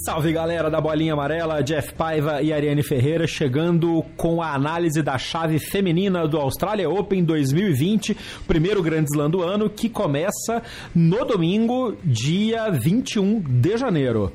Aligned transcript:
Salve 0.00 0.32
galera 0.32 0.70
da 0.70 0.80
Bolinha 0.80 1.12
Amarela, 1.12 1.62
Jeff 1.62 1.92
Paiva 1.92 2.40
e 2.40 2.52
Ariane 2.52 2.82
Ferreira 2.82 3.26
chegando 3.26 4.02
com 4.16 4.42
a 4.42 4.54
análise 4.54 5.02
da 5.02 5.18
chave 5.18 5.58
feminina 5.58 6.26
do 6.26 6.38
Australia 6.38 6.88
Open 6.88 7.22
2020, 7.22 8.16
primeiro 8.46 8.82
grande 8.82 9.10
slam 9.12 9.28
do 9.28 9.42
ano, 9.42 9.68
que 9.68 9.88
começa 9.88 10.62
no 10.94 11.24
domingo, 11.24 11.94
dia 12.02 12.70
21 12.70 13.40
de 13.40 13.76
janeiro. 13.76 14.32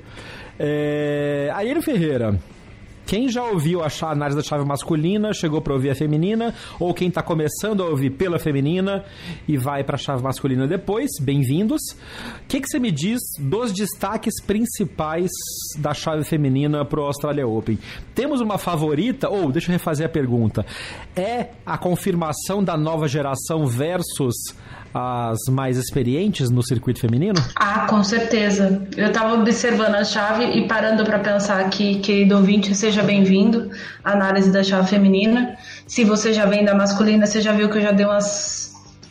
É... 0.60 1.52
Ariane 1.54 1.82
Ferreira, 1.82 2.40
quem 3.08 3.30
já 3.30 3.42
ouviu 3.42 3.82
a 3.82 3.88
análise 4.02 4.36
da 4.36 4.44
chave 4.44 4.66
masculina, 4.66 5.32
chegou 5.34 5.62
para 5.62 5.74
ouvir 5.74 5.90
a 5.90 5.96
feminina, 5.96 6.54
ou 6.78 6.94
quem 6.94 7.08
está 7.08 7.24
começando 7.24 7.82
a 7.82 7.86
ouvir 7.86 8.10
pela 8.10 8.38
feminina 8.38 9.06
e 9.48 9.56
vai 9.56 9.82
para 9.82 9.96
a 9.96 9.98
chave 9.98 10.22
masculina 10.22 10.68
depois, 10.68 11.10
bem-vindos. 11.22 11.80
O 12.44 12.48
que, 12.50 12.60
que 12.60 12.68
você 12.68 12.78
me 12.78 12.92
diz 12.92 13.22
dos 13.40 13.72
destaques 13.72 14.44
principais 14.46 15.32
da 15.78 15.94
chave 15.94 16.26
feminina 16.26 16.84
para 16.84 17.00
o 17.00 17.06
Australia 17.06 17.48
Open? 17.48 17.80
Temos 18.14 18.42
uma 18.42 18.58
favorita, 18.58 19.30
ou 19.30 19.54
deixa 19.54 19.70
eu 19.70 19.74
refazer 19.74 20.06
a 20.06 20.10
pergunta, 20.10 20.66
é 21.16 21.52
a 21.66 21.78
confirmação 21.78 22.62
da 22.62 22.76
nova 22.76 23.08
geração 23.08 23.66
versus 23.66 24.36
as 24.94 25.38
mais 25.50 25.78
experientes 25.78 26.50
no 26.50 26.64
circuito 26.64 27.00
feminino? 27.00 27.40
Ah, 27.56 27.86
com 27.88 28.04
certeza. 28.04 28.82
Eu 28.96 29.08
estava 29.08 29.34
observando 29.36 29.96
a 29.96 30.04
chave 30.04 30.46
e 30.46 30.68
parando 30.68 31.04
para 31.04 31.20
pensar 31.20 31.60
aqui, 31.60 32.00
querido 32.00 32.36
ouvinte, 32.36 32.74
seja 32.76 33.04
bem-vindo 33.04 33.70
à 34.04 34.14
análise 34.14 34.52
da 34.52 34.64
chave 34.64 34.88
feminina. 34.90 35.56
Se 35.86 36.04
você 36.04 36.34
já 36.34 36.46
vem 36.46 36.66
da 36.66 36.76
masculina, 36.76 37.26
você 37.26 37.42
já 37.42 37.52
viu 37.52 37.70
que 37.70 37.78
eu 37.78 37.82
já 37.82 37.92
dei 37.92 38.06
umas 38.06 38.67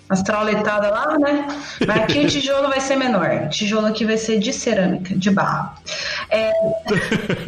as 0.08 0.22
trauletadas 0.22 0.90
lá, 0.90 1.18
né? 1.18 1.48
Mas 1.86 1.96
aqui 1.96 2.20
o 2.20 2.28
tijolo 2.28 2.68
vai 2.68 2.80
ser 2.80 2.96
menor. 2.96 3.46
O 3.46 3.48
tijolo 3.48 3.86
aqui 3.86 4.04
vai 4.04 4.16
ser 4.16 4.38
de 4.38 4.52
cerâmica, 4.52 5.14
de 5.14 5.30
barro. 5.30 5.70
É, 6.30 6.52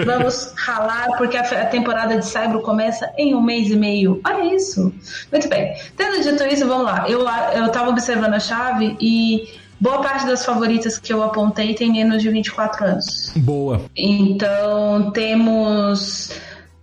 vamos 0.04 0.52
ralar, 0.56 1.16
porque 1.16 1.36
a, 1.36 1.66
temporada 1.66 2.16
de 2.18 2.26
Saibro 2.26 2.60
começa 2.62 3.10
em 3.16 3.34
um 3.34 3.40
mês 3.40 3.70
e 3.70 3.76
meio. 3.76 4.20
Olha 4.24 4.54
isso. 4.54 4.92
Muito 5.30 5.48
bem. 5.48 5.76
Tendo 5.96 6.22
dito 6.22 6.44
isso, 6.44 6.66
vamos 6.66 6.84
lá. 6.84 7.08
Eu, 7.08 7.20
eu 7.54 7.70
tava 7.70 7.90
observando 7.90 8.34
a 8.34 8.40
chave 8.40 8.96
e 9.00 9.48
boa 9.80 10.00
parte 10.00 10.26
das 10.26 10.44
favoritas 10.44 10.98
que 10.98 11.12
eu 11.12 11.22
apontei 11.22 11.74
tem 11.74 11.92
menos 11.92 12.22
de 12.22 12.28
24 12.28 12.84
anos. 12.84 13.32
Boa. 13.36 13.82
Então, 13.96 15.10
temos 15.12 16.32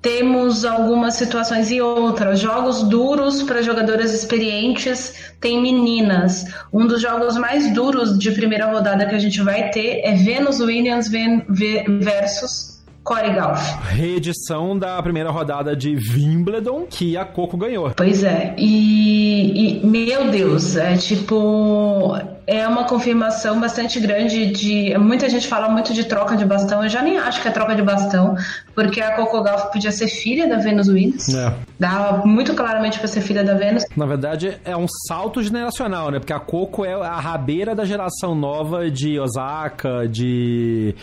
temos 0.06 0.64
algumas 0.64 1.16
situações 1.16 1.72
e 1.72 1.82
outras. 1.82 2.40
Jogos 2.40 2.84
duros 2.84 3.42
para 3.42 3.64
jogadoras 3.64 4.14
experientes, 4.14 5.34
tem 5.42 5.60
meninas. 5.60 6.46
Um 6.72 6.86
dos 6.86 7.02
jogos 7.02 7.36
mais 7.38 7.74
duros 7.74 8.20
de 8.20 8.32
primeira 8.32 8.72
rodada 8.72 9.08
que 9.08 9.16
a 9.16 9.18
gente 9.18 9.42
vai 9.42 9.72
ter 9.72 10.02
é 10.04 10.14
Venus 10.14 10.60
Williams 10.60 11.10
versus 11.10 12.84
Corey 13.04 13.34
Golf. 13.34 13.60
Reedição 13.90 14.78
da 14.78 15.02
primeira 15.02 15.32
rodada 15.32 15.76
de 15.76 15.96
Wimbledon 15.96 16.86
que 16.88 17.18
a 17.18 17.26
Coco 17.26 17.58
ganhou. 17.58 17.92
Pois 17.98 18.24
é. 18.24 18.54
E, 18.60 19.80
e, 19.82 19.86
meu 19.88 20.30
Deus, 20.30 20.76
é 20.76 20.96
tipo 20.98 22.16
é 22.48 22.68
uma 22.68 22.86
confirmação 22.86 23.60
bastante 23.60 24.00
grande 24.00 24.48
de 24.52 24.98
muita 24.98 25.28
gente 25.30 25.48
fala 25.48 25.68
muito 25.68 25.94
de 25.94 26.04
troca 26.04 26.36
de 26.36 26.46
bastão. 26.46 26.84
Eu 26.84 26.90
já 26.90 27.02
nem 27.02 27.18
acho 27.18 27.42
que 27.42 27.48
é 27.48 27.52
troca 27.52 27.76
de 27.76 27.82
bastão, 27.82 28.36
porque 28.76 29.02
a 29.02 29.16
Coco 29.16 29.42
Golf 29.42 29.72
podia 29.72 29.92
ser 29.92 30.08
filha 30.08 30.48
da 30.48 30.58
Venus 30.58 30.88
Williams. 30.88 31.34
É. 31.34 31.54
Dava 31.80 32.26
muito 32.26 32.54
claramente 32.54 33.00
para 33.00 33.08
ser 33.08 33.22
filha 33.22 33.44
da 33.44 33.56
Venus. 33.56 33.84
Na 33.96 34.06
verdade, 34.06 34.58
é 34.64 34.78
um 34.78 34.86
salto 35.08 35.42
generacional, 35.42 36.12
né? 36.12 36.20
Porque 36.20 36.34
a 36.34 36.40
Coco 36.40 36.86
é 36.86 36.94
a 36.94 37.20
rabeira 37.20 37.74
da 37.74 37.84
geração 37.84 38.36
nova 38.36 38.90
de 38.92 39.20
Osaka, 39.20 40.08
de 40.08 40.94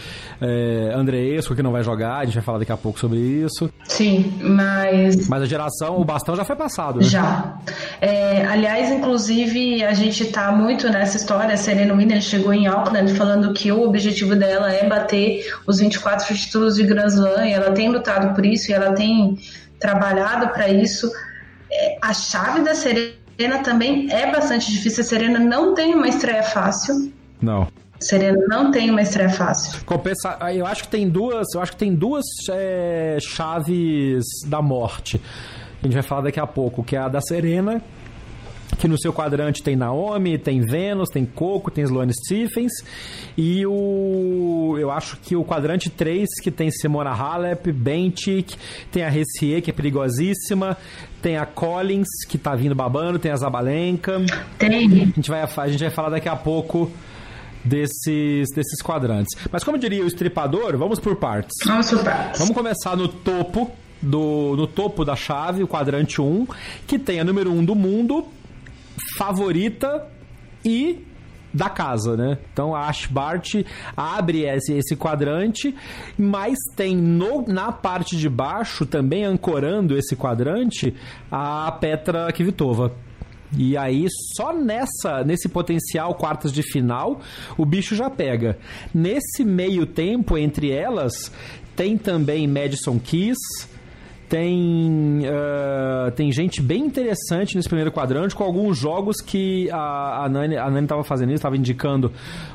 é, 0.40 0.92
Andreesco, 0.94 1.54
que 1.54 1.62
não 1.62 1.72
vai 1.72 1.82
jogar. 1.82 2.18
A 2.18 2.24
gente 2.24 2.34
vai 2.34 2.44
falar 2.44 2.58
daqui 2.58 2.72
a 2.72 2.76
pouco 2.76 2.98
sobre 3.00 3.18
isso. 3.18 3.70
Sim, 3.84 4.32
mas. 4.40 5.28
Mas 5.28 5.42
a 5.42 5.46
geração, 5.46 5.98
o 5.98 6.04
bastão 6.04 6.36
já 6.36 6.44
foi 6.44 6.56
passado, 6.56 7.00
né? 7.00 7.04
Já. 7.04 7.56
É, 8.00 8.46
aliás, 8.46 8.90
inclusive, 8.90 9.82
a 9.84 9.92
gente 9.92 10.26
tá 10.26 10.52
muito 10.52 10.88
nessa 10.88 11.16
história. 11.16 11.31
A 11.38 11.56
Serena 11.56 11.94
Williams 11.94 12.24
chegou 12.24 12.52
em 12.52 12.66
Auckland 12.66 13.14
falando 13.14 13.52
que 13.52 13.72
o 13.72 13.82
objetivo 13.82 14.36
dela 14.36 14.72
é 14.72 14.86
bater 14.88 15.52
os 15.66 15.78
24 15.78 16.34
títulos 16.34 16.76
de 16.76 16.84
Grand 16.84 17.06
Slam. 17.06 17.46
E 17.46 17.52
ela 17.52 17.72
tem 17.72 17.90
lutado 17.90 18.34
por 18.34 18.44
isso 18.44 18.70
e 18.70 18.74
ela 18.74 18.92
tem 18.92 19.38
trabalhado 19.78 20.48
para 20.48 20.68
isso. 20.68 21.10
É, 21.70 21.98
a 22.00 22.12
chave 22.12 22.60
da 22.60 22.74
Serena 22.74 23.58
também 23.64 24.12
é 24.12 24.30
bastante 24.30 24.70
difícil. 24.70 25.02
A 25.02 25.06
Serena 25.06 25.38
não 25.38 25.74
tem 25.74 25.94
uma 25.94 26.08
estreia 26.08 26.42
fácil. 26.42 27.12
Não. 27.40 27.66
Serena 27.98 28.38
não 28.48 28.70
tem 28.70 28.90
uma 28.90 29.02
estreia 29.02 29.30
fácil. 29.30 29.84
Compensa, 29.84 30.38
eu 30.54 30.66
acho 30.66 30.82
que 30.84 30.88
tem 30.88 31.08
duas, 31.08 31.46
eu 31.54 31.60
acho 31.60 31.72
que 31.72 31.78
tem 31.78 31.94
duas 31.94 32.24
é, 32.50 33.18
chaves 33.20 34.24
da 34.46 34.60
morte. 34.60 35.20
A 35.80 35.86
gente 35.86 35.94
vai 35.94 36.02
falar 36.02 36.22
daqui 36.22 36.40
a 36.40 36.46
pouco, 36.46 36.82
que 36.84 36.96
é 36.96 36.98
a 37.00 37.08
da 37.08 37.20
Serena, 37.20 37.82
que 38.78 38.88
no 38.88 38.98
seu 38.98 39.12
quadrante 39.12 39.62
tem 39.62 39.76
Naomi, 39.76 40.38
tem 40.38 40.60
Venus, 40.60 41.08
tem 41.08 41.24
Coco, 41.24 41.70
tem 41.70 41.84
Sloane 41.84 42.12
Stephens 42.12 42.72
e 43.36 43.64
o 43.66 44.76
eu 44.78 44.90
acho 44.90 45.16
que 45.18 45.36
o 45.36 45.44
quadrante 45.44 45.90
3 45.90 46.28
que 46.42 46.50
tem 46.50 46.70
Simona 46.70 47.10
Halep, 47.10 47.70
Bentic, 47.70 48.54
tem 48.90 49.04
a 49.04 49.08
Ressier 49.08 49.62
que 49.62 49.70
é 49.70 49.72
perigosíssima, 49.72 50.76
tem 51.20 51.36
a 51.36 51.46
Collins 51.46 52.08
que 52.28 52.38
tá 52.38 52.54
vindo 52.54 52.74
babando, 52.74 53.18
tem 53.18 53.30
a 53.30 53.36
Zabalenka. 53.36 54.20
Tem. 54.58 54.86
A 54.86 55.04
gente 55.16 55.30
vai 55.30 55.42
a 55.42 55.68
gente 55.68 55.80
vai 55.80 55.90
falar 55.90 56.10
daqui 56.10 56.28
a 56.28 56.36
pouco 56.36 56.90
desses, 57.64 58.48
desses 58.54 58.82
quadrantes. 58.82 59.38
Mas 59.50 59.62
como 59.62 59.78
diria 59.78 60.02
o 60.02 60.06
estripador, 60.06 60.76
vamos 60.76 60.98
por 60.98 61.16
partes. 61.16 61.54
Vamos 61.64 61.90
por 61.90 62.02
partes. 62.02 62.40
Vamos 62.40 62.54
começar 62.54 62.96
no 62.96 63.08
topo 63.08 63.70
do 64.00 64.56
no 64.56 64.66
topo 64.66 65.04
da 65.04 65.14
chave, 65.14 65.62
o 65.62 65.68
quadrante 65.68 66.20
1, 66.20 66.46
que 66.86 66.98
tem 66.98 67.20
a 67.20 67.24
número 67.24 67.52
1 67.52 67.64
do 67.64 67.74
mundo, 67.74 68.26
favorita 69.16 70.06
e 70.64 71.04
da 71.52 71.68
casa, 71.68 72.16
né? 72.16 72.38
Então 72.52 72.74
a 72.74 72.88
Ash 72.88 73.06
Bart 73.06 73.54
abre 73.96 74.44
esse, 74.44 74.72
esse 74.72 74.96
quadrante, 74.96 75.74
mas 76.18 76.56
tem 76.74 76.96
no, 76.96 77.46
na 77.46 77.70
parte 77.70 78.16
de 78.16 78.28
baixo, 78.28 78.86
também 78.86 79.24
ancorando 79.24 79.96
esse 79.96 80.16
quadrante, 80.16 80.94
a 81.30 81.70
Petra 81.72 82.32
Kvitova. 82.32 82.94
E 83.54 83.76
aí, 83.76 84.06
só 84.34 84.54
nessa, 84.54 85.22
nesse 85.24 85.46
potencial 85.46 86.14
quartas 86.14 86.52
de 86.52 86.62
final, 86.62 87.20
o 87.58 87.66
bicho 87.66 87.94
já 87.94 88.08
pega. 88.08 88.58
Nesse 88.94 89.44
meio 89.44 89.84
tempo 89.84 90.38
entre 90.38 90.70
elas, 90.70 91.30
tem 91.76 91.98
também 91.98 92.48
Madison 92.48 92.98
Keys, 92.98 93.36
tem, 94.32 95.26
uh, 95.26 96.10
tem 96.12 96.32
gente 96.32 96.62
bem 96.62 96.86
interessante 96.86 97.54
nesse 97.54 97.68
primeiro 97.68 97.92
quadrante, 97.92 98.34
com 98.34 98.42
alguns 98.42 98.78
jogos 98.78 99.20
que 99.20 99.70
a, 99.70 100.24
a 100.24 100.28
Nani 100.30 100.56
a 100.56 100.70
Nani 100.70 100.86
estava 100.86 101.04
fazendo 101.04 101.28
isso, 101.28 101.36
estava 101.36 101.54
indicando 101.54 102.10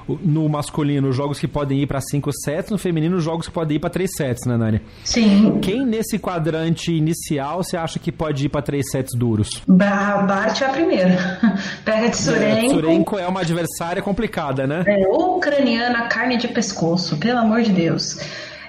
no 0.07 0.49
masculino 0.49 1.11
jogos 1.11 1.39
que 1.39 1.47
podem 1.47 1.79
ir 1.83 1.85
para 1.85 2.01
5 2.01 2.31
sets, 2.43 2.71
no 2.71 2.79
feminino 2.79 3.19
jogos 3.19 3.45
que 3.45 3.53
podem 3.53 3.77
ir 3.77 3.79
para 3.79 3.91
3 3.91 4.09
sets, 4.11 4.47
né, 4.47 4.57
Nani? 4.57 4.81
Sim. 5.03 5.59
Quem 5.61 5.85
nesse 5.85 6.17
quadrante 6.17 6.91
inicial 6.91 7.63
você 7.63 7.77
acha 7.77 7.99
que 7.99 8.11
pode 8.11 8.47
ir 8.47 8.49
para 8.49 8.63
3 8.63 8.83
sets 8.89 9.13
duros? 9.13 9.61
Bart 9.67 10.59
é 10.59 10.65
a 10.65 10.69
primeira. 10.69 11.39
Pega 11.85 12.09
de 12.09 12.17
Surenko. 12.17 12.65
É, 12.65 12.69
Surenko 12.69 13.19
é 13.19 13.27
uma 13.27 13.41
adversária 13.41 14.01
complicada, 14.01 14.65
né? 14.65 14.83
É, 14.87 15.07
ucraniana, 15.07 16.07
carne 16.07 16.37
de 16.37 16.47
pescoço, 16.47 17.17
pelo 17.17 17.37
amor 17.37 17.61
de 17.61 17.71
Deus. 17.71 18.17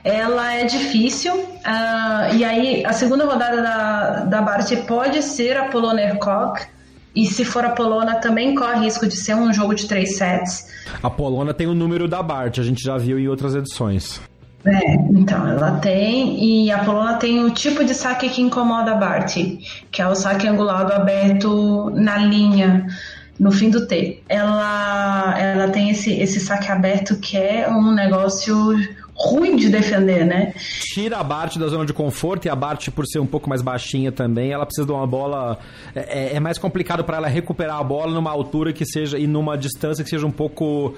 Ela 0.04 0.54
é 0.54 0.64
difícil. 0.64 1.34
Uh, 1.34 2.34
e 2.36 2.44
aí, 2.44 2.84
a 2.84 2.92
segunda 2.92 3.24
rodada 3.24 3.62
da, 3.62 4.10
da 4.24 4.42
Bart 4.42 4.70
pode 4.86 5.22
ser 5.22 5.56
a 5.56 5.64
Polona 5.64 6.02
Erkog. 6.02 6.60
E 7.14 7.26
se 7.26 7.44
for 7.44 7.64
a 7.64 7.70
Polona, 7.70 8.16
também 8.16 8.54
corre 8.54 8.84
risco 8.84 9.06
de 9.06 9.16
ser 9.16 9.34
um 9.34 9.52
jogo 9.52 9.74
de 9.74 9.88
três 9.88 10.16
sets. 10.16 10.68
A 11.02 11.10
Polona 11.10 11.52
tem 11.52 11.66
o 11.66 11.74
número 11.74 12.06
da 12.06 12.22
Bart, 12.22 12.58
a 12.58 12.62
gente 12.62 12.82
já 12.82 12.96
viu 12.96 13.18
em 13.18 13.28
outras 13.28 13.54
edições. 13.54 14.20
É, 14.64 14.94
então, 15.10 15.48
ela 15.48 15.78
tem, 15.78 16.44
e 16.44 16.70
a 16.70 16.84
Polona 16.84 17.14
tem 17.14 17.44
o 17.44 17.50
tipo 17.50 17.84
de 17.84 17.94
saque 17.94 18.28
que 18.28 18.42
incomoda 18.42 18.92
a 18.92 18.94
Bart, 18.96 19.36
que 19.90 20.02
é 20.02 20.06
o 20.06 20.14
saque 20.14 20.46
angulado 20.46 20.92
aberto 20.92 21.90
na 21.90 22.18
linha, 22.18 22.86
no 23.38 23.50
fim 23.50 23.70
do 23.70 23.86
T. 23.86 24.22
Ela, 24.28 25.38
ela 25.38 25.68
tem 25.68 25.90
esse, 25.90 26.12
esse 26.12 26.40
saque 26.40 26.70
aberto 26.70 27.16
que 27.16 27.36
é 27.36 27.68
um 27.68 27.92
negócio 27.92 28.76
ruim 29.18 29.56
de 29.56 29.68
defender, 29.68 30.24
né? 30.24 30.52
Tira 30.94 31.18
a 31.18 31.24
Bart 31.24 31.56
da 31.56 31.66
zona 31.66 31.84
de 31.84 31.92
conforto 31.92 32.46
e 32.46 32.48
a 32.48 32.54
Bart, 32.54 32.88
por 32.90 33.04
ser 33.06 33.18
um 33.18 33.26
pouco 33.26 33.48
mais 33.48 33.60
baixinha 33.60 34.12
também, 34.12 34.52
ela 34.52 34.64
precisa 34.64 34.86
de 34.86 34.92
uma 34.92 35.06
bola. 35.06 35.58
É, 35.94 36.00
é, 36.00 36.36
é 36.36 36.40
mais 36.40 36.56
complicado 36.56 37.02
para 37.02 37.16
ela 37.16 37.28
recuperar 37.28 37.78
a 37.78 37.82
bola 37.82 38.12
numa 38.12 38.30
altura 38.30 38.72
que 38.72 38.86
seja 38.86 39.18
e 39.18 39.26
numa 39.26 39.58
distância 39.58 40.04
que 40.04 40.10
seja 40.10 40.26
um 40.26 40.30
pouco 40.30 40.94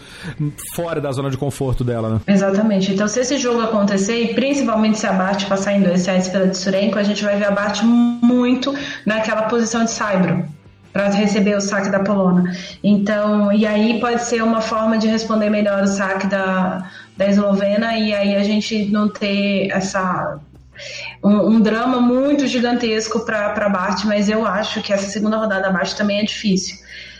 fora 0.75 1.01
da 1.01 1.11
zona 1.13 1.31
de 1.31 1.39
conforto 1.39 1.83
dela, 1.83 2.11
né? 2.11 2.21
Exatamente. 2.27 2.93
Então, 2.93 3.09
se 3.09 3.21
esse 3.21 3.39
jogo 3.39 3.61
acontecer, 3.61 4.23
e 4.23 4.35
principalmente 4.35 4.99
se 4.99 5.07
a 5.07 5.13
Bart 5.13 5.47
passar 5.47 5.73
em 5.73 5.83
dois 5.83 6.03
sets 6.03 6.29
pela 6.29 6.49
Tsurenko, 6.49 6.99
a 6.99 7.03
gente 7.03 7.25
vai 7.25 7.37
ver 7.37 7.47
a 7.47 7.51
Bart 7.51 7.83
muito 7.83 8.75
naquela 9.07 9.43
posição 9.43 9.85
de 9.85 9.91
saibro 9.91 10.45
para 10.93 11.09
receber 11.11 11.57
o 11.57 11.61
saque 11.61 11.89
da 11.89 12.01
Polona. 12.01 12.53
Então, 12.83 13.53
e 13.53 13.67
aí 13.67 14.01
pode 14.01 14.23
ser 14.23 14.43
uma 14.43 14.61
forma 14.61 14.99
de 14.99 15.07
responder 15.07 15.49
melhor 15.49 15.85
o 15.85 15.87
saque 15.87 16.27
da, 16.27 16.91
da 17.21 17.29
Eslovena 17.29 17.99
e 17.99 18.15
aí 18.15 18.35
a 18.35 18.43
gente 18.43 18.87
não 18.87 19.07
ter 19.07 19.69
essa 19.71 20.41
um, 21.23 21.51
um 21.51 21.61
drama 21.61 22.01
muito 22.01 22.47
gigantesco 22.47 23.21
para 23.27 23.69
Bart, 23.69 24.07
mas 24.07 24.31
eu 24.31 24.47
acho 24.47 24.81
que 24.81 24.91
essa 24.91 25.07
segunda 25.07 25.37
rodada 25.37 25.65
da 25.65 25.71
Bart 25.71 25.93
também 25.93 26.21
é 26.21 26.25
difícil. 26.25 26.79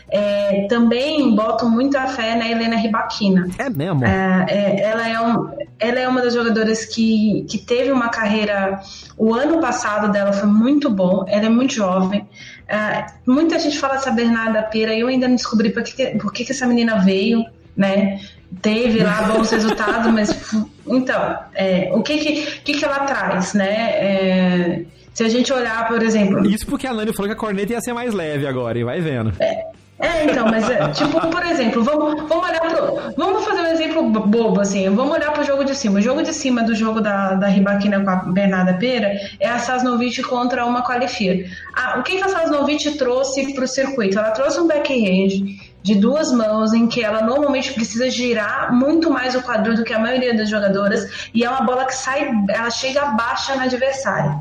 É, 0.09 0.65
também 0.67 1.33
boto 1.35 1.69
muita 1.69 2.07
fé 2.07 2.35
na 2.35 2.49
Helena 2.49 2.75
Ribaquina. 2.77 3.47
É 3.59 3.69
mesmo? 3.69 4.03
É, 4.03 4.45
é, 4.49 4.81
ela, 4.81 5.07
é 5.07 5.21
um, 5.21 5.51
ela 5.79 5.99
é 5.99 6.07
uma 6.07 6.21
das 6.21 6.33
jogadoras 6.33 6.83
que, 6.83 7.45
que 7.47 7.59
teve 7.59 7.91
uma 7.91 8.09
carreira. 8.09 8.81
O 9.15 9.35
ano 9.35 9.61
passado 9.61 10.11
dela 10.11 10.33
foi 10.33 10.49
muito 10.49 10.89
bom, 10.89 11.23
ela 11.27 11.45
é 11.45 11.49
muito 11.49 11.75
jovem. 11.75 12.27
É, 12.67 13.05
muita 13.27 13.59
gente 13.59 13.77
fala 13.77 13.95
essa 13.95 14.09
Bernarda 14.09 14.63
Pera, 14.63 14.95
eu 14.95 15.07
ainda 15.07 15.27
não 15.27 15.35
descobri 15.35 15.69
por 15.69 15.83
que, 15.83 16.07
por 16.17 16.33
que, 16.33 16.43
que 16.43 16.51
essa 16.51 16.65
menina 16.65 16.97
veio, 16.97 17.45
né? 17.77 18.19
Teve 18.61 19.03
lá 19.03 19.23
bons 19.23 19.49
resultados, 19.49 20.11
mas 20.11 20.53
então, 20.85 21.37
é, 21.53 21.89
o 21.93 22.01
que 22.01 22.17
que, 22.17 22.45
que 22.63 22.73
que 22.73 22.85
ela 22.85 22.99
traz, 22.99 23.53
né? 23.53 23.91
É, 23.91 24.81
se 25.13 25.23
a 25.23 25.29
gente 25.29 25.51
olhar, 25.53 25.87
por 25.87 26.01
exemplo. 26.01 26.45
Isso 26.45 26.65
porque 26.65 26.87
a 26.87 26.93
Nani 26.93 27.13
falou 27.13 27.27
que 27.27 27.33
a 27.33 27.37
corneta 27.37 27.73
ia 27.73 27.81
ser 27.81 27.93
mais 27.93 28.13
leve 28.13 28.45
agora, 28.47 28.77
e 28.77 28.83
vai 28.83 28.99
vendo. 28.99 29.31
É, 29.39 29.65
é, 29.99 30.25
então, 30.25 30.47
mas 30.47 30.67
é, 30.69 30.87
tipo, 30.89 31.19
por 31.27 31.45
exemplo, 31.45 31.83
vamos, 31.83 32.27
vamos 32.27 32.49
olhar 32.49 32.61
pro. 32.61 33.13
Vamos 33.15 33.45
fazer 33.45 33.61
um 33.61 33.67
exemplo 33.67 34.09
bobo, 34.09 34.59
assim. 34.59 34.89
Vamos 34.89 35.15
olhar 35.15 35.31
pro 35.31 35.43
jogo 35.43 35.63
de 35.63 35.75
cima. 35.75 35.99
O 35.99 36.01
jogo 36.01 36.23
de 36.23 36.33
cima 36.33 36.63
do 36.63 36.73
jogo 36.73 36.99
da, 37.01 37.35
da 37.35 37.47
Ribaquina 37.47 37.99
com 37.99 38.09
a 38.09 38.15
Bernarda 38.15 38.73
Pera 38.73 39.11
é 39.39 39.47
a 39.47 39.59
Sasnovic 39.59 40.23
contra 40.23 40.65
uma 40.65 40.83
Qualifier. 40.83 41.51
Ah, 41.75 41.99
o 41.99 42.03
que, 42.03 42.17
que 42.17 42.23
a 42.23 42.29
Sasnovic 42.29 42.97
trouxe 42.97 43.53
pro 43.53 43.67
circuito? 43.67 44.17
Ela 44.17 44.31
trouxe 44.31 44.59
um 44.59 44.67
backhand 44.67 45.45
de 45.83 45.95
duas 45.95 46.31
mãos 46.31 46.73
em 46.73 46.87
que 46.87 47.03
ela 47.03 47.21
normalmente 47.21 47.73
precisa 47.73 48.09
girar 48.09 48.73
muito 48.73 49.09
mais 49.09 49.35
o 49.35 49.41
quadril 49.41 49.75
do 49.75 49.83
que 49.83 49.93
a 49.93 49.99
maioria 49.99 50.35
das 50.35 50.49
jogadoras 50.49 51.29
e 51.33 51.43
é 51.43 51.49
uma 51.49 51.61
bola 51.61 51.85
que 51.85 51.95
sai, 51.95 52.29
ela 52.49 52.69
chega 52.69 53.05
baixa 53.05 53.55
na 53.55 53.63
adversária. 53.63 54.39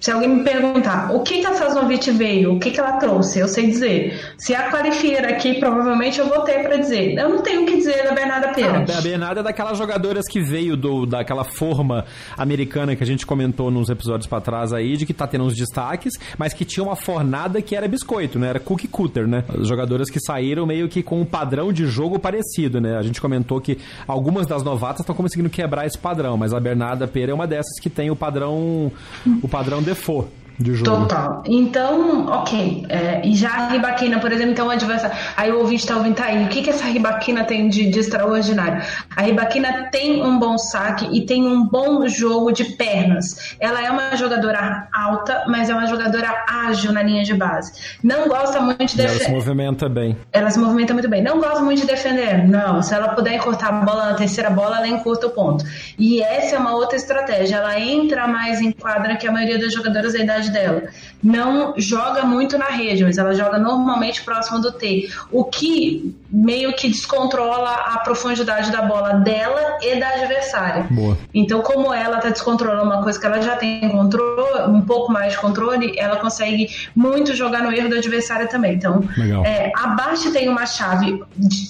Se 0.00 0.10
alguém 0.10 0.28
me 0.28 0.44
perguntar 0.44 1.12
o 1.12 1.20
que, 1.20 1.40
que 1.40 1.46
a 1.46 1.54
Sasnovic 1.54 2.10
veio, 2.12 2.54
o 2.54 2.58
que, 2.58 2.70
que 2.70 2.78
ela 2.78 2.92
trouxe, 2.92 3.40
eu 3.40 3.48
sei 3.48 3.66
dizer. 3.66 4.34
Se 4.38 4.54
a 4.54 4.70
qualifiera 4.70 5.30
aqui, 5.30 5.54
provavelmente 5.58 6.18
eu 6.20 6.28
vou 6.28 6.40
ter 6.40 6.62
para 6.62 6.76
dizer. 6.76 7.14
Eu 7.18 7.28
não 7.28 7.42
tenho 7.42 7.62
o 7.62 7.66
que 7.66 7.76
dizer 7.76 8.04
da 8.04 8.12
Bernarda 8.12 8.48
Pera. 8.48 8.84
Ah, 8.88 8.98
a 8.98 9.00
Bernarda 9.00 9.40
é 9.40 9.42
daquelas 9.42 9.76
jogadoras 9.76 10.26
que 10.28 10.40
veio 10.40 10.76
do, 10.76 11.04
daquela 11.04 11.44
forma 11.44 12.04
americana 12.36 12.94
que 12.94 13.02
a 13.02 13.06
gente 13.06 13.26
comentou 13.26 13.70
nos 13.70 13.88
episódios 13.88 14.26
para 14.26 14.40
trás 14.40 14.72
aí, 14.72 14.96
de 14.96 15.04
que 15.04 15.12
tá 15.12 15.26
tendo 15.26 15.44
uns 15.44 15.54
destaques, 15.54 16.14
mas 16.36 16.54
que 16.54 16.64
tinha 16.64 16.84
uma 16.84 16.96
fornada 16.96 17.60
que 17.60 17.74
era 17.74 17.88
biscoito, 17.88 18.38
né? 18.38 18.48
Era 18.50 18.60
cookie 18.60 18.88
cutter, 18.88 19.26
né? 19.26 19.44
As 19.48 19.66
jogadoras 19.66 20.08
que 20.08 20.20
saíram 20.20 20.66
meio 20.66 20.88
que 20.88 21.02
com 21.02 21.20
um 21.20 21.24
padrão 21.24 21.72
de 21.72 21.86
jogo 21.86 22.18
parecido, 22.18 22.80
né? 22.80 22.96
A 22.96 23.02
gente 23.02 23.20
comentou 23.20 23.60
que 23.60 23.78
algumas 24.06 24.46
das 24.46 24.62
novatas 24.62 25.00
estão 25.00 25.14
conseguindo 25.14 25.50
quebrar 25.50 25.86
esse 25.86 25.98
padrão, 25.98 26.36
mas 26.36 26.52
a 26.52 26.60
Bernarda 26.60 27.06
Pera 27.08 27.32
é 27.32 27.34
uma 27.34 27.46
dessas 27.46 27.80
que 27.80 27.90
tem 27.90 28.10
o 28.10 28.16
padrão 28.16 28.92
o 29.42 29.48
padrão 29.48 29.82
default 29.88 30.28
de 30.58 30.74
jogo. 30.74 31.02
Total. 31.02 31.42
Então, 31.46 32.26
ok. 32.26 32.84
É, 32.88 33.20
e 33.24 33.34
já 33.34 33.50
a 33.50 33.68
ribaquina, 33.68 34.18
por 34.18 34.32
exemplo, 34.32 34.52
então 34.52 34.66
o 34.66 34.70
adversário. 34.70 35.16
Aí 35.36 35.52
o 35.52 35.58
ouvinte 35.58 35.82
está 35.82 35.96
ouvindo, 35.96 36.16
tá 36.16 36.24
aí, 36.24 36.44
o 36.44 36.48
que, 36.48 36.62
que 36.62 36.70
essa 36.70 36.84
ribaquina 36.84 37.44
tem 37.44 37.68
de, 37.68 37.88
de 37.88 37.98
extraordinário? 37.98 38.82
A 39.14 39.22
ribaquina 39.22 39.88
tem 39.92 40.22
um 40.22 40.38
bom 40.38 40.58
saque 40.58 41.08
e 41.12 41.24
tem 41.24 41.46
um 41.46 41.64
bom 41.64 42.08
jogo 42.08 42.50
de 42.50 42.64
pernas. 42.64 43.56
Ela 43.60 43.84
é 43.84 43.90
uma 43.90 44.16
jogadora 44.16 44.88
alta, 44.92 45.44
mas 45.46 45.70
é 45.70 45.74
uma 45.74 45.86
jogadora 45.86 46.44
ágil 46.48 46.92
na 46.92 47.02
linha 47.02 47.22
de 47.22 47.34
base. 47.34 47.72
Não 48.02 48.28
gosta 48.28 48.60
muito 48.60 48.84
de 48.84 48.96
defender. 48.96 49.14
Ela 49.14 49.24
se 49.24 49.30
movimenta 49.30 49.88
bem. 49.88 50.16
Ela 50.32 50.50
se 50.50 50.58
movimenta 50.58 50.92
muito 50.92 51.08
bem. 51.08 51.22
Não 51.22 51.38
gosta 51.38 51.60
muito 51.60 51.82
de 51.82 51.86
defender. 51.86 52.48
Não. 52.48 52.82
Se 52.82 52.94
ela 52.94 53.10
puder 53.10 53.34
encurtar 53.34 53.68
a 53.68 53.72
bola 53.72 54.06
na 54.06 54.14
terceira 54.14 54.50
bola, 54.50 54.78
ela 54.78 54.88
encurta 54.88 55.28
o 55.28 55.30
ponto. 55.30 55.64
E 55.96 56.20
essa 56.20 56.56
é 56.56 56.58
uma 56.58 56.74
outra 56.74 56.96
estratégia. 56.96 57.56
Ela 57.56 57.78
entra 57.78 58.26
mais 58.26 58.60
em 58.60 58.72
quadra 58.72 59.16
que 59.16 59.26
a 59.26 59.32
maioria 59.32 59.58
das 59.58 59.72
jogadoras 59.72 60.14
da 60.14 60.18
idade 60.18 60.47
dela. 60.50 60.82
Não 61.22 61.74
joga 61.76 62.22
muito 62.24 62.56
na 62.56 62.66
rede, 62.66 63.04
mas 63.04 63.18
ela 63.18 63.34
joga 63.34 63.58
normalmente 63.58 64.22
próximo 64.22 64.60
do 64.60 64.72
T. 64.72 65.10
O 65.30 65.44
que 65.44 66.14
meio 66.30 66.74
que 66.74 66.88
descontrola 66.88 67.72
a 67.72 67.98
profundidade 67.98 68.70
da 68.70 68.82
bola 68.82 69.14
dela 69.14 69.78
e 69.82 69.98
da 69.98 70.08
adversária. 70.08 70.86
Boa. 70.90 71.16
Então, 71.32 71.62
como 71.62 71.92
ela 71.92 72.18
está 72.18 72.28
descontrolando 72.28 72.84
uma 72.84 73.02
coisa 73.02 73.18
que 73.18 73.26
ela 73.26 73.40
já 73.40 73.56
tem 73.56 73.88
controle, 73.88 74.70
um 74.70 74.82
pouco 74.82 75.10
mais 75.10 75.32
de 75.32 75.38
controle, 75.38 75.98
ela 75.98 76.16
consegue 76.16 76.68
muito 76.94 77.34
jogar 77.34 77.62
no 77.62 77.72
erro 77.72 77.88
do 77.88 77.96
adversário 77.96 78.48
também. 78.48 78.74
Então, 78.74 79.02
é, 79.44 79.72
a 79.74 79.88
Bart 79.88 80.20
tem 80.32 80.48
uma 80.48 80.66
chave 80.66 81.22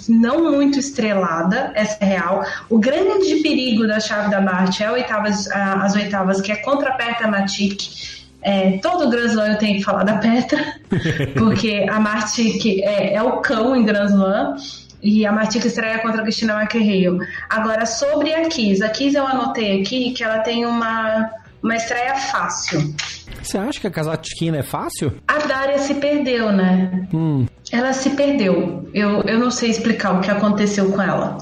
não 0.09 0.51
muito 0.51 0.79
estrelada, 0.79 1.71
essa 1.75 1.97
é 2.01 2.05
real. 2.05 2.45
O 2.69 2.79
grande 2.79 3.37
perigo 3.37 3.87
da 3.87 4.01
chave 4.01 4.31
da 4.31 4.41
Bart 4.41 4.81
é 4.81 4.91
oitavas, 4.91 5.49
as 5.51 5.95
oitavas, 5.95 6.41
que 6.41 6.51
é 6.51 6.57
contra 6.57 6.91
a 6.91 6.95
Perta 6.95 7.29
Matic 7.29 8.18
é, 8.43 8.79
todo 8.79 9.11
Grand 9.11 9.27
Slam 9.27 9.53
eu 9.53 9.59
tenho 9.59 9.79
que 9.79 9.85
falar 9.85 10.05
da 10.05 10.19
Petra, 10.19 10.59
porque 11.37 11.87
a 11.89 11.99
Marti 11.99 12.83
é, 12.83 13.15
é 13.15 13.23
o 13.23 13.39
cão 13.41 13.75
em 13.75 13.85
Grand 13.85 14.07
Slam. 14.07 14.57
E 15.01 15.25
a 15.25 15.31
Martica 15.31 15.69
estreia 15.69 16.01
contra 16.01 16.21
a 16.21 16.23
Cristina 16.25 16.61
McHale. 16.61 17.21
Agora, 17.49 17.87
sobre 17.87 18.35
a 18.35 18.49
Kiss. 18.49 18.83
A 18.83 18.89
Kiss 18.89 19.17
eu 19.17 19.25
anotei 19.25 19.81
aqui 19.81 20.11
que 20.11 20.25
ela 20.25 20.41
tem 20.41 20.67
uma, 20.67 21.31
uma 21.63 21.77
estreia 21.77 22.17
fácil. 22.17 22.95
Você 23.41 23.57
acha 23.57 23.81
que 23.81 23.87
a 23.87 23.91
Kazatkina 23.91 24.59
é 24.59 24.63
fácil? 24.63 25.15
A 25.29 25.39
Daria 25.39 25.79
se 25.79 25.95
perdeu, 25.95 26.51
né? 26.51 27.07
Hum. 27.15 27.47
Ela 27.71 27.93
se 27.93 28.11
perdeu. 28.11 28.89
Eu, 28.93 29.23
eu 29.23 29.39
não 29.39 29.51
sei 29.51 29.71
explicar 29.71 30.19
o 30.19 30.21
que 30.21 30.31
aconteceu 30.31 30.91
com 30.91 31.01
ela. 31.01 31.39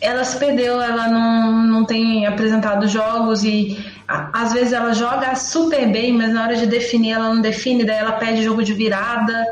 Ela 0.00 0.24
se 0.24 0.38
perdeu, 0.38 0.80
ela 0.80 1.08
não, 1.08 1.66
não 1.66 1.84
tem 1.84 2.26
apresentado 2.26 2.86
jogos 2.86 3.42
e 3.42 3.78
às 4.06 4.52
vezes 4.52 4.72
ela 4.72 4.92
joga 4.92 5.34
super 5.34 5.90
bem, 5.90 6.12
mas 6.12 6.32
na 6.32 6.44
hora 6.44 6.56
de 6.56 6.66
definir 6.66 7.12
ela 7.12 7.34
não 7.34 7.40
define, 7.40 7.84
daí 7.84 7.98
ela 7.98 8.12
pede 8.12 8.42
jogo 8.42 8.62
de 8.62 8.72
virada. 8.72 9.44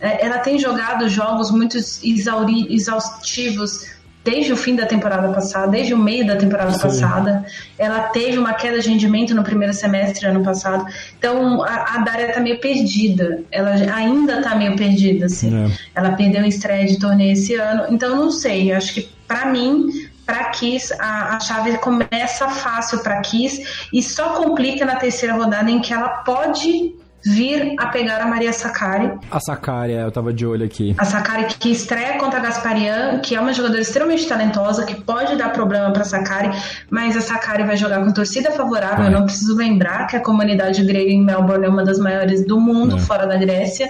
É, 0.00 0.26
ela 0.26 0.38
tem 0.38 0.58
jogado 0.58 1.08
jogos 1.08 1.50
muito 1.50 1.78
exaustivos 1.78 3.94
desde 4.24 4.52
o 4.52 4.56
fim 4.56 4.74
da 4.74 4.86
temporada 4.86 5.28
passada, 5.32 5.68
desde 5.68 5.92
o 5.92 5.98
meio 5.98 6.26
da 6.26 6.34
temporada 6.34 6.72
Sim. 6.72 6.80
passada. 6.80 7.44
Ela 7.78 8.00
teve 8.08 8.38
uma 8.38 8.54
queda 8.54 8.80
de 8.80 8.88
rendimento 8.88 9.34
no 9.34 9.44
primeiro 9.44 9.74
semestre 9.74 10.26
ano 10.26 10.42
passado. 10.42 10.86
Então 11.18 11.62
a, 11.62 11.96
a 11.96 11.98
Dária 11.98 12.32
tá 12.32 12.40
meio 12.40 12.58
perdida. 12.58 13.42
Ela 13.52 13.72
ainda 13.94 14.40
tá 14.40 14.54
meio 14.56 14.74
perdida, 14.76 15.26
assim. 15.26 15.54
É. 15.54 15.70
Ela 15.94 16.12
perdeu 16.12 16.42
em 16.42 16.48
estreia 16.48 16.86
de 16.86 16.98
torneio 16.98 17.32
esse 17.34 17.54
ano. 17.54 17.84
Então 17.90 18.16
não 18.16 18.30
sei, 18.30 18.72
acho 18.72 18.94
que 18.94 19.08
para 19.28 19.46
mim 19.46 19.88
para 20.24 20.44
Kiss, 20.44 20.90
a, 20.98 21.36
a 21.36 21.40
chave 21.40 21.76
começa 21.78 22.48
fácil 22.48 23.00
para 23.00 23.20
Kiss 23.20 23.62
e 23.92 24.02
só 24.02 24.30
complica 24.30 24.86
na 24.86 24.96
terceira 24.96 25.34
rodada 25.34 25.70
em 25.70 25.80
que 25.80 25.92
ela 25.92 26.08
pode 26.08 26.94
vir 27.24 27.74
a 27.78 27.86
pegar 27.86 28.20
a 28.20 28.26
Maria 28.26 28.52
Sakari. 28.52 29.10
A 29.30 29.40
Sakari, 29.40 29.92
é, 29.92 30.02
eu 30.02 30.10
tava 30.10 30.32
de 30.32 30.46
olho 30.46 30.64
aqui. 30.64 30.94
A 30.98 31.04
Sakari 31.04 31.46
que 31.46 31.70
estreia 31.70 32.18
contra 32.18 32.38
a 32.38 32.42
Gasparian, 32.42 33.18
que 33.20 33.34
é 33.34 33.40
uma 33.40 33.52
jogadora 33.52 33.80
extremamente 33.80 34.26
talentosa, 34.26 34.84
que 34.84 34.94
pode 34.94 35.36
dar 35.36 35.50
problema 35.50 35.92
para 35.92 36.04
Sakari, 36.04 36.50
mas 36.90 37.16
a 37.16 37.20
Sakari 37.20 37.62
vai 37.64 37.76
jogar 37.76 38.04
com 38.04 38.12
torcida 38.12 38.50
favorável. 38.50 39.04
É. 39.04 39.08
Eu 39.08 39.12
não 39.12 39.24
preciso 39.24 39.56
lembrar 39.56 40.06
que 40.06 40.16
a 40.16 40.20
comunidade 40.20 40.84
grega 40.84 41.10
em 41.10 41.22
Melbourne 41.22 41.64
é 41.64 41.68
uma 41.68 41.84
das 41.84 41.98
maiores 41.98 42.46
do 42.46 42.60
mundo, 42.60 42.96
é. 42.96 43.00
fora 43.00 43.26
da 43.26 43.36
Grécia. 43.36 43.88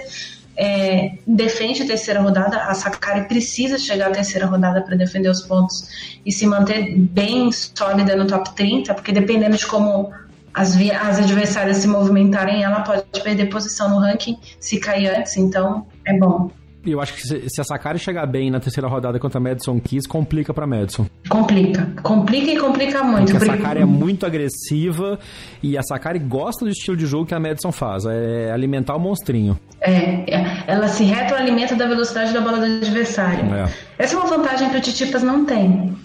é, 0.57 1.11
defende 1.27 1.83
a 1.83 1.87
terceira 1.87 2.21
rodada. 2.21 2.57
A 2.57 2.73
Sakari 2.73 3.27
precisa 3.27 3.77
chegar 3.77 4.07
à 4.07 4.11
terceira 4.11 4.45
rodada 4.45 4.81
para 4.81 4.95
defender 4.95 5.29
os 5.29 5.41
pontos 5.41 6.17
e 6.25 6.31
se 6.31 6.47
manter 6.47 6.95
bem 6.97 7.51
sólida 7.51 8.15
no 8.15 8.25
top 8.25 8.55
30, 8.55 8.93
porque 8.93 9.11
dependendo 9.11 9.57
de 9.57 9.65
como 9.65 10.11
as, 10.55 10.75
as 10.75 11.19
adversárias 11.19 11.77
se 11.77 11.87
movimentarem, 11.87 12.63
ela 12.63 12.81
pode 12.81 13.03
perder 13.21 13.47
posição 13.49 13.89
no 13.89 13.99
ranking 13.99 14.37
se 14.59 14.79
cair 14.79 15.07
antes, 15.09 15.35
então 15.35 15.85
é 16.05 16.17
bom 16.17 16.49
eu 16.91 17.01
acho 17.01 17.13
que 17.13 17.21
se, 17.21 17.59
a 17.59 17.63
Sakari 17.63 17.97
chegar 17.97 18.25
bem 18.27 18.51
na 18.51 18.59
terceira 18.59 18.87
rodada 18.87 19.19
contra 19.19 19.39
a 19.39 19.41
Madison 19.41 19.79
Keys, 19.79 20.05
complica 20.05 20.53
pra 20.53 20.67
Madison. 20.67 21.07
Complica. 21.27 21.87
Complica 22.03 22.51
e 22.51 22.57
complica 22.57 23.03
muito. 23.03 23.31
Porque 23.31 23.49
a 23.49 23.55
Sakari 23.55 23.81
é 23.81 23.85
muito 23.85 24.25
agressiva 24.25 25.17
e 25.63 25.77
a 25.77 25.81
Sakari 25.81 26.19
gosta 26.19 26.63
do 26.63 26.69
estilo 26.69 26.95
de 26.95 27.07
jogo 27.07 27.25
que 27.25 27.33
a 27.33 27.39
Madison 27.39 27.71
faz. 27.71 28.05
É 28.05 28.51
alimentar 28.51 28.95
o 28.95 28.99
monstrinho. 28.99 29.59
É, 29.81 30.35
é 30.35 30.63
ela 30.67 30.87
se 30.87 31.03
retroalimenta 31.03 31.75
da 31.75 31.87
velocidade 31.87 32.31
da 32.33 32.41
bola 32.41 32.59
do 32.59 32.65
adversário. 32.65 33.51
É. 33.53 33.67
Essa 33.97 34.15
é 34.15 34.19
uma 34.19 34.27
vantagem 34.27 34.69
que 34.69 34.77
o 34.77 34.81
Titipas 34.81 35.23
não 35.23 35.43
tem. 35.43 35.95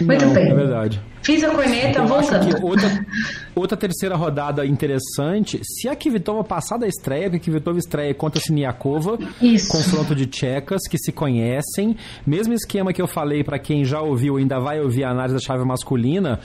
Muito 0.00 0.24
não, 0.24 0.32
bem. 0.32 0.50
É 0.50 0.54
verdade. 0.54 1.00
Fiz 1.22 1.42
a 1.44 1.50
corneta, 1.50 2.02
voltando. 2.04 2.64
outra, 2.64 3.06
outra 3.54 3.76
terceira 3.76 4.16
rodada 4.16 4.64
interessante, 4.64 5.60
se 5.62 5.88
a 5.88 5.96
Kvitova 5.96 6.44
passar 6.44 6.78
da 6.78 6.86
estreia, 6.86 7.30
porque 7.30 7.50
a 7.50 7.52
Kvitova 7.52 7.78
estreia 7.78 8.14
contra 8.14 8.40
a 8.40 8.42
Siniakova, 8.42 9.18
Isso. 9.40 9.68
confronto 9.70 10.14
de 10.14 10.26
tchecas 10.26 10.82
que 10.88 10.98
se 10.98 11.12
conhecem, 11.12 11.96
mesmo 12.26 12.54
esquema 12.54 12.92
que 12.92 13.02
eu 13.02 13.06
falei 13.06 13.42
para 13.44 13.58
quem 13.58 13.84
já 13.84 14.00
ouviu, 14.00 14.36
ainda 14.36 14.58
vai 14.58 14.80
ouvir 14.80 15.04
a 15.04 15.10
análise 15.10 15.34
da 15.34 15.40
chave 15.40 15.64
masculina, 15.64 16.40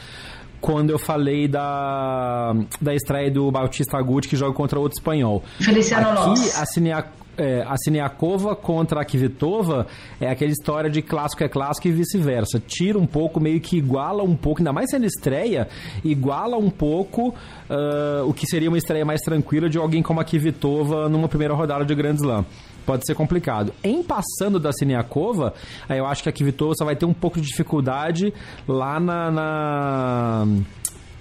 quando 0.59 0.91
eu 0.91 0.97
falei 0.99 1.47
da, 1.47 2.55
da 2.81 2.95
estreia 2.95 3.29
do 3.29 3.51
Bautista 3.51 3.97
Agut, 3.97 4.27
que 4.27 4.35
joga 4.37 4.53
contra 4.53 4.79
outro 4.79 4.97
espanhol. 4.97 5.43
Feliciano 5.59 6.09
Aqui, 6.09 6.29
Lopes. 6.29 6.57
a 6.57 6.65
Siniakova 6.65 7.22
é, 7.37 7.63
a 7.67 7.75
Siniakova 7.77 8.55
contra 8.55 9.01
a 9.01 9.05
Kvitova 9.05 9.87
é 10.19 10.29
aquela 10.29 10.51
história 10.51 10.89
de 10.89 11.01
clássico 11.01 11.43
é 11.43 11.49
clássico 11.49 11.87
e 11.87 11.91
vice-versa. 11.91 12.59
Tira 12.59 12.97
um 12.97 13.05
pouco, 13.05 13.39
meio 13.39 13.59
que 13.59 13.77
iguala 13.77 14.23
um 14.23 14.35
pouco, 14.35 14.59
ainda 14.59 14.73
mais 14.73 14.89
sendo 14.89 15.05
estreia, 15.05 15.67
iguala 16.03 16.57
um 16.57 16.69
pouco 16.69 17.29
uh, 17.29 18.27
o 18.27 18.33
que 18.33 18.45
seria 18.45 18.69
uma 18.69 18.77
estreia 18.77 19.05
mais 19.05 19.21
tranquila 19.21 19.69
de 19.69 19.77
alguém 19.77 20.01
como 20.01 20.19
a 20.19 20.23
Kvitova 20.23 21.09
numa 21.09 21.27
primeira 21.27 21.53
rodada 21.53 21.85
de 21.85 21.95
Grand 21.95 22.15
Slam 22.15 22.45
pode 22.85 23.05
ser 23.05 23.15
complicado. 23.15 23.73
Em 23.83 24.03
passando 24.03 24.59
da 24.59 24.71
Siniakova, 24.73 25.53
aí 25.87 25.97
eu 25.97 26.05
acho 26.05 26.21
que 26.21 26.29
a 26.29 26.31
Kvitova 26.33 26.73
só 26.75 26.85
vai 26.85 26.95
ter 26.95 27.05
um 27.05 27.13
pouco 27.13 27.39
de 27.39 27.47
dificuldade 27.47 28.33
lá 28.67 28.99
na, 28.99 29.31
na 29.31 30.47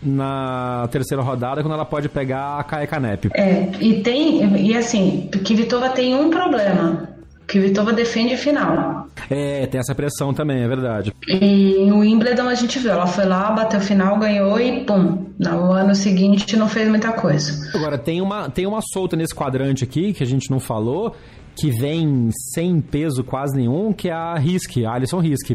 na 0.02 0.88
terceira 0.90 1.22
rodada, 1.22 1.62
quando 1.62 1.74
ela 1.74 1.84
pode 1.84 2.08
pegar 2.08 2.58
a 2.58 2.64
Kaia 2.64 2.86
Kanep. 2.86 3.30
É, 3.34 3.70
e 3.80 4.02
tem, 4.02 4.56
e 4.60 4.76
assim, 4.76 5.28
Kvitova 5.44 5.90
tem 5.90 6.14
um 6.14 6.30
problema. 6.30 7.08
Kvitova 7.46 7.92
defende 7.92 8.36
final. 8.36 9.06
É, 9.28 9.66
tem 9.66 9.78
essa 9.78 9.94
pressão 9.94 10.32
também, 10.32 10.62
é 10.62 10.68
verdade. 10.68 11.12
E 11.28 11.84
no 11.86 11.98
Wimbledon 11.98 12.48
a 12.48 12.54
gente 12.54 12.78
viu, 12.78 12.90
ela 12.90 13.06
foi 13.06 13.24
lá, 13.26 13.50
bateu 13.50 13.80
final, 13.80 14.18
ganhou 14.18 14.58
e 14.58 14.84
pum. 14.84 15.26
No 15.38 15.72
ano 15.72 15.94
seguinte 15.94 16.56
não 16.56 16.68
fez 16.68 16.88
muita 16.88 17.12
coisa. 17.12 17.52
Agora, 17.76 17.98
tem 17.98 18.20
uma, 18.20 18.48
tem 18.48 18.66
uma 18.66 18.80
solta 18.80 19.16
nesse 19.16 19.34
quadrante 19.34 19.84
aqui, 19.84 20.12
que 20.12 20.22
a 20.22 20.26
gente 20.26 20.50
não 20.50 20.58
falou, 20.58 21.14
que 21.54 21.70
vem 21.70 22.30
sem 22.54 22.80
peso 22.80 23.22
quase 23.22 23.54
nenhum, 23.56 23.92
que 23.92 24.08
é 24.08 24.12
a 24.12 24.34
Risk, 24.34 24.78
a 24.84 24.94
Alison 24.94 25.18
Risk 25.18 25.54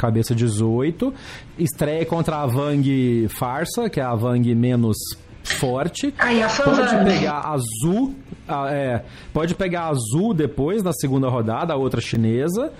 cabeça 0.00 0.34
18. 0.34 1.12
Estreia 1.58 2.06
contra 2.06 2.38
a 2.38 2.46
Vang 2.46 3.28
Farsa, 3.28 3.90
que 3.90 4.00
é 4.00 4.02
a 4.02 4.14
Vang 4.14 4.54
menos 4.54 4.96
forte. 5.42 6.14
Pode 6.64 7.04
pegar 7.04 7.40
azul, 7.40 8.14
é, 8.70 9.02
pode 9.32 9.54
pegar 9.54 9.88
azul 9.88 10.32
depois 10.32 10.82
na 10.82 10.92
segunda 10.92 11.28
rodada, 11.28 11.74
a 11.74 11.76
outra 11.76 12.00
chinesa. 12.00 12.72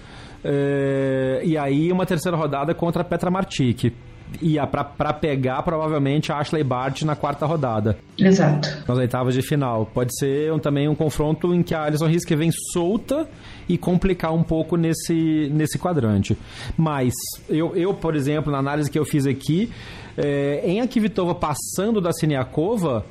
É, 0.43 1.43
e 1.45 1.59
aí 1.59 1.93
uma 1.93 2.07
terceira 2.07 2.35
rodada 2.35 2.75
contra 2.75 3.03
a 3.03 3.05
Petra 3.05 3.31
Martic 3.31 3.93
ia 4.41 4.67
para 4.67 5.13
pegar 5.13 5.63
provavelmente 5.63 6.33
a 6.33 6.39
Ashley 6.39 6.65
Bart 6.65 7.03
na 7.03 7.17
quarta 7.17 7.47
rodada. 7.47 7.99
Exato. 8.19 8.69
Nas 8.87 8.99
oitavas 8.99 9.35
de 9.35 9.43
final. 9.43 9.87
Pode 9.87 10.17
ser 10.19 10.53
um, 10.53 10.59
também 10.59 10.89
um 10.89 10.95
confronto 10.95 11.55
em 11.55 11.63
que 11.63 11.75
a 11.75 11.85
Alison 11.85 12.07
Riske 12.07 12.35
vem 12.37 12.51
solta 12.73 13.29
e 13.69 13.77
complicar 13.77 14.33
um 14.33 14.43
pouco 14.43 14.77
nesse, 14.77 15.51
nesse 15.53 15.79
quadrante. 15.79 16.37
Mas 16.77 17.13
eu, 17.49 17.75
eu, 17.77 17.95
por 17.95 18.15
exemplo, 18.15 18.51
na 18.53 18.59
análise 18.59 18.91
que 18.91 18.99
eu 18.99 19.05
fiz 19.05 19.27
aqui, 19.27 19.71
é, 20.17 20.63
em 20.65 20.81
Akivitova 20.81 21.35
passando 21.35 22.01
da 22.01 22.13
Siniakova, 22.13 23.05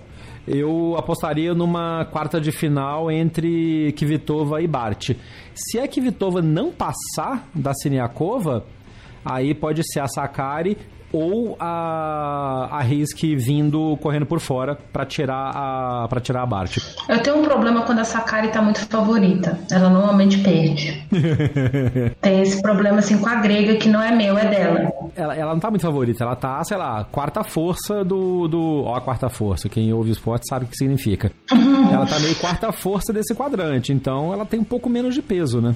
eu 0.47 0.95
apostaria 0.97 1.53
numa 1.53 2.05
quarta 2.05 2.41
de 2.41 2.51
final 2.51 3.11
entre 3.11 3.93
Kvitova 3.93 4.61
e 4.61 4.67
Bart. 4.67 5.11
Se 5.53 5.79
a 5.79 5.87
Kvitova 5.87 6.41
não 6.41 6.71
passar 6.71 7.47
da 7.53 7.73
Siniakova, 7.73 8.65
aí 9.23 9.53
pode 9.53 9.81
ser 9.91 9.99
a 9.99 10.07
Sakari 10.07 10.75
ou 11.11 11.55
a, 11.59 12.67
a 12.71 12.81
Risk 12.81 13.19
vindo 13.35 13.97
correndo 14.01 14.25
por 14.25 14.39
fora 14.39 14.77
para 14.91 15.05
tirar 15.05 15.51
a 15.55 16.07
para 16.07 16.19
tirar 16.19 16.43
a 16.43 16.45
Bart. 16.45 16.77
Eu 17.07 17.19
tenho 17.21 17.37
um 17.37 17.43
problema 17.43 17.81
quando 17.83 17.99
a 17.99 18.03
Sakari 18.03 18.49
tá 18.49 18.61
muito 18.61 18.79
favorita. 18.87 19.59
Ela 19.71 19.89
normalmente 19.89 20.39
perde. 20.39 21.03
Tem 22.21 22.41
esse 22.41 22.61
problema 22.61 22.99
assim 22.99 23.17
com 23.17 23.27
a 23.27 23.35
grega 23.35 23.75
que 23.75 23.89
não 23.89 24.01
é 24.01 24.11
meu, 24.11 24.37
é 24.37 24.45
dela. 24.45 24.91
Ela, 25.15 25.35
ela 25.35 25.53
não 25.53 25.59
tá 25.59 25.69
muito 25.69 25.81
favorita, 25.81 26.23
ela 26.23 26.35
tá, 26.35 26.63
sei 26.63 26.77
lá, 26.77 27.03
quarta 27.05 27.43
força 27.43 28.03
do 28.03 28.47
do, 28.47 28.83
ó, 28.85 28.95
a 28.95 29.01
quarta 29.01 29.29
força. 29.29 29.69
Quem 29.69 29.91
ouve 29.93 30.09
o 30.09 30.13
esporte 30.13 30.47
sabe 30.47 30.65
o 30.65 30.67
que 30.67 30.77
significa. 30.77 31.31
ela 31.91 32.05
tá 32.05 32.19
meio 32.19 32.35
quarta 32.35 32.71
força 32.71 33.11
desse 33.11 33.33
quadrante, 33.33 33.91
então 33.91 34.33
ela 34.33 34.45
tem 34.45 34.59
um 34.59 34.63
pouco 34.63 34.89
menos 34.89 35.15
de 35.15 35.21
peso, 35.21 35.61
né? 35.61 35.75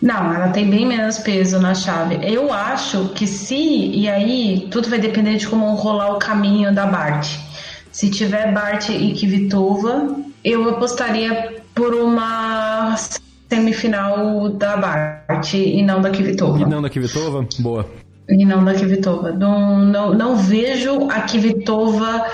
Não, 0.00 0.32
ela 0.32 0.48
tem 0.48 0.68
bem 0.68 0.86
menos 0.86 1.18
peso 1.18 1.58
na 1.58 1.74
chave. 1.74 2.18
Eu 2.22 2.52
acho 2.52 3.08
que 3.14 3.26
se, 3.26 3.56
e 3.56 4.08
aí 4.08 4.68
tudo 4.70 4.90
vai 4.90 4.98
depender 4.98 5.36
de 5.36 5.48
como 5.48 5.74
rolar 5.74 6.14
o 6.14 6.18
caminho 6.18 6.74
da 6.74 6.86
Bart. 6.86 7.38
Se 7.90 8.10
tiver 8.10 8.52
Bart 8.52 8.90
e 8.90 9.14
Kvitova, 9.14 10.16
eu 10.44 10.68
apostaria 10.68 11.62
por 11.74 11.94
uma 11.94 12.94
semifinal 13.48 14.50
da 14.50 14.76
Bart 14.76 15.54
e 15.54 15.82
não 15.82 16.02
da 16.02 16.10
Kvitova. 16.10 16.60
E 16.60 16.66
não 16.66 16.82
da 16.82 16.90
Kvitova? 16.90 17.46
Boa. 17.58 17.88
E 18.28 18.44
não 18.44 18.64
da 18.64 18.74
Kvitova. 18.74 19.32
Não, 19.32 19.78
não, 19.78 20.14
não 20.14 20.36
vejo 20.36 21.08
a 21.10 21.22
Kvitova, 21.22 22.26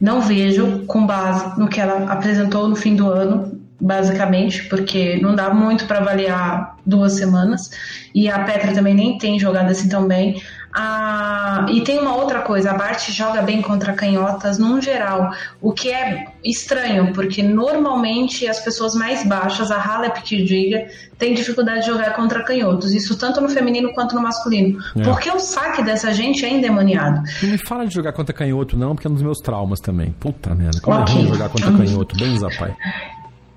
não 0.00 0.20
vejo 0.20 0.84
com 0.86 1.04
base 1.04 1.58
no 1.58 1.68
que 1.68 1.80
ela 1.80 2.12
apresentou 2.12 2.68
no 2.68 2.76
fim 2.76 2.94
do 2.94 3.10
ano, 3.10 3.55
basicamente, 3.80 4.64
porque 4.64 5.18
não 5.20 5.34
dá 5.34 5.52
muito 5.52 5.86
para 5.86 5.98
avaliar 5.98 6.76
duas 6.84 7.14
semanas. 7.14 7.70
E 8.14 8.28
a 8.28 8.38
Petra 8.40 8.72
também 8.72 8.94
nem 8.94 9.18
tem 9.18 9.38
jogado 9.38 9.70
assim 9.70 9.88
tão 9.88 10.06
bem. 10.06 10.40
Ah, 10.78 11.64
e 11.70 11.80
tem 11.80 11.98
uma 11.98 12.14
outra 12.14 12.42
coisa, 12.42 12.70
a 12.70 12.74
Bart 12.74 13.10
joga 13.10 13.40
bem 13.40 13.62
contra 13.62 13.94
canhotas 13.94 14.58
num 14.58 14.78
geral, 14.78 15.30
o 15.58 15.72
que 15.72 15.90
é 15.90 16.26
estranho, 16.44 17.14
porque 17.14 17.42
normalmente 17.42 18.46
as 18.46 18.60
pessoas 18.60 18.94
mais 18.94 19.26
baixas, 19.26 19.70
a 19.70 19.80
Halep 19.80 20.20
que 20.20 20.44
diga, 20.44 20.86
tem 21.18 21.32
dificuldade 21.32 21.80
de 21.80 21.86
jogar 21.86 22.12
contra 22.14 22.44
canhotos, 22.44 22.92
isso 22.92 23.16
tanto 23.16 23.40
no 23.40 23.48
feminino 23.48 23.94
quanto 23.94 24.14
no 24.14 24.20
masculino. 24.20 24.78
É. 24.94 25.02
Porque 25.02 25.30
o 25.30 25.40
saque 25.40 25.82
dessa 25.82 26.12
gente 26.12 26.44
é 26.44 26.50
endemoniado. 26.50 27.22
Não 27.42 27.52
me 27.52 27.58
fala 27.66 27.86
de 27.86 27.94
jogar 27.94 28.12
contra 28.12 28.34
canhoto, 28.34 28.76
não, 28.76 28.94
porque 28.94 29.06
é 29.06 29.10
um 29.10 29.14
dos 29.14 29.22
meus 29.22 29.38
traumas 29.38 29.80
também. 29.80 30.14
Puta 30.20 30.54
merda, 30.54 30.78
como 30.82 31.00
okay. 31.00 31.14
é 31.14 31.18
ruim 31.18 31.28
jogar 31.28 31.48
contra 31.48 31.72
canhoto, 31.72 32.16
bem 32.18 32.38
zapai. 32.38 32.76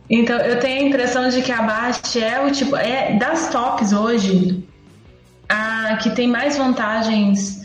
Então, 0.09 0.37
eu 0.39 0.59
tenho 0.59 0.85
a 0.85 0.87
impressão 0.87 1.29
de 1.29 1.41
que 1.41 1.51
a 1.51 1.61
Bast 1.61 2.21
é 2.21 2.39
o 2.41 2.51
tipo. 2.51 2.75
É, 2.75 3.15
das 3.17 3.49
tops 3.49 3.93
hoje, 3.93 4.63
a 5.47 5.97
que 5.97 6.09
tem 6.11 6.27
mais 6.27 6.57
vantagens 6.57 7.58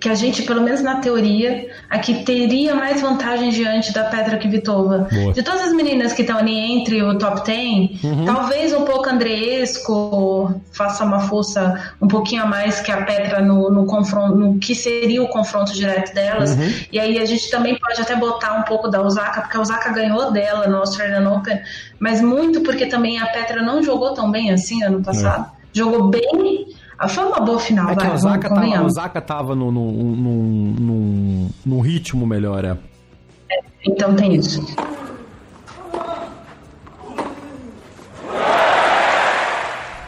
que 0.00 0.08
a 0.08 0.14
gente, 0.14 0.42
pelo 0.42 0.60
menos 0.60 0.82
na 0.82 0.96
teoria, 0.96 1.68
aqui 1.88 2.24
teria 2.24 2.74
mais 2.74 3.00
vantagem 3.00 3.50
diante 3.50 3.92
da 3.92 4.04
Petra 4.04 4.36
Kvitova. 4.36 5.08
Boa. 5.10 5.32
De 5.32 5.42
todas 5.42 5.62
as 5.62 5.72
meninas 5.72 6.12
que 6.12 6.22
estão 6.22 6.38
ali 6.38 6.58
entre 6.58 7.02
o 7.02 7.18
top 7.18 7.44
10, 7.44 8.04
uhum. 8.04 8.24
talvez 8.24 8.72
um 8.72 8.84
pouco 8.84 9.08
Andreesco 9.08 10.60
faça 10.72 11.04
uma 11.04 11.20
força 11.20 11.94
um 12.00 12.08
pouquinho 12.08 12.42
a 12.42 12.46
mais 12.46 12.80
que 12.80 12.90
a 12.90 13.02
Petra 13.02 13.40
no, 13.40 13.70
no 13.70 13.86
confronto, 13.86 14.36
no 14.36 14.58
que 14.58 14.74
seria 14.74 15.22
o 15.22 15.28
confronto 15.28 15.72
direto 15.72 16.14
delas. 16.14 16.50
Uhum. 16.56 16.72
E 16.92 16.98
aí 16.98 17.18
a 17.18 17.24
gente 17.24 17.50
também 17.50 17.78
pode 17.78 18.00
até 18.00 18.14
botar 18.14 18.54
um 18.54 18.62
pouco 18.62 18.88
da 18.88 19.00
Osaka, 19.00 19.42
porque 19.42 19.56
a 19.56 19.60
Osaka 19.60 19.92
ganhou 19.92 20.30
dela 20.30 20.66
no 20.66 20.78
Australian 20.78 21.30
Open, 21.30 21.60
mas 21.98 22.20
muito 22.20 22.60
porque 22.60 22.86
também 22.86 23.18
a 23.18 23.26
Petra 23.26 23.62
não 23.62 23.82
jogou 23.82 24.14
tão 24.14 24.30
bem 24.30 24.50
assim 24.50 24.82
ano 24.82 25.02
passado. 25.02 25.44
Uhum. 25.44 25.56
Jogou 25.72 26.08
bem, 26.08 26.66
foi 27.08 27.24
uma 27.24 27.40
boa 27.40 27.58
final, 27.58 27.90
é 27.90 27.94
vai, 27.94 28.04
que 28.04 28.10
a 28.10 28.14
Osaka, 28.14 28.48
tava, 28.48 28.76
a 28.76 28.82
Osaka 28.82 29.20
tava 29.20 29.54
num, 29.54 29.70
num, 29.70 30.74
num, 30.78 31.50
num 31.64 31.80
ritmo 31.80 32.26
melhor, 32.26 32.64
é. 32.64 32.76
é. 33.50 33.60
Então 33.86 34.14
tem 34.14 34.34
isso. 34.34 34.64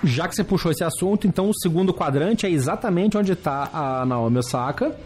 Já 0.02 0.28
que 0.28 0.34
você 0.34 0.44
puxou 0.44 0.70
esse 0.70 0.84
assunto, 0.84 1.26
então 1.26 1.50
o 1.50 1.54
segundo 1.54 1.92
quadrante 1.92 2.46
é 2.46 2.50
exatamente 2.50 3.18
onde 3.18 3.32
está 3.32 3.68
a 3.72 4.06
Naomi 4.06 4.38
Osaka. 4.38 4.96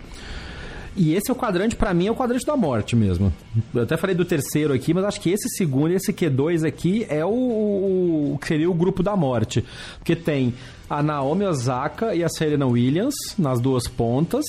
E 0.97 1.15
esse 1.15 1.31
é 1.31 1.33
o 1.33 1.37
quadrante, 1.37 1.75
para 1.75 1.95
mim, 1.95 2.07
é 2.07 2.11
o 2.11 2.15
quadrante 2.15 2.45
da 2.45 2.57
morte 2.57 2.95
mesmo. 2.95 3.33
Eu 3.75 3.83
até 3.83 3.97
falei 3.97 4.15
do 4.15 4.25
terceiro 4.25 4.75
aqui, 4.75 4.93
mas 4.93 5.05
acho 5.05 5.21
que 5.21 5.31
esse 5.31 5.49
segundo, 5.57 5.93
esse 5.93 6.13
Q2 6.13 6.67
aqui, 6.67 7.07
é 7.09 7.25
o, 7.25 7.31
o, 7.31 8.39
que 8.41 8.49
seria 8.49 8.71
o 8.71 8.75
grupo 8.75 9.03
da 9.03 9.17
morte. 9.17 9.65
Porque 9.99 10.15
tem 10.15 10.53
a 10.91 11.03
Naomi 11.03 11.45
Osaka 11.45 12.15
e 12.15 12.23
a 12.23 12.29
Serena 12.29 12.67
Williams 12.67 13.15
nas 13.39 13.59
duas 13.59 13.89
pontas. 13.89 14.45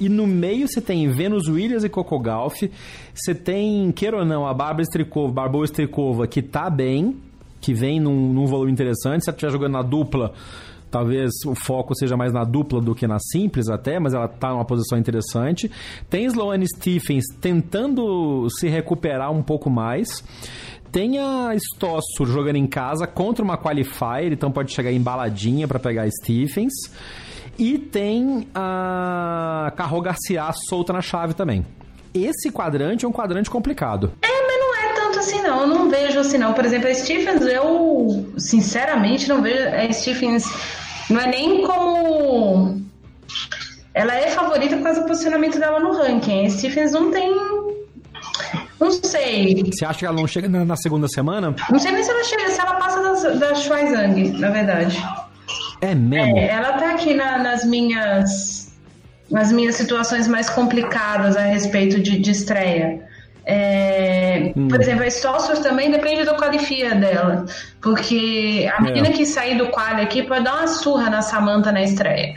E 0.00 0.08
no 0.08 0.26
meio 0.26 0.66
você 0.66 0.80
tem 0.80 1.10
Venus 1.10 1.46
Williams 1.46 1.84
e 1.84 1.88
Coco 1.88 2.18
Gauff. 2.18 2.70
Você 3.14 3.34
tem, 3.34 3.92
queira 3.92 4.16
ou 4.16 4.24
não, 4.24 4.46
a 4.46 4.54
Bárbara 4.54 4.82
Strikova, 4.82 5.32
Barboa 5.32 5.66
Strikova, 5.66 6.26
que 6.26 6.40
tá 6.40 6.70
bem, 6.70 7.16
que 7.60 7.74
vem 7.74 8.00
num, 8.00 8.32
num 8.32 8.46
volume 8.46 8.72
interessante. 8.72 9.24
Se 9.24 9.30
ela 9.30 9.36
estiver 9.36 9.52
jogando 9.52 9.72
na 9.72 9.82
dupla, 9.82 10.32
talvez 10.92 11.32
o 11.46 11.54
foco 11.54 11.94
seja 11.94 12.16
mais 12.16 12.32
na 12.32 12.44
dupla 12.44 12.80
do 12.80 12.94
que 12.94 13.06
na 13.06 13.18
simples 13.18 13.68
até, 13.68 13.98
mas 13.98 14.12
ela 14.12 14.26
está 14.26 14.50
numa 14.50 14.64
posição 14.64 14.98
interessante. 14.98 15.70
Tem 16.08 16.26
Sloane 16.26 16.66
Stephens 16.68 17.24
tentando 17.40 18.46
se 18.50 18.68
recuperar 18.68 19.32
um 19.32 19.42
pouco 19.42 19.70
mais. 19.70 20.22
Tem 20.92 21.18
a 21.18 21.54
Stosso 21.56 22.26
jogando 22.26 22.56
em 22.56 22.66
casa 22.66 23.06
contra 23.06 23.42
uma 23.42 23.56
qualifier, 23.56 24.30
então 24.30 24.52
pode 24.52 24.70
chegar 24.72 24.92
embaladinha 24.92 25.66
para 25.66 25.78
pegar 25.78 26.06
Stephens. 26.10 26.74
E 27.58 27.78
tem 27.78 28.46
a 28.54 29.72
Carro 29.74 30.00
Garcia 30.02 30.50
solta 30.68 30.92
na 30.92 31.00
chave 31.00 31.32
também. 31.32 31.64
Esse 32.14 32.50
quadrante 32.50 33.06
é 33.06 33.08
um 33.08 33.12
quadrante 33.12 33.48
complicado. 33.48 34.12
É, 34.20 34.28
mas 34.28 34.58
não 34.58 34.74
é 34.76 34.94
tanto 34.94 35.18
assim 35.18 35.40
não. 35.40 35.60
Eu 35.62 35.66
não 35.66 35.88
vejo 35.88 36.18
assim 36.18 36.36
não. 36.36 36.52
Por 36.52 36.64
exemplo, 36.64 36.88
a 36.88 36.94
Stephens, 36.94 37.40
eu 37.40 38.30
sinceramente 38.36 39.28
não 39.30 39.40
vejo 39.40 39.66
a 39.68 39.90
Stephens 39.90 40.44
não 41.10 41.20
é 41.20 41.26
nem 41.26 41.62
como. 41.62 42.80
Ela 43.94 44.14
é 44.14 44.30
favorita 44.30 44.76
por 44.76 44.84
causa 44.84 45.00
do 45.02 45.06
posicionamento 45.06 45.58
dela 45.58 45.78
no 45.78 45.92
ranking. 45.92 46.46
A 46.46 46.50
Stephens 46.50 46.92
não 46.92 47.10
tem. 47.10 47.30
Não 48.80 48.90
sei. 48.90 49.62
Você 49.64 49.84
acha 49.84 49.98
que 50.00 50.06
ela 50.06 50.16
não 50.16 50.26
chega 50.26 50.48
na, 50.48 50.76
segunda 50.76 51.06
semana? 51.08 51.54
Não 51.70 51.78
sei 51.78 51.92
nem 51.92 52.02
se 52.02 52.10
ela 52.10 52.24
chega, 52.24 52.48
se 52.48 52.60
ela 52.60 52.74
passa 52.74 53.02
das, 53.02 53.38
da 53.38 53.54
Schweizang, 53.54 54.30
na 54.38 54.50
verdade. 54.50 55.02
É 55.80 55.94
mesmo? 55.94 56.38
É, 56.38 56.48
ela 56.48 56.72
tá 56.72 56.92
aqui 56.92 57.14
na, 57.14 57.38
nas 57.38 57.64
minhas. 57.64 58.72
Nas 59.30 59.50
minhas 59.50 59.76
situações 59.76 60.28
mais 60.28 60.50
complicadas 60.50 61.36
a 61.36 61.42
respeito 61.42 62.00
de, 62.00 62.18
de 62.18 62.30
estreia. 62.30 63.02
É, 63.44 64.52
hum. 64.56 64.68
Por 64.68 64.80
exemplo, 64.80 65.04
a 65.04 65.08
Stossor 65.08 65.58
também 65.58 65.90
depende 65.90 66.24
da 66.24 66.34
qualifia 66.34 66.94
dela. 66.94 67.44
Porque 67.80 68.70
a 68.72 68.80
menina 68.80 69.08
é. 69.08 69.12
que 69.12 69.26
sair 69.26 69.58
do 69.58 69.68
quali 69.68 70.00
aqui 70.00 70.22
pode 70.22 70.44
dar 70.44 70.58
uma 70.58 70.68
surra 70.68 71.10
na 71.10 71.22
Samanta 71.22 71.72
na 71.72 71.82
estreia. 71.82 72.34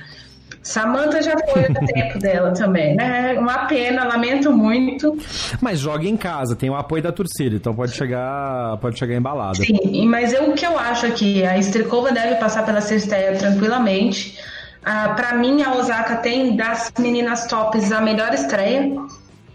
Samanta 0.63 1.21
já 1.21 1.35
foi 1.53 1.61
o 1.61 1.73
tempo 1.85 2.17
dela 2.17 2.51
também, 2.51 2.95
né? 2.95 3.33
Uma 3.37 3.67
pena, 3.67 4.03
lamento 4.03 4.51
muito. 4.51 5.15
Mas 5.61 5.79
joga 5.79 6.07
em 6.07 6.17
casa, 6.17 6.55
tem 6.55 6.71
o 6.71 6.75
apoio 6.75 7.03
da 7.03 7.11
torcida, 7.11 7.55
então 7.55 7.75
pode 7.75 7.91
chegar, 7.91 8.75
pode 8.77 8.97
chegar 8.97 9.13
embalada. 9.13 9.57
Sim, 9.57 10.07
mas 10.07 10.33
eu, 10.33 10.49
o 10.49 10.53
que 10.55 10.65
eu 10.65 10.77
acho 10.79 11.05
aqui, 11.05 11.45
a 11.45 11.55
Strikova 11.59 12.11
deve 12.11 12.35
passar 12.35 12.65
pela 12.65 12.79
estreia 12.79 13.37
tranquilamente. 13.37 14.39
Ah, 14.83 15.09
para 15.09 15.35
mim, 15.35 15.61
a 15.61 15.75
Osaka 15.75 16.15
tem 16.15 16.55
das 16.55 16.91
meninas 16.97 17.45
tops 17.45 17.91
a 17.91 18.01
melhor 18.01 18.33
estreia 18.33 18.91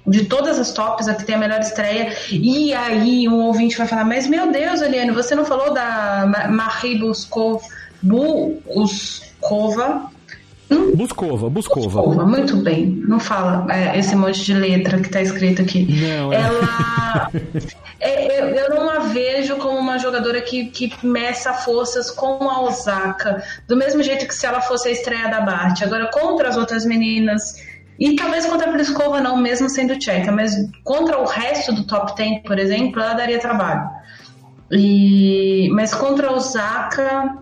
de 0.07 0.25
todas 0.25 0.59
as 0.59 0.73
tops, 0.73 1.09
a 1.09 1.15
que 1.15 1.25
tem 1.25 1.35
a 1.35 1.39
melhor 1.39 1.61
estreia. 1.61 2.15
E 2.31 2.73
aí 2.75 3.29
um 3.29 3.45
ouvinte 3.45 3.77
vai 3.77 3.87
falar, 3.87 4.05
mas 4.05 4.27
meu 4.27 4.51
Deus, 4.51 4.81
Eliane, 4.81 5.11
você 5.11 5.35
não 5.35 5.45
falou 5.45 5.73
da 5.73 6.49
Marie 6.49 6.99
Buskova, 6.99 7.61
Buskova, 8.03 10.11
Hum? 10.71 10.93
Buscova, 10.95 11.51
Buscova. 11.51 12.01
Buscova, 12.01 12.25
muito 12.25 12.57
bem. 12.57 13.03
Não 13.07 13.19
fala 13.19 13.67
é, 13.69 13.99
esse 13.99 14.15
monte 14.15 14.45
de 14.45 14.55
letra 14.55 15.01
que 15.01 15.07
está 15.07 15.21
escrito 15.21 15.63
aqui. 15.63 15.85
Não, 16.01 16.33
é. 16.33 16.37
Ela. 16.37 17.31
é, 17.99 18.41
eu, 18.41 18.47
eu, 18.51 18.71
não 18.71 18.89
a 18.89 19.01
vejo 19.01 19.57
como 19.57 19.79
uma 19.79 19.99
jogadora 19.99 20.41
que, 20.41 20.67
que 20.67 20.95
meça 21.05 21.53
forças 21.53 22.09
com 22.09 22.49
a 22.49 22.63
Osaka. 22.63 23.43
Do 23.67 23.77
mesmo 23.77 24.01
jeito 24.01 24.29
que 24.29 24.35
se 24.35 24.47
ela 24.47 24.61
fosse 24.61 24.89
a 24.89 24.93
estreia 24.93 25.29
da 25.29 25.41
Bart. 25.41 25.83
Agora, 25.83 26.09
contra 26.13 26.49
as 26.49 26.57
outras 26.57 26.87
meninas 26.87 27.57
e 28.01 28.17
talvez 28.17 28.47
contra 28.47 28.71
a 28.71 28.73
Pliskova 28.73 29.21
não, 29.21 29.37
mesmo 29.37 29.69
sendo 29.69 29.99
tcheca, 29.99 30.33
mas 30.33 30.57
contra 30.83 31.21
o 31.21 31.27
resto 31.27 31.71
do 31.71 31.87
top 31.87 32.17
10, 32.17 32.43
por 32.45 32.59
exemplo, 32.59 33.03
ela 33.03 33.13
daria 33.13 33.39
trabalho. 33.39 33.87
E, 34.73 35.69
mas 35.73 35.93
contra 35.93 36.29
a 36.29 36.33
Osaka, 36.33 37.37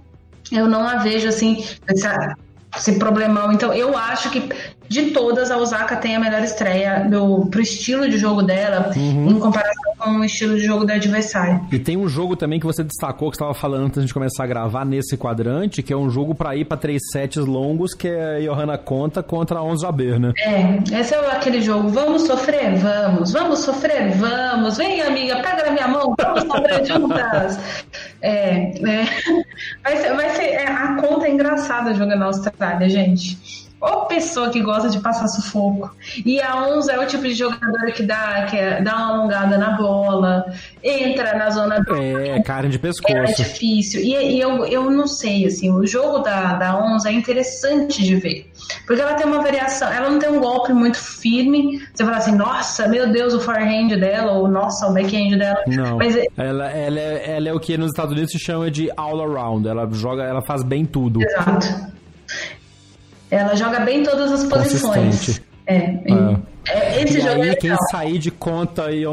eu 0.50 0.66
não 0.66 0.86
a 0.86 0.96
vejo 0.96 1.28
assim, 1.28 1.64
essa, 1.86 2.34
esse 2.76 2.98
problemão. 2.98 3.52
Então, 3.52 3.72
eu 3.72 3.96
acho 3.96 4.30
que 4.30 4.48
de 4.88 5.10
todas, 5.10 5.50
a 5.50 5.58
Osaka 5.58 5.96
tem 5.96 6.16
a 6.16 6.20
melhor 6.20 6.42
estreia 6.42 7.06
do, 7.08 7.46
pro 7.46 7.60
estilo 7.60 8.08
de 8.08 8.16
jogo 8.16 8.42
dela, 8.42 8.90
uhum. 8.96 9.30
em 9.30 9.38
comparação 9.38 9.88
com 9.98 10.10
o 10.10 10.24
estilo 10.24 10.56
de 10.56 10.64
jogo 10.64 10.84
do 10.84 10.92
adversário. 10.92 11.60
E 11.70 11.78
tem 11.78 11.96
um 11.96 12.08
jogo 12.08 12.36
também 12.36 12.58
que 12.58 12.66
você 12.66 12.82
destacou, 12.82 13.30
que 13.30 13.36
estava 13.36 13.52
falando 13.52 13.86
antes 13.86 14.06
de 14.06 14.14
começar 14.14 14.44
a 14.44 14.46
gravar 14.46 14.84
nesse 14.84 15.16
quadrante, 15.16 15.82
que 15.82 15.92
é 15.92 15.96
um 15.96 16.08
jogo 16.08 16.34
para 16.34 16.56
ir 16.56 16.64
para 16.64 16.76
três 16.76 17.02
sets 17.12 17.44
longos, 17.44 17.94
que 17.94 18.08
é 18.08 18.40
Johanna 18.40 18.78
Conta 18.78 19.22
contra 19.22 19.58
a 19.58 19.62
Ons 19.62 19.82
Jaber, 19.82 20.18
né? 20.18 20.32
É, 20.38 21.00
esse 21.00 21.14
é 21.14 21.30
aquele 21.30 21.60
jogo. 21.60 21.88
Vamos 21.88 22.22
sofrer? 22.22 22.76
Vamos. 22.76 23.32
Vamos 23.32 23.58
sofrer? 23.60 24.12
Vamos. 24.12 24.76
Vem, 24.76 25.02
amiga, 25.02 25.36
pega 25.42 25.66
na 25.66 25.72
minha 25.72 25.88
mão, 25.88 26.14
vamos 26.18 26.42
sofrer 26.42 26.86
juntas. 26.86 27.58
É, 28.22 28.72
é. 28.88 29.04
Vai 29.82 29.96
ser, 29.96 30.14
vai 30.14 30.30
ser 30.30 30.42
é, 30.42 30.66
a 30.66 30.96
conta 30.96 31.26
é 31.26 31.30
engraçada 31.30 31.92
jogando 31.94 32.18
na 32.18 32.26
Austrália, 32.26 32.88
gente. 32.88 33.67
Ou 33.80 34.06
pessoa 34.06 34.50
que 34.50 34.60
gosta 34.60 34.90
de 34.90 34.98
passar 34.98 35.28
sufoco. 35.28 35.94
E 36.24 36.40
a 36.40 36.66
Onze 36.66 36.90
é 36.90 36.98
o 36.98 37.06
tipo 37.06 37.22
de 37.22 37.34
jogadora 37.34 37.92
que 37.92 38.02
dá, 38.02 38.46
que 38.50 38.56
é, 38.56 38.82
dá 38.82 38.96
uma 38.96 39.14
alongada 39.14 39.56
na 39.56 39.76
bola, 39.76 40.46
entra 40.82 41.36
na 41.36 41.50
zona 41.50 41.80
do. 41.80 41.94
É, 41.94 42.42
cara 42.42 42.68
de 42.68 42.78
pescoço. 42.78 43.16
É 43.16 43.32
difícil. 43.32 44.00
E, 44.00 44.14
e, 44.14 44.40
eu, 44.40 44.64
eu 44.66 44.90
não 44.90 45.06
sei, 45.06 45.46
assim, 45.46 45.70
o 45.70 45.86
jogo 45.86 46.18
da, 46.18 46.54
da 46.54 46.76
Onze 46.76 47.08
é 47.08 47.12
interessante 47.12 48.02
de 48.02 48.16
ver. 48.16 48.50
Porque 48.86 49.00
ela 49.00 49.14
tem 49.14 49.26
uma 49.26 49.40
variação, 49.40 49.92
ela 49.92 50.10
não 50.10 50.18
tem 50.18 50.28
um 50.28 50.40
golpe 50.40 50.72
muito 50.72 50.98
firme. 50.98 51.80
Você 51.94 52.04
fala 52.04 52.16
assim, 52.16 52.34
nossa, 52.34 52.88
meu 52.88 53.12
Deus, 53.12 53.32
o 53.32 53.40
forehand 53.40 53.88
dela, 53.88 54.32
ou 54.32 54.48
nossa, 54.48 54.88
o 54.88 54.92
backhand 54.92 55.38
dela. 55.38 55.62
Não. 55.66 55.98
Mas, 55.98 56.16
é 56.16 56.26
ela, 56.36 56.68
ela, 56.70 56.98
é, 56.98 57.36
ela 57.36 57.48
é 57.48 57.52
o 57.52 57.60
que 57.60 57.76
nos 57.78 57.90
Estados 57.90 58.12
Unidos 58.12 58.32
se 58.32 58.38
chama 58.38 58.70
de 58.70 58.90
all 58.96 59.20
around. 59.20 59.68
Ela 59.68 59.88
joga, 59.92 60.24
ela 60.24 60.42
faz 60.42 60.64
bem 60.64 60.84
tudo. 60.84 61.22
Exato. 61.22 61.98
Ela 63.30 63.54
joga 63.54 63.80
bem 63.80 64.02
todas 64.02 64.32
as 64.32 64.44
posições. 64.44 65.40
É, 65.66 65.76
é. 65.76 66.12
é. 66.66 67.02
Esse 67.02 67.18
e 67.18 67.20
jogo 67.20 67.42
aí, 67.42 67.50
é 67.50 67.54
quem 67.54 67.74
sair 67.90 68.18
de 68.18 68.30
conta 68.30 68.90
e 68.90 69.04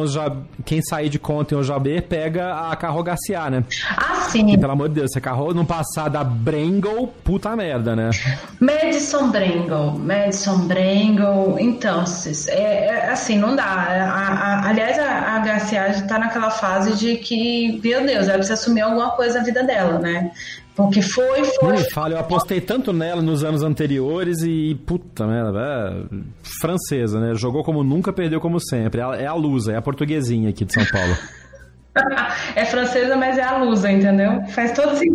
quem 0.66 0.82
sair 0.82 1.10
de 1.10 1.18
conta 1.18 1.54
em 1.54 1.58
Ojabê 1.58 2.02
pega 2.02 2.70
a 2.70 2.76
Carro 2.76 3.02
Garcia, 3.02 3.50
né? 3.50 3.64
Ah, 3.90 4.28
sim. 4.30 4.52
E, 4.52 4.58
pelo 4.58 4.74
amor 4.74 4.90
de 4.90 4.96
Deus, 4.96 5.12
se 5.12 5.18
a 5.18 5.22
Carro 5.22 5.54
não 5.54 5.66
passar 5.66 6.10
da 6.10 6.24
Brengle, 6.24 7.08
puta 7.24 7.56
merda, 7.56 7.96
né? 7.96 8.10
Madison 8.60 9.32
Brengle, 9.32 9.98
Madison 10.00 10.60
Brengle, 10.68 11.56
então, 11.60 12.04
é, 12.48 12.88
é, 12.88 13.10
assim, 13.10 13.38
não 13.38 13.56
dá. 13.56 13.64
A, 13.64 14.66
a, 14.66 14.70
aliás, 14.70 15.00
a, 15.00 15.36
a 15.36 15.40
Garcia 15.40 15.94
já 15.94 16.02
tá 16.08 16.20
naquela 16.20 16.50
fase 16.50 16.96
de 16.96 17.18
que, 17.18 17.80
meu 17.84 18.06
Deus, 18.06 18.28
ela 18.28 18.34
precisa 18.34 18.56
assumir 18.56 18.82
alguma 18.82 19.12
coisa 19.12 19.40
na 19.40 19.46
vida 19.46 19.64
dela, 19.64 20.00
né? 20.00 20.32
Porque 20.76 21.02
foi, 21.02 21.44
foi. 21.46 21.74
Me 21.74 21.92
fala, 21.92 22.16
eu 22.16 22.20
apostei 22.20 22.60
tanto 22.60 22.92
nela 22.92 23.22
nos 23.22 23.44
anos 23.44 23.64
anteriores 23.64 24.42
e, 24.42 24.76
puta 24.86 25.26
merda, 25.26 25.60
é 25.60 26.18
francesa, 26.60 27.20
né? 27.20 27.34
Jogou 27.34 27.64
como 27.64 27.82
nunca, 27.82 28.12
perdeu 28.12 28.42
como 28.42 28.60
sempre. 28.60 29.00
É 29.00 29.26
a 29.26 29.34
Lusa, 29.34 29.72
é 29.72 29.78
a 29.78 29.82
portuguesinha 29.82 30.50
aqui 30.50 30.66
de 30.66 30.74
São 30.74 30.86
Paulo. 30.86 31.16
é 32.56 32.66
francesa, 32.66 33.16
mas 33.16 33.38
é 33.38 33.44
a 33.44 33.58
Lusa, 33.58 33.90
entendeu? 33.90 34.46
Faz 34.48 34.74
todo 34.74 34.98
sentido. 34.98 35.15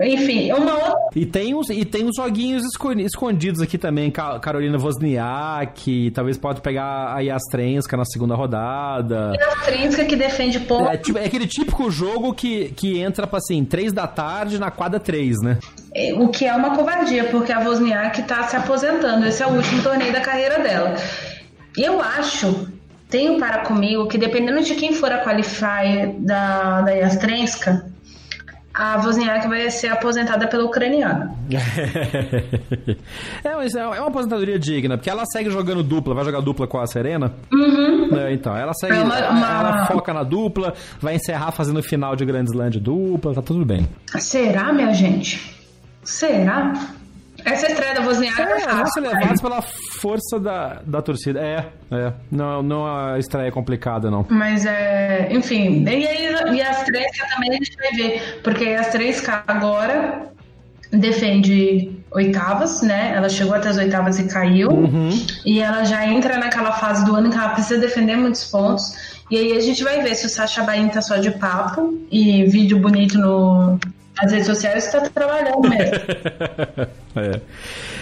Enfim, 0.00 0.52
uma 0.52 0.74
outra. 0.74 0.94
E 1.14 1.24
tem 1.24 1.54
os, 1.54 1.70
e 1.70 1.84
tem 1.84 2.04
os 2.04 2.16
joguinhos 2.16 2.62
escondidos 2.98 3.60
aqui 3.60 3.78
também. 3.78 4.10
Carolina 4.10 4.78
Wozniak, 4.78 6.10
talvez 6.10 6.36
pode 6.36 6.60
pegar 6.60 7.14
a 7.14 7.20
Yastrenska 7.20 7.96
na 7.96 8.04
segunda 8.04 8.34
rodada. 8.34 9.32
Yastrenska 9.34 10.04
que 10.04 10.16
defende 10.16 10.60
pouco. 10.60 10.88
É, 10.90 10.96
tipo, 10.96 11.18
é, 11.18 11.24
aquele 11.24 11.46
típico 11.46 11.90
jogo 11.90 12.34
que, 12.34 12.68
que 12.76 12.98
entra 12.98 13.26
pra 13.26 13.38
assim, 13.38 13.64
3 13.64 13.92
da 13.92 14.06
tarde 14.06 14.58
na 14.58 14.70
quadra 14.70 15.00
3, 15.00 15.36
né? 15.42 15.58
É, 15.94 16.12
o 16.14 16.28
que 16.28 16.44
é 16.44 16.54
uma 16.54 16.76
covardia, 16.76 17.24
porque 17.24 17.52
a 17.52 17.60
Wozniak 17.60 18.22
tá 18.24 18.42
se 18.44 18.56
aposentando. 18.56 19.26
Esse 19.26 19.42
é 19.42 19.46
o 19.46 19.54
último 19.54 19.82
torneio 19.82 20.12
da 20.12 20.20
carreira 20.20 20.58
dela. 20.58 20.94
Eu 21.76 22.00
acho 22.00 22.68
tenho 23.08 23.38
para 23.38 23.64
comigo 23.64 24.08
que 24.08 24.18
dependendo 24.18 24.62
de 24.62 24.74
quem 24.74 24.92
for 24.92 25.10
a 25.12 25.22
qualifier 25.22 26.14
da, 26.18 26.82
da 26.82 26.90
Yastrenska, 26.90 27.86
a 28.76 28.98
Wozniak 28.98 29.48
vai 29.48 29.70
ser 29.70 29.88
aposentada 29.88 30.46
pela 30.46 30.64
ucraniana. 30.64 31.34
é, 33.42 33.54
mas 33.56 33.74
é, 33.74 33.80
é 33.80 33.86
uma 33.86 34.08
aposentadoria 34.08 34.58
digna, 34.58 34.98
porque 34.98 35.08
ela 35.08 35.24
segue 35.24 35.48
jogando 35.48 35.82
dupla, 35.82 36.14
vai 36.14 36.24
jogar 36.24 36.42
dupla 36.42 36.66
com 36.66 36.78
a 36.78 36.86
Serena. 36.86 37.32
Uhum. 37.50 38.14
É, 38.18 38.34
então, 38.34 38.54
ela 38.54 38.74
segue, 38.74 38.92
é 38.94 39.02
uma, 39.02 39.30
uma... 39.30 39.48
ela 39.48 39.86
foca 39.86 40.12
na 40.12 40.22
dupla, 40.22 40.74
vai 41.00 41.14
encerrar 41.14 41.52
fazendo 41.52 41.82
final 41.82 42.14
de 42.14 42.26
Grand 42.26 42.44
Slam 42.44 42.68
de 42.68 42.78
dupla, 42.78 43.32
tá 43.32 43.40
tudo 43.40 43.64
bem. 43.64 43.88
Será, 44.18 44.70
minha 44.74 44.92
gente? 44.92 45.56
Será? 46.04 46.74
Essa 47.46 47.68
estreia 47.68 47.94
da 47.94 48.00
Wozniak 48.00 48.42
é, 48.42 48.44
é 48.44 48.86
ser 48.86 49.00
levados 49.00 49.40
pela 49.40 49.62
força 49.62 50.40
da, 50.40 50.82
da 50.84 51.00
torcida. 51.00 51.40
É, 51.40 51.68
é. 51.92 52.12
Não, 52.28 52.60
não 52.60 52.84
a 52.84 53.20
estreia 53.20 53.46
é 53.46 53.50
complicada, 53.52 54.10
não. 54.10 54.26
Mas 54.28 54.66
é. 54.66 55.28
Enfim, 55.30 55.84
e, 55.84 55.88
aí, 55.88 56.56
e 56.56 56.60
as 56.60 56.82
três 56.82 57.06
também 57.32 57.50
a 57.50 57.54
gente 57.54 57.76
vai 57.76 57.92
ver. 57.92 58.40
Porque 58.42 58.64
as 58.64 58.88
três 58.88 59.20
K 59.20 59.44
agora 59.46 60.26
defende 60.90 61.92
oitavas, 62.10 62.82
né? 62.82 63.12
Ela 63.14 63.28
chegou 63.28 63.54
até 63.54 63.68
as 63.68 63.76
oitavas 63.76 64.18
e 64.18 64.24
caiu. 64.24 64.70
Uhum. 64.70 65.10
E 65.44 65.60
ela 65.60 65.84
já 65.84 66.04
entra 66.04 66.38
naquela 66.38 66.72
fase 66.72 67.04
do 67.04 67.14
ano 67.14 67.30
que 67.30 67.36
ela 67.36 67.50
precisa 67.50 67.78
defender 67.80 68.16
muitos 68.16 68.42
pontos. 68.44 68.92
E 69.30 69.36
aí 69.36 69.56
a 69.56 69.60
gente 69.60 69.84
vai 69.84 70.02
ver 70.02 70.16
se 70.16 70.26
o 70.26 70.28
Sacha 70.28 70.64
Bain 70.64 70.88
tá 70.88 71.00
só 71.00 71.16
de 71.16 71.30
papo 71.30 71.96
e 72.10 72.44
vídeo 72.46 72.78
bonito 72.78 73.18
no, 73.18 73.78
nas 74.20 74.32
redes 74.32 74.46
sociais 74.46 74.86
está 74.86 75.00
trabalhando 75.10 75.68
mesmo. 75.68 75.94
é. 77.16 77.40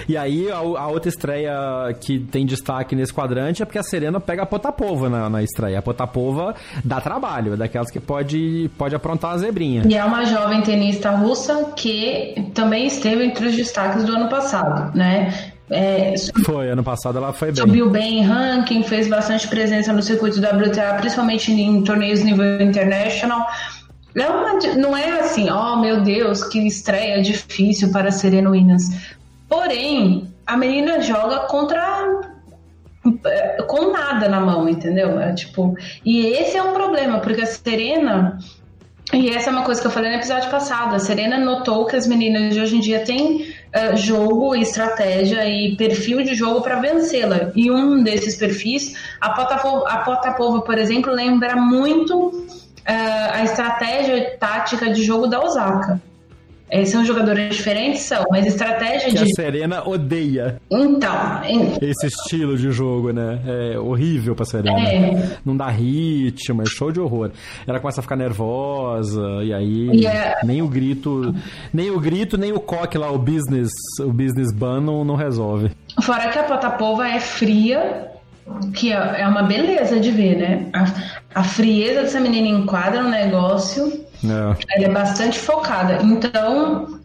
E 0.09 0.17
aí, 0.17 0.51
a, 0.51 0.57
a, 0.57 0.89
outra 0.89 1.09
estreia 1.09 1.53
que 2.01 2.19
tem 2.19 2.45
destaque 2.45 2.95
nesse 2.95 3.13
quadrante 3.13 3.63
é 3.63 3.65
porque 3.65 3.79
a 3.79 3.83
Serena 3.83 4.21
pega 4.21 4.43
a 4.43 4.47
Potapova 4.47 5.09
na, 5.09 5.29
na 5.31 5.43
estreia. 5.43 5.79
A 5.79 5.83
Potapova 5.83 6.55
dá 6.85 7.01
trabalho, 7.01 7.55
é 7.55 7.57
daquelas 7.57 7.91
que 7.91 7.99
pode, 7.99 8.71
pode 8.77 8.95
aprontar 8.95 9.33
uma 9.33 9.39
zebrinha. 9.39 9.83
E 9.89 9.95
é 9.95 10.05
uma 10.05 10.25
jovem 10.25 10.63
tenista 10.63 11.11
russa 11.11 11.73
que 11.77 12.51
também 12.55 12.87
esteve 12.87 13.25
entre 13.25 13.47
os 13.47 13.57
destaques 13.57 14.05
do 14.05 14.13
ano 14.13 14.29
passado, 14.29 14.97
né? 14.97 15.53
É, 15.71 16.15
foi, 16.45 16.69
ano 16.69 16.85
passado 16.85 17.17
ela 17.17 17.33
foi 17.33 17.49
bem. 17.51 17.57
Subiu 17.57 17.89
bem 17.89 18.19
em 18.19 18.23
ranking, 18.23 18.83
fez 18.83 19.09
bastante 19.09 19.49
presença 19.49 19.93
no 19.95 20.03
circuito 20.03 20.39
WTA, 20.39 20.95
principalmente 20.99 21.51
em 21.51 21.83
torneios 21.83 22.23
nível 22.23 22.61
international. 22.61 23.47
Uma, 24.17 24.55
não 24.77 24.97
é 24.97 25.21
assim, 25.21 25.51
oh 25.51 25.77
meu 25.77 26.03
Deus, 26.03 26.45
que 26.45 26.67
estreia 26.67 27.21
difícil 27.21 27.91
para 27.91 28.11
Serena 28.13 28.51
Williams. 28.51 28.89
Porém, 29.49 30.33
a 30.47 30.57
menina 30.57 31.01
joga 31.01 31.41
contra 31.47 32.23
é, 33.27 33.63
com 33.63 33.91
nada 33.91 34.29
na 34.29 34.41
mão, 34.41 34.69
entendeu? 34.69 35.21
É 35.21 35.33
tipo, 35.33 35.77
e 36.05 36.27
esse 36.27 36.57
é 36.57 36.63
um 36.63 36.73
problema, 36.73 37.19
porque 37.21 37.43
a 37.43 37.47
Serena 37.47 38.39
e 39.13 39.29
essa 39.29 39.51
é 39.51 39.53
uma 39.53 39.63
coisa 39.63 39.81
que 39.81 39.87
eu 39.87 39.91
falei 39.91 40.11
no 40.11 40.17
episódio 40.17 40.51
passado. 40.51 40.95
A 40.95 40.99
Serena 40.99 41.39
notou 41.39 41.85
que 41.85 41.95
as 41.95 42.07
meninas 42.07 42.55
de 42.55 42.61
hoje 42.61 42.77
em 42.77 42.81
dia 42.81 43.05
têm 43.05 43.43
uh, 43.43 43.97
jogo, 43.97 44.55
estratégia 44.57 45.47
e 45.47 45.77
perfil 45.77 46.23
de 46.23 46.35
jogo 46.35 46.63
para 46.63 46.81
vencê-la. 46.81 47.53
E 47.55 47.71
um 47.71 48.03
desses 48.03 48.35
perfis, 48.35 48.95
a 49.21 49.31
Potapova, 49.31 49.89
a 49.89 49.99
Potapova, 49.99 50.63
por 50.63 50.79
exemplo, 50.79 51.13
lembra 51.13 51.55
muito 51.55 52.47
a 52.93 53.45
estratégia 53.45 54.37
tática 54.39 54.93
de 54.93 55.03
jogo 55.03 55.27
da 55.27 55.41
Osaka. 55.41 56.01
É, 56.71 56.85
são 56.85 57.05
jogadores 57.05 57.55
diferentes, 57.55 58.03
são, 58.03 58.25
mas 58.31 58.47
estratégia 58.47 59.11
que 59.11 59.17
de. 59.17 59.23
A 59.23 59.27
Serena 59.37 59.87
odeia. 59.87 60.61
Então. 60.71 61.15
Esse 61.81 62.07
estilo 62.07 62.57
de 62.57 62.71
jogo, 62.73 63.13
né? 63.13 63.39
É 63.47 63.79
horrível 63.79 64.35
pra 64.35 64.45
Serena. 64.45 64.81
É. 64.81 65.37
Não 65.45 65.57
dá 65.57 65.69
ritmo, 65.69 66.63
é 66.63 66.65
show 66.67 66.91
de 66.91 66.99
horror. 66.99 67.31
Ela 67.67 67.79
começa 67.79 68.01
a 68.01 68.03
ficar 68.03 68.17
nervosa, 68.17 69.23
e 69.45 69.53
aí 69.53 70.01
yeah. 70.01 70.41
É 70.43 70.45
nem 70.45 70.63
o 70.63 70.69
grito. 70.69 71.35
Nem 71.73 71.91
o 71.91 72.01
grito, 72.01 72.37
nem 72.37 72.53
o 72.53 72.59
coque 72.59 72.97
lá, 72.99 73.09
o 73.11 73.19
business, 73.19 73.71
o 74.01 74.13
business 74.13 74.51
ban 74.53 74.81
não, 74.81 75.05
não 75.05 75.15
resolve. 75.15 75.71
Fora 76.03 76.29
que 76.29 76.39
a 76.39 76.45
Potapova 76.45 77.07
é 77.07 77.21
fria, 77.21 78.11
que 78.75 78.93
é, 78.93 79.21
é 79.21 79.27
uma 79.27 79.43
beleza 79.43 79.99
de 79.99 80.11
ver, 80.11 80.37
né? 80.37 80.67
A, 80.73 81.41
a 81.41 81.45
frieza 81.45 82.03
dessa 82.03 82.21
menina 82.21 82.49
enquadra 82.49 83.03
um 83.03 83.11
negócio. 83.11 84.05
É. 84.25 84.77
Ela 84.77 84.87
é 84.87 84.89
bastante 84.89 85.39
focada. 85.39 86.03
Então, 86.03 87.01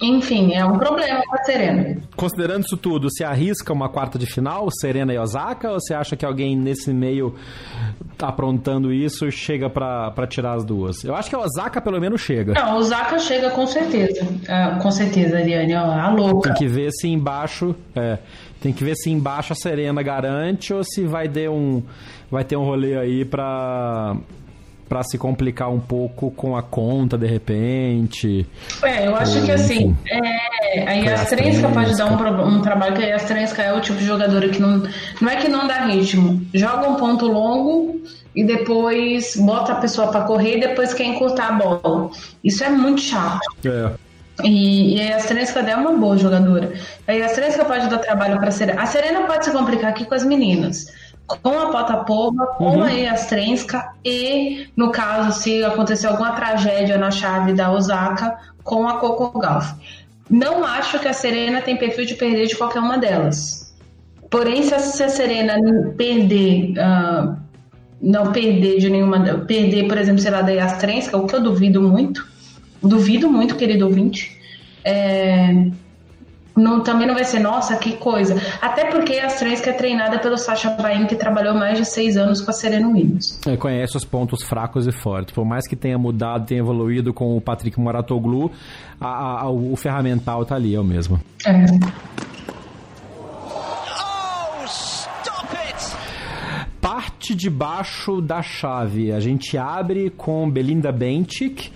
enfim, 0.00 0.54
é 0.54 0.64
um 0.64 0.78
problema 0.78 1.22
com 1.26 1.34
a 1.34 1.42
Serena. 1.42 1.96
Considerando 2.14 2.64
isso 2.64 2.76
tudo, 2.76 3.10
se 3.10 3.24
arrisca 3.24 3.72
uma 3.72 3.88
quarta 3.88 4.18
de 4.18 4.26
final, 4.26 4.68
Serena 4.70 5.12
e 5.12 5.18
Osaka, 5.18 5.70
ou 5.70 5.80
você 5.80 5.94
acha 5.94 6.16
que 6.16 6.24
alguém 6.24 6.56
nesse 6.56 6.92
meio 6.92 7.34
tá 8.16 8.28
aprontando 8.28 8.92
isso 8.92 9.30
chega 9.30 9.68
para 9.68 10.26
tirar 10.26 10.54
as 10.54 10.64
duas? 10.64 11.02
Eu 11.04 11.14
acho 11.16 11.28
que 11.28 11.34
a 11.34 11.40
Osaka 11.40 11.80
pelo 11.80 12.00
menos 12.00 12.20
chega. 12.20 12.54
Não, 12.54 12.72
a 12.72 12.76
Osaka 12.76 13.18
chega 13.18 13.50
com 13.50 13.66
certeza. 13.66 14.26
Ah, 14.48 14.78
com 14.80 14.90
certeza, 14.90 15.36
Ariane, 15.36 15.74
ó, 15.74 15.90
a 15.90 16.10
louca. 16.10 16.50
Tem 16.50 16.58
que 16.58 16.68
ver 16.68 16.90
se 16.92 17.08
embaixo. 17.08 17.74
É, 17.94 18.18
tem 18.60 18.72
que 18.72 18.84
ver 18.84 18.94
se 18.96 19.10
embaixo 19.10 19.52
a 19.52 19.56
Serena 19.56 20.02
garante 20.02 20.72
ou 20.72 20.82
se 20.84 21.04
vai 21.04 21.28
ter 21.28 21.48
um, 21.48 21.82
vai 22.30 22.44
ter 22.44 22.56
um 22.56 22.64
rolê 22.64 22.96
aí 22.96 23.24
pra, 23.24 24.16
para 24.88 25.02
se 25.02 25.18
complicar 25.18 25.70
um 25.70 25.78
pouco 25.78 26.30
com 26.30 26.56
a 26.56 26.62
conta 26.62 27.18
de 27.18 27.26
repente. 27.26 28.46
É, 28.82 29.06
eu 29.06 29.14
acho 29.14 29.38
ou, 29.38 29.44
que 29.44 29.52
assim, 29.52 29.96
é, 30.10 30.88
a 30.88 30.92
Yastrenska 30.92 31.68
pode 31.68 31.96
dar 31.96 32.06
um, 32.06 32.48
um 32.48 32.62
trabalho 32.62 32.96
que 32.96 33.02
a 33.02 33.08
Yastrenska 33.08 33.62
é 33.62 33.72
o 33.72 33.80
tipo 33.80 33.98
de 33.98 34.06
jogadora 34.06 34.48
que 34.48 34.60
não, 34.60 34.82
não 35.20 35.30
é 35.30 35.36
que 35.36 35.48
não 35.48 35.66
dá 35.66 35.86
ritmo, 35.86 36.40
joga 36.54 36.88
um 36.88 36.94
ponto 36.96 37.26
longo 37.26 38.00
e 38.34 38.44
depois 38.44 39.36
bota 39.36 39.72
a 39.72 39.76
pessoa 39.76 40.08
para 40.08 40.22
correr 40.22 40.58
e 40.58 40.60
depois 40.60 40.94
quer 40.94 41.04
encurtar 41.04 41.48
a 41.48 41.52
bola. 41.52 42.10
Isso 42.42 42.64
é 42.64 42.68
muito 42.68 43.00
chato. 43.00 43.40
É. 43.64 43.90
E, 44.44 44.96
e 44.96 45.00
a 45.00 45.14
Yastrenska 45.14 45.60
é 45.60 45.76
uma 45.76 45.92
boa 45.92 46.16
jogadora. 46.16 46.72
A 47.06 47.12
Yastrenska 47.12 47.64
pode 47.64 47.88
dar 47.88 47.98
trabalho 47.98 48.38
para 48.38 48.48
a 48.48 48.52
Serena. 48.52 48.82
A 48.82 48.86
Serena 48.86 49.22
pode 49.22 49.44
se 49.44 49.50
complicar 49.50 49.90
aqui 49.90 50.04
com 50.04 50.14
as 50.14 50.24
meninas. 50.24 50.86
Com 51.28 51.58
a 51.58 51.70
Potapova, 51.70 52.46
com 52.56 52.78
uhum. 52.78 52.82
a 52.82 52.90
Yastrenska 52.90 53.92
e, 54.04 54.68
no 54.74 54.90
caso, 54.90 55.40
se 55.40 55.62
acontecer 55.62 56.06
alguma 56.06 56.32
tragédia 56.32 56.96
na 56.96 57.10
chave 57.10 57.52
da 57.52 57.70
Osaka, 57.70 58.38
com 58.64 58.88
a 58.88 58.98
Coco 58.98 59.38
Gauff. 59.38 59.74
Não 60.30 60.64
acho 60.64 60.98
que 60.98 61.06
a 61.06 61.12
Serena 61.12 61.60
tem 61.60 61.76
perfil 61.76 62.06
de 62.06 62.14
perder 62.14 62.46
de 62.46 62.56
qualquer 62.56 62.80
uma 62.80 62.96
delas. 62.96 63.74
Porém, 64.30 64.62
se 64.62 64.74
a, 64.74 64.78
se 64.78 65.02
a 65.02 65.08
Serena 65.08 65.54
perder, 65.96 66.72
uh, 66.72 67.36
não 68.00 68.32
perder 68.32 68.78
de 68.78 68.88
nenhuma, 68.88 69.20
perder, 69.46 69.86
por 69.86 69.98
exemplo, 69.98 70.20
sei 70.20 70.30
lá, 70.30 70.42
da 70.42 70.52
Yastrenska, 70.52 71.16
o 71.16 71.26
que 71.26 71.34
eu 71.34 71.42
duvido 71.42 71.82
muito, 71.82 72.26
Duvido 72.82 73.30
muito, 73.30 73.56
querido 73.56 73.86
ouvinte. 73.86 74.36
É, 74.84 75.68
não, 76.58 76.82
também 76.82 77.06
não 77.06 77.14
vai 77.14 77.24
ser, 77.24 77.38
nossa, 77.38 77.76
que 77.76 77.96
coisa. 77.96 78.36
Até 78.60 78.90
porque 78.90 79.14
a 79.18 79.26
Astrenska 79.26 79.70
é 79.70 79.72
treinada 79.72 80.18
pelo 80.18 80.36
Sasha 80.36 80.70
Bain, 80.70 81.06
que 81.06 81.14
trabalhou 81.14 81.54
mais 81.54 81.78
de 81.78 81.84
seis 81.84 82.16
anos 82.16 82.40
com 82.40 82.50
a 82.50 82.54
Serena 82.54 82.88
Williams. 82.88 83.40
É, 83.46 83.56
conhece 83.56 83.96
os 83.96 84.04
pontos 84.04 84.42
fracos 84.42 84.86
e 84.86 84.92
fortes. 84.92 85.32
Por 85.32 85.44
mais 85.44 85.66
que 85.66 85.76
tenha 85.76 85.96
mudado, 85.96 86.46
tenha 86.46 86.60
evoluído 86.60 87.14
com 87.14 87.36
o 87.36 87.40
Patrick 87.40 87.78
Moratoglu, 87.78 88.50
a, 89.00 89.42
a, 89.42 89.50
o 89.50 89.76
ferramental 89.76 90.44
tá 90.44 90.56
ali, 90.56 90.74
é 90.74 90.80
o 90.80 90.84
mesmo. 90.84 91.20
É. 91.46 91.66
Parte 96.80 97.34
de 97.34 97.50
baixo 97.50 98.20
da 98.20 98.42
chave. 98.42 99.12
A 99.12 99.20
gente 99.20 99.56
abre 99.56 100.10
com 100.10 100.50
Belinda 100.50 100.90
Bencic 100.90 101.70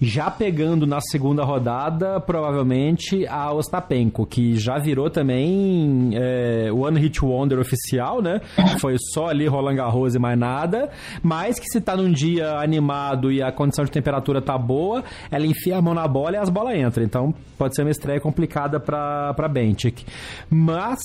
já 0.00 0.30
pegando 0.30 0.86
na 0.86 1.00
segunda 1.00 1.42
rodada, 1.44 2.20
provavelmente, 2.20 3.26
a 3.26 3.52
Ostapenko, 3.52 4.26
que 4.26 4.56
já 4.56 4.78
virou 4.78 5.08
também 5.08 6.10
é, 6.14 6.70
One 6.72 7.00
Hit 7.00 7.24
Wonder 7.24 7.58
oficial, 7.58 8.20
né? 8.20 8.40
Foi 8.78 8.96
só 9.12 9.28
ali 9.28 9.46
Roland 9.46 9.76
Garros 9.76 10.14
e 10.14 10.18
mais 10.18 10.38
nada. 10.38 10.90
Mas 11.22 11.58
que 11.58 11.66
se 11.66 11.80
tá 11.80 11.96
num 11.96 12.12
dia 12.12 12.58
animado 12.58 13.32
e 13.32 13.42
a 13.42 13.50
condição 13.50 13.84
de 13.84 13.90
temperatura 13.90 14.42
tá 14.42 14.56
boa, 14.58 15.02
ela 15.30 15.46
enfia 15.46 15.78
a 15.78 15.82
mão 15.82 15.94
na 15.94 16.06
bola 16.06 16.32
e 16.32 16.36
as 16.36 16.50
bolas 16.50 16.76
entram. 16.76 17.04
Então 17.04 17.34
pode 17.56 17.74
ser 17.74 17.82
uma 17.82 17.90
estreia 17.90 18.20
complicada 18.20 18.78
para 18.78 19.48
Bentic. 19.48 20.04
Mas 20.50 20.98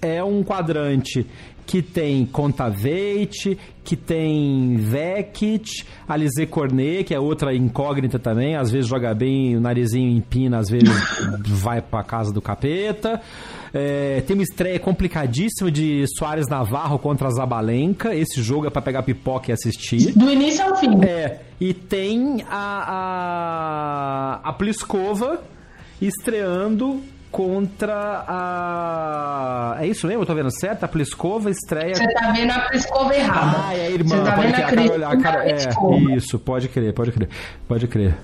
é 0.00 0.22
um 0.22 0.42
quadrante 0.42 1.26
que 1.66 1.80
tem 1.80 2.26
Contaveit, 2.26 3.58
que 3.84 3.96
tem 3.96 4.76
Vekit, 4.76 5.86
Alizé 6.08 6.46
Cornet, 6.46 7.04
que 7.04 7.14
é 7.14 7.20
outra 7.20 7.54
incógnita 7.54 8.18
também, 8.18 8.56
às 8.56 8.70
vezes 8.70 8.88
joga 8.88 9.14
bem, 9.14 9.56
o 9.56 9.60
narizinho 9.60 10.10
empina, 10.10 10.58
às 10.58 10.68
vezes 10.68 10.90
vai 11.46 11.80
para 11.80 12.04
casa 12.04 12.32
do 12.32 12.40
capeta. 12.40 13.20
É, 13.74 14.20
tem 14.26 14.34
uma 14.36 14.42
estreia 14.42 14.78
complicadíssima 14.78 15.70
de 15.70 16.04
Soares 16.18 16.46
Navarro 16.46 16.98
contra 16.98 17.30
Zabalenka. 17.30 18.14
Esse 18.14 18.42
jogo 18.42 18.66
é 18.66 18.70
para 18.70 18.82
pegar 18.82 19.02
pipoca 19.02 19.50
e 19.50 19.52
assistir. 19.52 20.12
Do 20.12 20.30
início 20.30 20.62
ao 20.62 20.76
fim. 20.76 21.02
É. 21.02 21.40
E 21.58 21.72
tem 21.72 22.44
a, 22.48 24.40
a, 24.44 24.48
a 24.50 24.52
Pliskova 24.52 25.42
estreando 26.00 27.00
contra 27.32 28.24
a. 28.28 29.78
É 29.80 29.86
isso 29.86 30.06
mesmo? 30.06 30.22
Eu 30.22 30.26
tô 30.26 30.34
vendo 30.34 30.50
certo? 30.50 30.84
A 30.84 30.88
Pliskova 30.88 31.50
estreia. 31.50 31.94
Você 31.94 32.06
tá 32.12 32.30
vendo 32.30 32.50
a 32.50 32.60
Pliskova 32.60 33.14
errada. 33.16 33.56
Ah, 33.66 33.74
é 33.74 33.86
a 33.86 33.90
irmã. 33.90 34.16
Você 34.16 34.22
tá 34.22 34.32
pode 34.32 34.52
vendo 34.52 35.04
a, 35.04 35.08
a, 35.08 35.16
cara, 35.16 35.50
é, 35.50 35.56
Isso, 36.14 36.38
pode 36.38 36.68
crer, 36.68 36.92
pode 36.92 37.10
crer. 37.10 37.28
Pode 37.66 37.88
crer. 37.88 38.14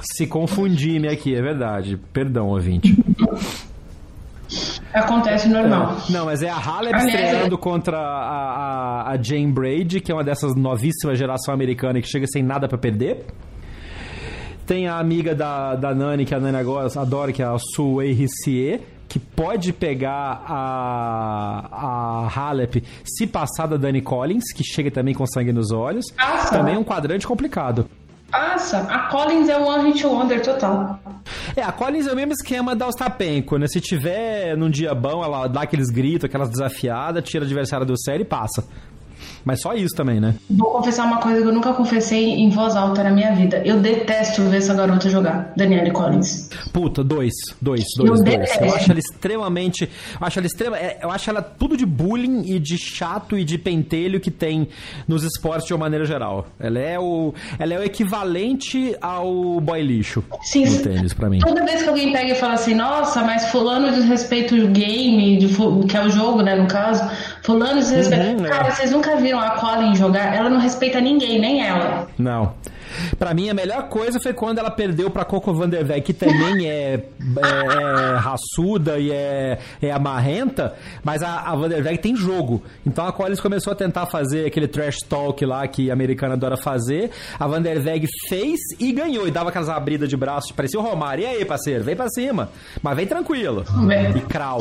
Se 0.00 0.26
confundi-me 0.26 1.06
aqui, 1.08 1.36
é 1.36 1.42
verdade. 1.42 2.00
Perdão, 2.12 2.48
ouvinte. 2.48 2.96
Acontece 4.92 5.48
normal. 5.48 5.96
É, 6.08 6.12
não, 6.12 6.26
mas 6.26 6.42
é 6.42 6.48
a 6.48 6.56
Halep 6.56 6.96
estreando 6.96 7.58
contra 7.58 7.98
a, 7.98 9.02
a, 9.02 9.10
a 9.12 9.22
Jane 9.22 9.52
Braid, 9.52 10.00
que 10.00 10.10
é 10.10 10.14
uma 10.14 10.24
dessas 10.24 10.54
novíssimas 10.54 11.18
geração 11.18 11.52
americana 11.52 12.00
que 12.00 12.08
chega 12.08 12.26
sem 12.26 12.42
nada 12.42 12.68
para 12.68 12.78
perder. 12.78 13.26
Tem 14.66 14.88
a 14.88 14.98
amiga 14.98 15.34
da, 15.34 15.74
da 15.74 15.94
Nani, 15.94 16.24
que 16.24 16.34
a 16.34 16.40
Nani 16.40 16.56
agora 16.56 16.88
adora, 16.98 17.32
que 17.32 17.42
é 17.42 17.44
a 17.44 17.56
Sue 17.58 18.12
Rissier, 18.12 18.80
que 19.08 19.18
pode 19.18 19.72
pegar 19.72 20.42
a, 20.46 21.68
a 21.70 22.28
Halep 22.34 22.82
se 23.04 23.26
passar 23.26 23.66
da 23.66 23.76
Dani 23.76 24.00
Collins, 24.00 24.44
que 24.54 24.64
chega 24.64 24.90
também 24.90 25.14
com 25.14 25.26
sangue 25.26 25.52
nos 25.52 25.70
olhos. 25.70 26.06
Nossa. 26.18 26.56
Também 26.56 26.74
é 26.74 26.78
um 26.78 26.84
quadrante 26.84 27.26
complicado. 27.26 27.88
Nossa, 28.32 28.78
a 28.80 29.10
Collins 29.10 29.48
é 29.48 29.56
um 29.56 29.66
One 29.66 29.92
Hit 29.92 30.04
Wonder 30.06 30.42
total. 30.42 30.98
É, 31.54 31.62
a 31.62 31.70
Collins 31.70 32.06
é 32.06 32.12
o 32.12 32.16
mesmo 32.16 32.32
esquema 32.32 32.74
da 32.74 32.88
Ostapenko, 32.88 33.58
né? 33.58 33.66
Se 33.68 33.80
tiver 33.80 34.56
num 34.56 34.68
dia 34.68 34.94
bom, 34.94 35.22
ela 35.22 35.46
dá 35.46 35.62
aqueles 35.62 35.90
gritos, 35.90 36.24
aquelas 36.24 36.48
desafiadas, 36.48 37.22
tira 37.22 37.44
o 37.44 37.46
adversário 37.46 37.86
do 37.86 37.96
sério 37.96 38.22
e 38.22 38.24
passa. 38.24 38.64
Mas 39.44 39.60
só 39.60 39.74
isso 39.74 39.94
também, 39.94 40.20
né? 40.20 40.34
Vou 40.48 40.70
confessar 40.70 41.04
uma 41.04 41.18
coisa 41.18 41.42
que 41.42 41.48
eu 41.48 41.52
nunca 41.52 41.72
confessei 41.72 42.30
em 42.30 42.48
voz 42.48 42.74
alta 42.76 43.02
na 43.02 43.10
minha 43.10 43.34
vida. 43.34 43.62
Eu 43.64 43.78
detesto 43.80 44.42
ver 44.42 44.58
essa 44.58 44.74
garota 44.74 45.08
jogar, 45.08 45.52
Danielle 45.56 45.90
Collins. 45.90 46.48
Puta, 46.72 47.04
dois, 47.04 47.32
dois, 47.60 47.84
dois, 47.96 48.10
eu 48.10 48.16
dois. 48.16 48.22
Detesto. 48.22 48.64
Eu 48.64 48.74
acho 48.74 48.90
ela 48.90 49.00
extremamente. 49.00 49.84
Eu 50.20 50.26
acho 50.26 50.38
ela 50.38 50.46
extrema. 50.46 50.78
É, 50.78 50.98
eu 51.02 51.10
acho 51.10 51.28
ela 51.30 51.42
tudo 51.42 51.76
de 51.76 51.84
bullying 51.84 52.42
e 52.46 52.58
de 52.58 52.78
chato 52.78 53.38
e 53.38 53.44
de 53.44 53.58
pentelho 53.58 54.20
que 54.20 54.30
tem 54.30 54.68
nos 55.06 55.22
esportes 55.22 55.66
de 55.66 55.74
uma 55.74 55.80
maneira 55.80 56.04
geral. 56.04 56.46
Ela 56.58 56.78
é 56.78 56.98
o. 56.98 57.34
Ela 57.58 57.74
é 57.74 57.78
o 57.78 57.82
equivalente 57.82 58.96
ao 59.00 59.60
boy 59.60 59.82
lixo 59.82 60.24
Sim, 60.42 60.66
no 60.66 60.82
tênis, 60.82 61.12
pra 61.12 61.28
mim. 61.28 61.38
Toda 61.40 61.64
vez 61.64 61.82
que 61.82 61.88
alguém 61.88 62.12
pega 62.12 62.32
e 62.32 62.34
fala 62.34 62.54
assim, 62.54 62.74
nossa, 62.74 63.22
mas 63.22 63.50
fulano 63.50 63.90
desrespeita 63.90 64.54
o 64.54 64.68
game, 64.68 65.36
de, 65.38 65.48
que 65.88 65.96
é 65.96 66.04
o 66.04 66.10
jogo, 66.10 66.42
né, 66.42 66.54
no 66.54 66.66
caso, 66.66 67.08
fulano 67.44 67.78
desrespeita. 67.80 68.42
Uhum, 68.42 68.48
Cara, 68.48 68.68
é. 68.68 68.70
vocês 68.72 68.90
nunca 68.90 69.16
viram 69.16 69.38
a 69.38 69.50
Colin 69.50 69.94
jogar, 69.94 70.34
ela 70.34 70.50
não 70.50 70.58
respeita 70.58 71.00
ninguém, 71.00 71.38
nem 71.38 71.64
ela. 71.64 72.08
Não. 72.18 72.52
Pra 73.18 73.34
mim, 73.34 73.48
a 73.48 73.54
melhor 73.54 73.88
coisa 73.88 74.20
foi 74.20 74.32
quando 74.32 74.58
ela 74.58 74.70
perdeu 74.70 75.10
pra 75.10 75.24
Coco 75.24 75.52
Vanderweg, 75.52 76.02
que 76.02 76.12
também 76.12 76.68
é, 76.68 76.94
é, 76.94 77.02
é 77.02 78.16
raçuda 78.16 78.98
e 78.98 79.10
é, 79.10 79.58
é 79.80 79.90
amarrenta, 79.90 80.74
mas 81.02 81.22
a, 81.22 81.40
a 81.40 81.54
Vanderweg 81.54 81.98
tem 81.98 82.16
jogo. 82.16 82.62
Então 82.86 83.06
a 83.06 83.12
Collins 83.12 83.40
começou 83.40 83.72
a 83.72 83.76
tentar 83.76 84.06
fazer 84.06 84.46
aquele 84.46 84.68
trash 84.68 84.98
talk 85.08 85.44
lá 85.44 85.66
que 85.66 85.90
a 85.90 85.92
americana 85.92 86.34
adora 86.34 86.56
fazer. 86.56 87.10
A 87.38 87.46
Vanderweg 87.46 88.06
fez 88.28 88.60
e 88.78 88.92
ganhou. 88.92 89.26
E 89.26 89.30
dava 89.30 89.50
aquelas 89.50 89.68
abridas 89.68 90.08
de 90.08 90.16
braços, 90.16 90.52
parecia 90.52 90.78
o 90.78 90.82
Romário. 90.82 91.24
E 91.24 91.26
aí, 91.26 91.44
parceiro, 91.44 91.84
vem 91.84 91.96
pra 91.96 92.08
cima. 92.08 92.48
Mas 92.82 92.96
vem 92.96 93.06
tranquilo. 93.06 93.64
E 94.16 94.20
crau. 94.20 94.58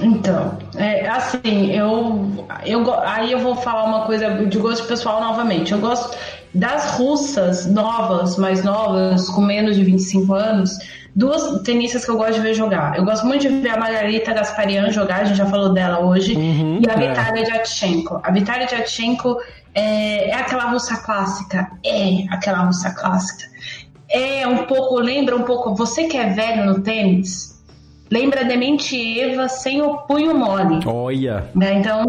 Então, 0.00 0.58
é, 0.76 1.08
assim, 1.08 1.72
eu, 1.72 2.46
eu. 2.64 3.00
Aí 3.00 3.32
eu 3.32 3.38
vou 3.38 3.56
falar 3.56 3.84
uma 3.84 4.06
coisa 4.06 4.28
de 4.46 4.58
gosto 4.58 4.86
pessoal 4.86 5.20
novamente. 5.20 5.72
Eu 5.72 5.78
gosto 5.78 6.16
das 6.56 6.92
russas 6.92 7.66
novas, 7.66 8.36
mais 8.36 8.64
novas, 8.64 9.28
com 9.28 9.42
menos 9.42 9.76
de 9.76 9.84
25 9.84 10.32
anos, 10.34 10.78
duas 11.14 11.62
tenistas 11.62 12.04
que 12.04 12.10
eu 12.10 12.16
gosto 12.16 12.34
de 12.34 12.40
ver 12.40 12.54
jogar. 12.54 12.96
Eu 12.96 13.04
gosto 13.04 13.26
muito 13.26 13.42
de 13.42 13.48
ver 13.60 13.70
a 13.70 13.78
Margarita 13.78 14.32
Gasparian 14.32 14.90
jogar, 14.90 15.20
a 15.20 15.24
gente 15.24 15.36
já 15.36 15.46
falou 15.46 15.72
dela 15.72 16.00
hoje, 16.00 16.34
uhum, 16.34 16.80
e 16.82 16.90
a 16.90 16.94
é. 16.94 17.08
Vitalia 17.08 17.44
Diatchenko. 17.44 18.20
A 18.22 18.30
Vitalia 18.30 18.66
Diatchenko 18.66 19.38
é, 19.74 20.30
é 20.30 20.34
aquela 20.34 20.70
russa 20.70 20.96
clássica, 20.96 21.70
é 21.84 22.24
aquela 22.30 22.60
russa 22.60 22.90
clássica. 22.90 23.44
É 24.08 24.46
um 24.46 24.64
pouco, 24.64 24.98
lembra 24.98 25.36
um 25.36 25.42
pouco, 25.42 25.74
você 25.74 26.04
que 26.04 26.16
é 26.16 26.30
velho 26.30 26.64
no 26.64 26.80
tênis, 26.80 27.62
lembra 28.10 28.44
Dementieva 28.44 29.48
sem 29.48 29.82
o 29.82 29.98
punho 29.98 30.34
mole. 30.34 30.80
Olha. 30.86 31.50
Né? 31.54 31.74
Então, 31.74 32.06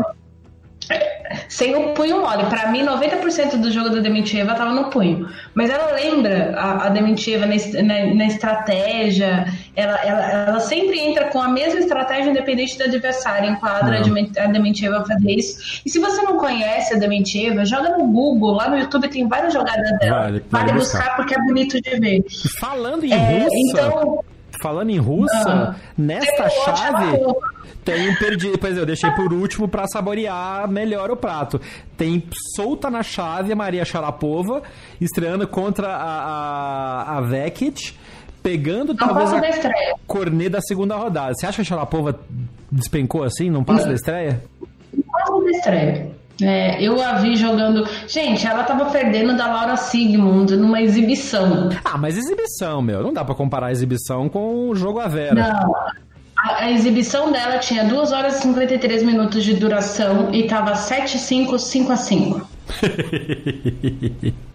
sem 1.50 1.76
o 1.76 1.94
punho 1.94 2.22
mole. 2.22 2.46
Para 2.46 2.72
mim, 2.72 2.84
90% 2.86 3.58
do 3.58 3.72
jogo 3.72 3.90
da 3.90 4.00
Dementieva 4.00 4.54
tava 4.54 4.72
no 4.72 4.90
punho. 4.90 5.28
Mas 5.54 5.70
ela 5.70 5.92
lembra 5.94 6.54
a, 6.56 6.88
a 6.88 6.90
Dementieva 6.90 7.46
na, 7.46 7.56
na, 7.84 8.16
na, 8.16 8.26
estratégia. 8.26 9.46
Ela, 9.76 9.98
ela, 10.04 10.32
ela 10.32 10.60
sempre 10.60 11.00
entra 11.00 11.26
com 11.26 11.40
a 11.40 11.50
mesma 11.50 11.80
estratégia, 11.80 12.30
independente 12.30 12.78
do 12.78 12.84
adversário. 12.84 13.50
Enquadra 13.50 14.00
não. 14.00 14.44
a 14.44 14.48
Dementieva 14.48 15.06
fazer 15.06 15.32
isso. 15.32 15.82
E 15.86 15.90
se 15.90 16.00
você 16.00 16.22
não 16.22 16.38
conhece 16.38 16.94
a 16.94 16.98
Dementieva, 16.98 17.66
joga 17.66 17.98
no 17.98 18.08
Google. 18.08 18.54
Lá 18.54 18.70
no 18.70 18.78
YouTube 18.78 19.08
tem 19.08 19.28
várias 19.28 19.54
jogadas 19.54 19.90
dela. 20.00 20.22
Vale, 20.22 20.44
vale 20.50 20.74
buscar. 20.74 21.00
buscar 21.00 21.16
porque 21.16 21.36
é 21.36 21.42
bonito 21.44 21.82
de 21.82 22.00
ver. 22.00 22.24
Falando 22.60 23.04
em 23.04 23.12
é, 23.12 23.18
russa. 23.18 23.56
Então, 23.56 24.24
falando 24.62 24.90
em 24.90 24.98
russa, 24.98 25.76
nesta 25.98 26.50
chave 26.50 27.20
tem 27.88 28.10
um 28.10 28.16
perdido, 28.16 28.58
pois 28.58 28.78
eu 28.78 28.86
deixei 28.86 29.10
por 29.12 29.32
último 29.32 29.66
para 29.66 29.88
saborear 29.88 30.70
melhor 30.70 31.10
o 31.10 31.16
prato. 31.16 31.58
Tem 31.96 32.22
solta 32.54 32.92
na 32.92 33.02
chave 33.02 33.54
a 33.54 33.56
Maria 33.56 33.86
Sharapova, 33.86 34.62
estreando 35.00 35.48
contra 35.48 35.88
a, 35.88 37.14
a, 37.14 37.18
a 37.18 37.22
Vekit, 37.22 37.98
pegando 38.44 38.94
não 38.94 38.96
talvez 38.98 39.32
a 39.32 39.42
cornê 40.06 40.50
da 40.50 40.60
segunda 40.60 40.98
rodada. 40.98 41.34
Você 41.34 41.46
acha 41.46 41.56
que 41.56 41.62
a 41.62 41.66
Sharapova 41.66 42.20
despencou 42.70 43.24
assim? 43.24 43.50
Não 43.50 43.64
passa 43.64 43.84
não. 43.84 43.88
da 43.88 43.96
estreia? 43.96 44.44
Não 44.94 45.04
passa 45.04 45.42
da 45.42 45.52
estreia. 45.52 46.12
É, 46.42 46.84
eu 46.84 47.02
a 47.02 47.14
vi 47.14 47.38
jogando. 47.38 47.88
Gente, 48.06 48.46
ela 48.46 48.64
tava 48.64 48.92
perdendo 48.92 49.36
da 49.36 49.48
Laura 49.48 49.78
Sigmund 49.78 50.58
numa 50.58 50.82
exibição. 50.82 51.70
Ah, 51.86 51.98
mas 51.98 52.18
exibição, 52.18 52.82
meu. 52.82 53.02
Não 53.02 53.14
dá 53.14 53.24
para 53.24 53.34
comparar 53.34 53.68
a 53.68 53.72
exibição 53.72 54.28
com 54.28 54.70
o 54.70 54.76
jogo 54.76 55.00
a 55.00 55.08
Vera. 55.08 55.34
Não. 55.34 55.74
A, 56.38 56.64
a, 56.64 56.72
exibição 56.72 57.32
dela 57.32 57.58
tinha 57.58 57.84
2 57.84 58.12
horas 58.12 58.38
e 58.38 58.42
53 58.44 59.04
minutos 59.04 59.44
de 59.44 59.56
duração 59.56 60.34
e 60.34 60.44
tava 60.44 60.74
7-5, 60.74 61.58
5 61.58 61.92
a 61.92 61.96
5. 61.96 62.50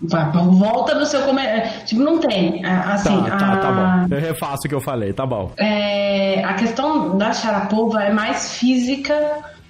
Volta 0.00 0.94
no 0.94 1.04
seu 1.04 1.22
comentário. 1.22 1.84
Tipo, 1.84 2.02
não 2.02 2.18
tem. 2.18 2.64
Assim, 2.64 3.22
tá, 3.22 3.36
tá, 3.36 3.52
a... 3.52 3.56
tá 3.56 3.72
bom. 3.72 4.14
Eu 4.14 4.20
refaço 4.20 4.66
o 4.66 4.68
que 4.68 4.74
eu 4.74 4.80
falei, 4.80 5.12
tá 5.12 5.26
bom. 5.26 5.52
É, 5.56 6.42
a 6.44 6.54
questão 6.54 7.16
da 7.18 7.32
Sharapova 7.32 8.02
é 8.02 8.12
mais 8.12 8.56
física 8.56 9.14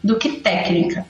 do 0.04 0.16
que 0.16 0.32
técnica. 0.40 1.04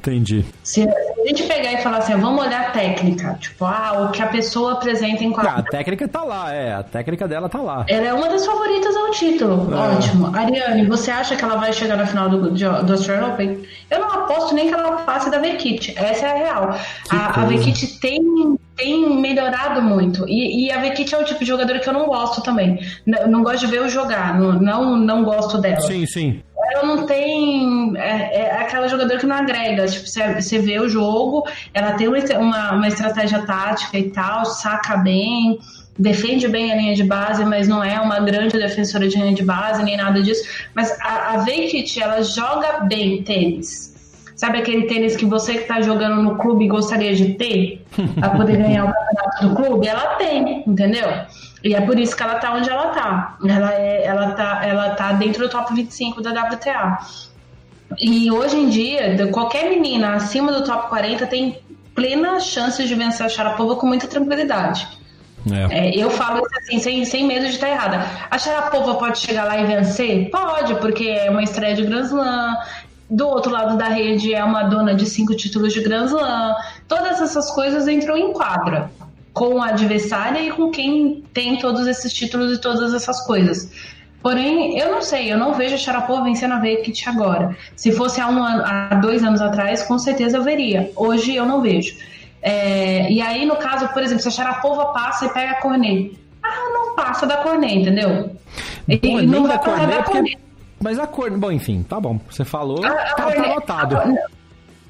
Entendi. 0.00 0.46
Se 0.64 0.82
a 0.82 1.28
gente 1.28 1.42
pegar 1.42 1.74
e 1.74 1.82
falar 1.82 1.98
assim, 1.98 2.16
vamos 2.16 2.42
olhar 2.42 2.68
a 2.68 2.70
técnica, 2.70 3.36
tipo, 3.38 3.66
ah, 3.66 4.06
o 4.08 4.12
que 4.12 4.22
a 4.22 4.28
pessoa 4.28 4.72
apresenta 4.72 5.22
em 5.22 5.30
quadra. 5.30 5.52
Ah, 5.52 5.58
a 5.58 5.62
técnica 5.62 6.08
tá 6.08 6.24
lá, 6.24 6.54
é, 6.54 6.72
a 6.72 6.82
técnica 6.82 7.28
dela 7.28 7.50
tá 7.50 7.60
lá. 7.60 7.84
Ela 7.86 8.06
é 8.06 8.14
uma 8.14 8.26
das 8.30 8.46
favoritas 8.46 8.96
ao 8.96 9.10
título, 9.10 9.68
é. 9.74 9.76
ótimo. 9.76 10.34
Ariane, 10.34 10.86
você 10.86 11.10
acha 11.10 11.36
que 11.36 11.44
ela 11.44 11.56
vai 11.56 11.70
chegar 11.74 11.96
na 11.96 12.06
final 12.06 12.30
do, 12.30 12.50
do 12.50 12.92
Australian 12.92 13.26
Open? 13.26 13.62
Eu 13.90 14.00
não 14.00 14.10
aposto 14.10 14.54
nem 14.54 14.68
que 14.68 14.74
ela 14.74 15.02
passe 15.02 15.30
da 15.30 15.38
Vekit, 15.38 15.94
essa 15.98 16.26
é 16.26 16.30
a 16.30 16.34
real. 16.34 16.78
a, 17.10 17.42
a 17.42 17.44
Vekit 17.44 18.00
tem, 18.00 18.58
tem 18.76 19.20
melhorado 19.20 19.82
muito, 19.82 20.26
e, 20.28 20.66
e 20.66 20.72
a 20.72 20.80
Vekit 20.80 21.14
é 21.14 21.18
o 21.18 21.24
tipo 21.24 21.40
de 21.40 21.46
jogador 21.46 21.78
que 21.80 21.88
eu 21.88 21.92
não 21.92 22.06
gosto 22.06 22.42
também. 22.42 22.78
Não, 23.06 23.28
não 23.28 23.42
gosto 23.42 23.60
de 23.60 23.66
ver 23.66 23.78
eu 23.78 23.88
jogar, 23.88 24.38
não, 24.38 24.52
não, 24.52 24.96
não 24.96 25.24
gosto 25.24 25.58
dela. 25.58 25.80
Sim, 25.80 26.06
sim 26.06 26.42
ela 26.72 26.84
não 26.84 27.06
tem. 27.06 27.96
É, 27.96 28.42
é, 28.42 28.60
aquela 28.60 28.88
jogadora 28.88 29.18
que 29.18 29.26
não 29.26 29.36
agrega. 29.36 29.86
Tipo, 29.86 30.06
você, 30.06 30.34
você 30.34 30.58
vê 30.58 30.78
o 30.78 30.88
jogo, 30.88 31.46
ela 31.74 31.92
tem 31.92 32.08
uma, 32.08 32.72
uma 32.72 32.88
estratégia 32.88 33.42
tática 33.42 33.98
e 33.98 34.10
tal, 34.10 34.44
saca 34.44 34.96
bem, 34.98 35.58
defende 35.98 36.48
bem 36.48 36.72
a 36.72 36.76
linha 36.76 36.94
de 36.94 37.04
base, 37.04 37.44
mas 37.44 37.68
não 37.68 37.82
é 37.82 38.00
uma 38.00 38.20
grande 38.20 38.56
defensora 38.56 39.08
de 39.08 39.16
linha 39.16 39.34
de 39.34 39.42
base, 39.42 39.82
nem 39.82 39.96
nada 39.96 40.22
disso. 40.22 40.42
Mas 40.74 40.90
a, 41.00 41.34
a 41.34 41.36
Veikit, 41.38 42.00
ela 42.00 42.22
joga 42.22 42.80
bem 42.80 43.22
tênis. 43.22 43.89
Sabe 44.40 44.56
aquele 44.56 44.86
tênis 44.86 45.16
que 45.16 45.26
você 45.26 45.52
que 45.52 45.58
está 45.60 45.82
jogando 45.82 46.22
no 46.22 46.38
clube 46.38 46.66
gostaria 46.66 47.14
de 47.14 47.34
ter? 47.34 47.84
para 48.18 48.30
poder 48.30 48.56
ganhar 48.56 48.86
o 48.86 48.90
campeonato 48.90 49.46
do 49.46 49.54
clube? 49.54 49.86
Ela 49.86 50.14
tem, 50.14 50.64
entendeu? 50.66 51.06
E 51.62 51.74
é 51.74 51.80
por 51.82 51.98
isso 51.98 52.16
que 52.16 52.22
ela 52.22 52.36
tá 52.36 52.54
onde 52.54 52.70
ela 52.70 52.86
tá. 52.86 53.36
Ela, 53.46 53.74
é, 53.74 54.06
ela, 54.06 54.30
tá, 54.30 54.62
ela 54.64 54.90
tá 54.94 55.12
dentro 55.12 55.42
do 55.42 55.50
top 55.50 55.74
25 55.74 56.22
da 56.22 56.30
WTA. 56.30 57.00
E 57.98 58.30
hoje 58.32 58.56
em 58.56 58.70
dia, 58.70 59.28
qualquer 59.30 59.68
menina 59.68 60.14
acima 60.14 60.50
do 60.52 60.64
top 60.64 60.88
40 60.88 61.26
tem 61.26 61.58
plena 61.94 62.40
chance 62.40 62.82
de 62.82 62.94
vencer 62.94 63.26
a 63.26 63.28
Sharapova 63.28 63.76
com 63.76 63.86
muita 63.86 64.06
tranquilidade. 64.06 64.88
É. 65.70 65.90
É, 65.90 65.98
eu 65.98 66.08
falo 66.10 66.38
isso 66.38 66.58
assim, 66.60 66.78
sem, 66.78 67.04
sem 67.04 67.26
medo 67.26 67.44
de 67.44 67.52
estar 67.52 67.68
errada. 67.68 68.06
A 68.30 68.38
Sharapova 68.38 68.94
pode 68.94 69.18
chegar 69.18 69.44
lá 69.44 69.60
e 69.60 69.66
vencer? 69.66 70.30
Pode, 70.30 70.76
porque 70.76 71.04
é 71.04 71.30
uma 71.30 71.42
estreia 71.42 71.74
de 71.74 71.82
Grand 71.82 72.04
Slam. 72.04 72.56
Do 73.10 73.26
outro 73.26 73.50
lado 73.50 73.76
da 73.76 73.88
rede 73.88 74.32
é 74.32 74.44
uma 74.44 74.62
dona 74.64 74.94
de 74.94 75.04
cinco 75.04 75.34
títulos 75.34 75.72
de 75.72 75.80
Grand 75.80 76.06
Slam. 76.06 76.54
Todas 76.86 77.20
essas 77.20 77.50
coisas 77.50 77.88
entram 77.88 78.16
em 78.16 78.32
quadra 78.32 78.90
com 79.32 79.60
a 79.62 79.68
adversária 79.68 80.40
e 80.40 80.50
com 80.50 80.70
quem 80.70 81.24
tem 81.32 81.58
todos 81.58 81.86
esses 81.86 82.12
títulos 82.12 82.56
e 82.56 82.60
todas 82.60 82.94
essas 82.94 83.20
coisas. 83.26 83.70
Porém, 84.22 84.78
eu 84.78 84.92
não 84.92 85.00
sei, 85.00 85.32
eu 85.32 85.38
não 85.38 85.54
vejo 85.54 85.74
a 85.74 85.78
Sharapova 85.78 86.24
vencendo 86.24 86.52
a 86.52 86.58
Vekic 86.58 87.08
agora. 87.08 87.56
Se 87.74 87.90
fosse 87.90 88.20
há, 88.20 88.28
um 88.28 88.42
ano, 88.42 88.62
há 88.64 88.94
dois 88.96 89.24
anos 89.24 89.40
atrás, 89.40 89.82
com 89.82 89.98
certeza 89.98 90.36
eu 90.36 90.42
veria. 90.42 90.92
Hoje 90.94 91.34
eu 91.34 91.46
não 91.46 91.62
vejo. 91.62 91.96
É, 92.42 93.10
e 93.10 93.20
aí, 93.20 93.46
no 93.46 93.56
caso, 93.56 93.88
por 93.88 94.02
exemplo, 94.02 94.22
se 94.22 94.28
a 94.28 94.30
Sharapova 94.30 94.92
passa 94.92 95.26
e 95.26 95.28
pega 95.30 95.52
a 95.52 95.60
Cornet, 95.60 96.18
ah, 96.42 96.70
não 96.72 96.94
passa 96.94 97.26
da 97.26 97.38
Cornet, 97.38 97.74
entendeu? 97.74 98.36
E, 98.86 99.26
não 99.26 99.46
vai 99.46 99.58
passar 99.58 99.86
da 99.86 100.02
Cornet. 100.02 100.38
Mas 100.82 100.98
a 100.98 101.06
Cornet, 101.06 101.38
bom, 101.38 101.52
enfim, 101.52 101.82
tá 101.82 102.00
bom. 102.00 102.18
Você 102.30 102.44
falou, 102.44 102.84
a, 102.84 102.90
tá, 102.90 103.02
a 103.02 103.14
tá 103.14 103.22
Cornet, 103.22 103.42
tá 103.42 103.52
anotado. 103.52 103.96
A, 103.96 104.26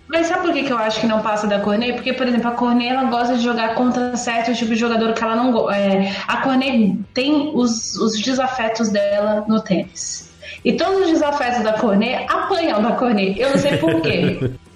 Mas 0.08 0.26
sabe 0.26 0.42
por 0.42 0.52
que, 0.52 0.62
que 0.64 0.72
eu 0.72 0.78
acho 0.78 1.00
que 1.00 1.06
não 1.06 1.20
passa 1.20 1.46
da 1.46 1.60
Cornet? 1.60 1.94
Porque, 1.94 2.12
por 2.12 2.26
exemplo, 2.26 2.48
a 2.48 2.52
Cornet 2.52 2.88
ela 2.88 3.04
gosta 3.04 3.36
de 3.36 3.42
jogar 3.42 3.74
contra 3.74 4.16
certo 4.16 4.54
tipo 4.54 4.72
de 4.72 4.76
jogador 4.78 5.12
que 5.14 5.22
ela 5.22 5.34
não 5.34 5.50
gosta. 5.50 5.76
É, 5.76 6.14
a 6.28 6.38
Cornet 6.38 6.98
tem 7.12 7.52
os, 7.54 7.96
os 7.96 8.18
desafetos 8.20 8.88
dela 8.88 9.44
no 9.48 9.60
tênis. 9.60 10.30
E 10.64 10.74
todos 10.74 11.02
os 11.02 11.08
desafetos 11.08 11.62
da 11.62 11.72
Cornet 11.72 12.26
apanham 12.28 12.80
da 12.82 12.92
Cornet. 12.92 13.38
Eu 13.40 13.50
não 13.50 13.58
sei 13.58 13.76
por 13.76 14.00
quê. 14.00 14.52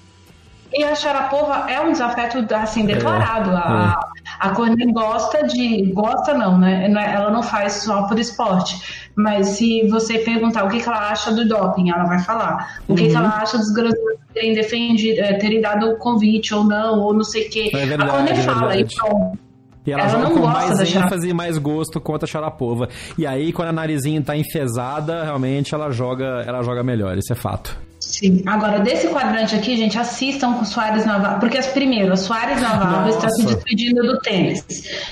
E 0.76 0.82
a 0.82 0.92
Sharapova 0.92 1.70
é 1.70 1.80
um 1.80 1.92
desafeto 1.92 2.44
assim 2.52 2.84
declarado. 2.84 3.50
É, 3.50 3.54
a, 3.54 4.00
é. 4.13 4.13
A 4.38 4.50
Cornet 4.50 4.92
gosta 4.92 5.46
de. 5.46 5.92
Gosta 5.92 6.34
não, 6.34 6.58
né? 6.58 6.86
É, 6.86 7.14
ela 7.14 7.30
não 7.30 7.42
faz 7.42 7.84
só 7.84 8.06
por 8.06 8.18
esporte. 8.18 9.10
Mas 9.16 9.48
se 9.48 9.86
você 9.88 10.18
perguntar 10.18 10.64
o 10.64 10.68
que, 10.68 10.80
que 10.80 10.88
ela 10.88 11.10
acha 11.10 11.32
do 11.32 11.46
doping, 11.46 11.90
ela 11.90 12.04
vai 12.04 12.18
falar. 12.20 12.80
O 12.88 12.94
que, 12.94 13.04
uhum. 13.04 13.08
que 13.10 13.16
ela 13.16 13.28
acha 13.28 13.56
dos 13.58 13.72
grandes 13.72 13.98
terem 14.32 14.52
defendido, 14.52 15.16
terem 15.38 15.60
dado 15.60 15.86
o 15.86 15.98
convite 15.98 16.52
ou 16.52 16.64
não, 16.64 17.00
ou 17.00 17.14
não 17.14 17.22
sei 17.22 17.46
o 17.46 17.50
quê. 17.50 17.70
É 17.72 17.86
verdade, 17.86 18.10
a 18.10 18.14
Cornet 18.14 18.40
é 18.40 18.42
fala, 18.42 18.76
e 18.76 18.84
pronto. 18.84 19.38
E 19.86 19.92
ela, 19.92 20.02
ela 20.02 20.10
joga 20.10 20.30
com 20.30 20.46
mais 20.46 20.94
ênfase 20.94 21.28
e 21.28 21.34
mais 21.34 21.58
gosto 21.58 22.00
contra 22.00 22.24
a 22.24 22.28
Sharapova. 22.28 22.88
E 23.18 23.26
aí, 23.26 23.52
quando 23.52 23.68
a 23.68 23.72
narizinha 23.72 24.20
tá 24.22 24.36
enfesada, 24.36 25.22
realmente 25.22 25.74
ela 25.74 25.90
joga, 25.90 26.42
ela 26.46 26.62
joga 26.62 26.82
melhor, 26.82 27.16
isso 27.18 27.32
é 27.32 27.36
fato. 27.36 27.78
Sim. 28.18 28.42
Agora, 28.46 28.78
desse 28.78 29.08
quadrante 29.08 29.56
aqui, 29.56 29.76
gente, 29.76 29.98
assistam 29.98 30.54
com 30.54 30.62
o 30.62 30.64
Soares 30.64 31.04
Navarro. 31.04 31.40
Porque, 31.40 31.58
as 31.58 31.66
primeiro, 31.66 32.12
a 32.12 32.16
Soares 32.16 32.60
Navarro 32.60 33.08
está 33.08 33.28
se 33.28 33.44
despedindo 33.44 34.02
do 34.02 34.18
tênis. 34.20 34.64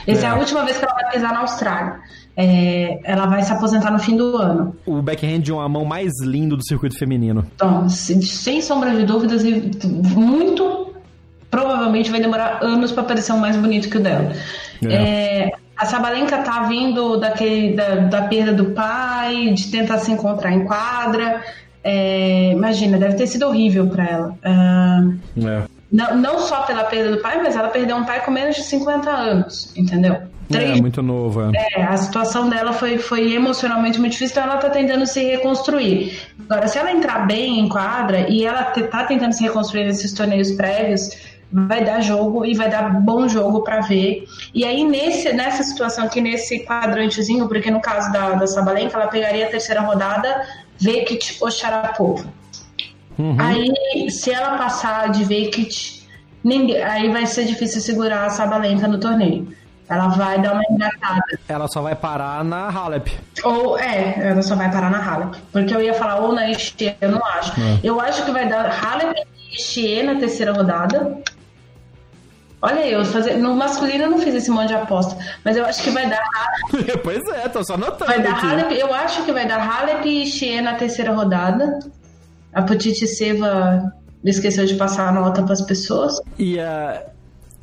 Essa 0.06 0.26
é. 0.26 0.28
é. 0.28 0.32
a 0.32 0.36
última 0.36 0.64
vez 0.64 0.78
que 0.78 0.84
ela 0.84 0.94
vai 0.94 1.10
pisar 1.10 1.32
na 1.32 1.40
Austrália. 1.40 2.00
É, 2.36 3.00
ela 3.04 3.26
vai 3.26 3.42
se 3.42 3.52
aposentar 3.52 3.90
no 3.90 3.98
fim 3.98 4.16
do 4.16 4.36
ano. 4.36 4.74
O 4.86 5.02
backhand 5.02 5.40
de 5.40 5.52
uma 5.52 5.68
mão 5.68 5.84
mais 5.84 6.12
lindo 6.22 6.56
do 6.56 6.64
circuito 6.64 6.96
feminino. 6.98 7.44
Então, 7.54 7.88
sem 7.88 8.62
sombra 8.62 8.94
de 8.94 9.04
dúvidas, 9.04 9.42
muito 9.84 10.94
provavelmente 11.50 12.10
vai 12.10 12.20
demorar 12.20 12.60
anos 12.62 12.92
para 12.92 13.02
parecer 13.02 13.32
um 13.32 13.38
mais 13.38 13.56
bonito 13.56 13.90
que 13.90 13.98
o 13.98 14.00
dela. 14.00 14.32
É. 14.82 14.94
É, 14.94 15.50
a 15.76 15.84
Sabalenka 15.84 16.38
tá 16.38 16.62
vindo 16.62 17.18
daquele, 17.18 17.74
da, 17.74 17.96
da 17.96 18.22
perda 18.22 18.52
do 18.52 18.66
pai, 18.66 19.52
de 19.52 19.70
tentar 19.70 19.98
se 19.98 20.12
encontrar 20.12 20.52
em 20.52 20.64
quadra. 20.64 21.42
É, 21.84 22.52
imagina, 22.52 22.98
deve 22.98 23.14
ter 23.14 23.26
sido 23.26 23.46
horrível 23.46 23.86
para 23.88 24.04
ela. 24.04 24.28
Uh, 24.44 25.48
é. 25.48 25.62
não, 25.90 26.16
não 26.16 26.38
só 26.38 26.62
pela 26.62 26.84
perda 26.84 27.16
do 27.16 27.22
pai, 27.22 27.42
mas 27.42 27.56
ela 27.56 27.68
perdeu 27.68 27.96
um 27.96 28.04
pai 28.04 28.24
com 28.24 28.30
menos 28.30 28.56
de 28.56 28.62
50 28.62 29.10
anos, 29.10 29.72
entendeu? 29.76 30.12
É, 30.14 30.22
Três, 30.52 30.78
é, 30.78 30.80
muito 30.80 31.02
nova. 31.02 31.50
É. 31.54 31.82
a 31.82 31.96
situação 31.96 32.48
dela 32.48 32.72
foi, 32.72 32.98
foi 32.98 33.32
emocionalmente 33.32 33.98
muito 33.98 34.12
difícil, 34.12 34.34
então 34.38 34.52
ela 34.52 34.60
tá 34.60 34.70
tentando 34.70 35.06
se 35.06 35.22
reconstruir. 35.24 36.18
Agora, 36.48 36.68
se 36.68 36.78
ela 36.78 36.92
entrar 36.92 37.26
bem 37.26 37.58
em 37.58 37.68
quadra 37.68 38.28
e 38.28 38.44
ela 38.44 38.64
tá 38.64 39.04
tentando 39.04 39.32
se 39.32 39.42
reconstruir 39.42 39.84
nesses 39.84 40.12
torneios 40.12 40.52
prévios, 40.52 41.10
vai 41.52 41.84
dar 41.84 42.00
jogo 42.00 42.46
e 42.46 42.54
vai 42.54 42.70
dar 42.70 43.00
bom 43.02 43.28
jogo 43.28 43.62
para 43.62 43.80
ver. 43.80 44.24
E 44.54 44.64
aí, 44.64 44.84
nesse, 44.84 45.32
nessa 45.32 45.62
situação 45.62 46.04
aqui, 46.04 46.20
nesse 46.20 46.60
quadrantezinho, 46.64 47.46
porque 47.46 47.70
no 47.70 47.80
caso 47.80 48.10
da, 48.12 48.32
da 48.32 48.46
Sabalenka, 48.46 48.96
ela 48.96 49.08
pegaria 49.08 49.46
a 49.46 49.50
terceira 49.50 49.82
rodada 49.82 50.46
Vekit 50.82 51.36
ou 51.40 51.50
Sharapova. 51.50 52.24
Uhum. 53.18 53.36
Aí, 53.38 54.10
se 54.10 54.30
ela 54.30 54.58
passar 54.58 55.10
de 55.10 55.24
Vekit, 55.24 56.08
ninguém, 56.42 56.82
aí 56.82 57.10
vai 57.10 57.26
ser 57.26 57.44
difícil 57.44 57.80
segurar 57.80 58.24
a 58.26 58.30
Sabalenka 58.30 58.88
no 58.88 58.98
torneio. 58.98 59.54
Ela 59.88 60.08
vai 60.08 60.40
dar 60.40 60.54
uma 60.54 60.62
engatada. 60.70 61.22
Ela 61.46 61.68
só 61.68 61.82
vai 61.82 61.94
parar 61.94 62.42
na 62.42 62.68
Halep. 62.68 63.12
Ou, 63.44 63.78
é, 63.78 64.30
ela 64.30 64.42
só 64.42 64.56
vai 64.56 64.70
parar 64.70 64.90
na 64.90 64.98
Halep. 64.98 65.36
Porque 65.52 65.74
eu 65.74 65.82
ia 65.82 65.92
falar 65.92 66.16
ou 66.20 66.32
na 66.32 66.50
Estie, 66.50 66.96
eu 67.00 67.10
não 67.10 67.24
acho. 67.26 67.52
É. 67.60 67.80
Eu 67.84 68.00
acho 68.00 68.24
que 68.24 68.30
vai 68.30 68.48
dar 68.48 68.70
Halep 68.70 69.14
e 69.18 69.54
Estie 69.54 70.02
na 70.02 70.14
terceira 70.14 70.52
rodada. 70.52 71.18
Olha, 72.62 72.86
eu 72.86 73.04
fazer, 73.04 73.36
no 73.38 73.56
masculino 73.56 74.04
eu 74.04 74.10
não 74.10 74.18
fiz 74.18 74.34
esse 74.34 74.50
monte 74.50 74.68
de 74.68 74.74
aposta, 74.74 75.16
mas 75.44 75.56
eu 75.56 75.64
acho 75.64 75.82
que 75.82 75.90
vai 75.90 76.08
dar 76.08 76.22
pois 77.02 77.20
é, 77.34 77.48
tô 77.48 77.64
só 77.64 77.76
notando. 77.76 78.06
Vai 78.06 78.22
dar 78.22 78.38
Halep, 78.38 78.72
eu 78.72 78.94
acho 78.94 79.24
que 79.24 79.32
vai 79.32 79.46
dar 79.46 79.58
Halep 79.58 80.06
e 80.06 80.24
Xie 80.24 80.60
na 80.60 80.74
terceira 80.74 81.12
rodada. 81.12 81.80
A 82.54 82.62
Petit 82.62 83.06
Seva 83.06 83.92
esqueceu 84.24 84.64
de 84.64 84.74
passar 84.74 85.08
a 85.08 85.12
nota 85.12 85.42
para 85.42 85.54
as 85.54 85.62
pessoas. 85.62 86.14
E 86.38 86.60
a 86.60 87.02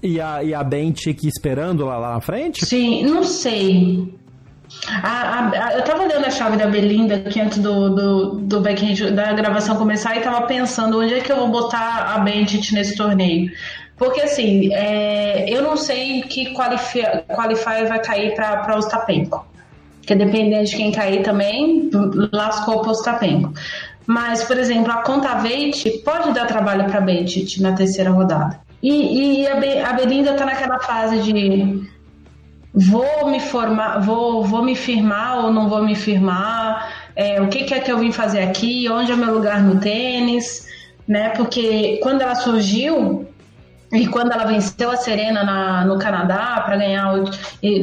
e 0.02 0.20
a, 0.20 0.44
e 0.44 0.54
a 0.54 0.64
Bente 0.64 1.10
aqui 1.10 1.28
esperando 1.28 1.86
lá, 1.86 1.98
lá 1.98 2.14
na 2.14 2.22
frente? 2.22 2.66
Sim, 2.66 3.04
não 3.04 3.24
sei. 3.24 4.18
A, 4.88 5.50
a, 5.50 5.74
eu 5.74 5.84
tava 5.84 6.06
lendo 6.06 6.26
a 6.26 6.30
chave 6.30 6.58
da 6.58 6.68
Belinda 6.68 7.16
aqui 7.16 7.42
antes 7.42 7.58
do, 7.58 7.90
do, 7.90 8.32
do 8.36 8.62
backhand, 8.62 9.12
da 9.12 9.34
gravação 9.34 9.76
começar 9.76 10.16
e 10.16 10.22
tava 10.22 10.46
pensando 10.46 11.00
onde 11.00 11.14
é 11.14 11.20
que 11.22 11.32
eu 11.32 11.38
vou 11.38 11.48
botar 11.50 12.14
a 12.16 12.20
Bentit 12.20 12.74
nesse 12.74 12.96
torneio. 12.96 13.52
Porque 13.98 14.22
assim, 14.22 14.74
é, 14.74 15.50
eu 15.50 15.62
não 15.62 15.76
sei 15.76 16.22
que 16.22 16.54
qualifier, 16.54 17.26
vai 17.88 18.00
cair 18.02 18.34
para 18.36 18.74
o 18.76 18.78
Ostapenko. 18.78 19.46
Porque 19.98 20.16
dependendo 20.16 20.66
de 20.66 20.76
quem 20.76 20.92
cair 20.92 21.22
também, 21.22 21.90
lascou 22.32 22.80
para 22.80 22.88
o 22.88 22.92
Ostapenko. 22.92 23.54
Mas, 24.08 24.44
por 24.44 24.58
exemplo, 24.58 24.92
a 24.92 25.04
Contaveit 25.04 25.88
pode 26.04 26.34
dar 26.34 26.48
trabalho 26.48 26.86
para 26.86 26.98
a 26.98 27.02
Bentit 27.02 27.62
na 27.62 27.74
terceira 27.74 28.10
rodada. 28.10 28.60
E, 28.82 29.42
e 29.42 29.48
a, 29.48 29.56
Be, 29.56 29.80
a 29.80 29.94
Belinda 29.94 30.32
está 30.32 30.46
naquela 30.46 30.80
fase 30.80 31.20
de 31.20 31.88
vou 32.74 33.30
me 33.30 33.40
formar, 33.40 34.00
vou, 34.00 34.44
vou 34.44 34.64
me 34.64 34.76
firmar 34.76 35.46
ou 35.46 35.52
não 35.52 35.68
vou 35.68 35.84
me 35.84 35.96
firmar, 35.96 37.10
é, 37.16 37.42
o 37.42 37.48
que, 37.48 37.64
que 37.64 37.74
é 37.74 37.80
que 37.80 37.92
eu 37.92 37.98
vim 37.98 38.12
fazer 38.12 38.42
aqui, 38.42 38.88
onde 38.90 39.12
é 39.12 39.16
meu 39.16 39.34
lugar 39.34 39.62
no 39.62 39.80
tênis, 39.80 40.68
né? 41.08 41.30
Porque 41.30 42.00
quando 42.02 42.22
ela 42.22 42.36
surgiu, 42.36 43.28
e 43.92 44.08
quando 44.08 44.32
ela 44.32 44.46
venceu 44.46 44.92
a 44.92 44.96
Serena 44.96 45.44
na, 45.44 45.84
no 45.84 45.98
Canadá 45.98 46.62
para 46.64 46.78
ganhar 46.78 47.16
o, 47.16 47.24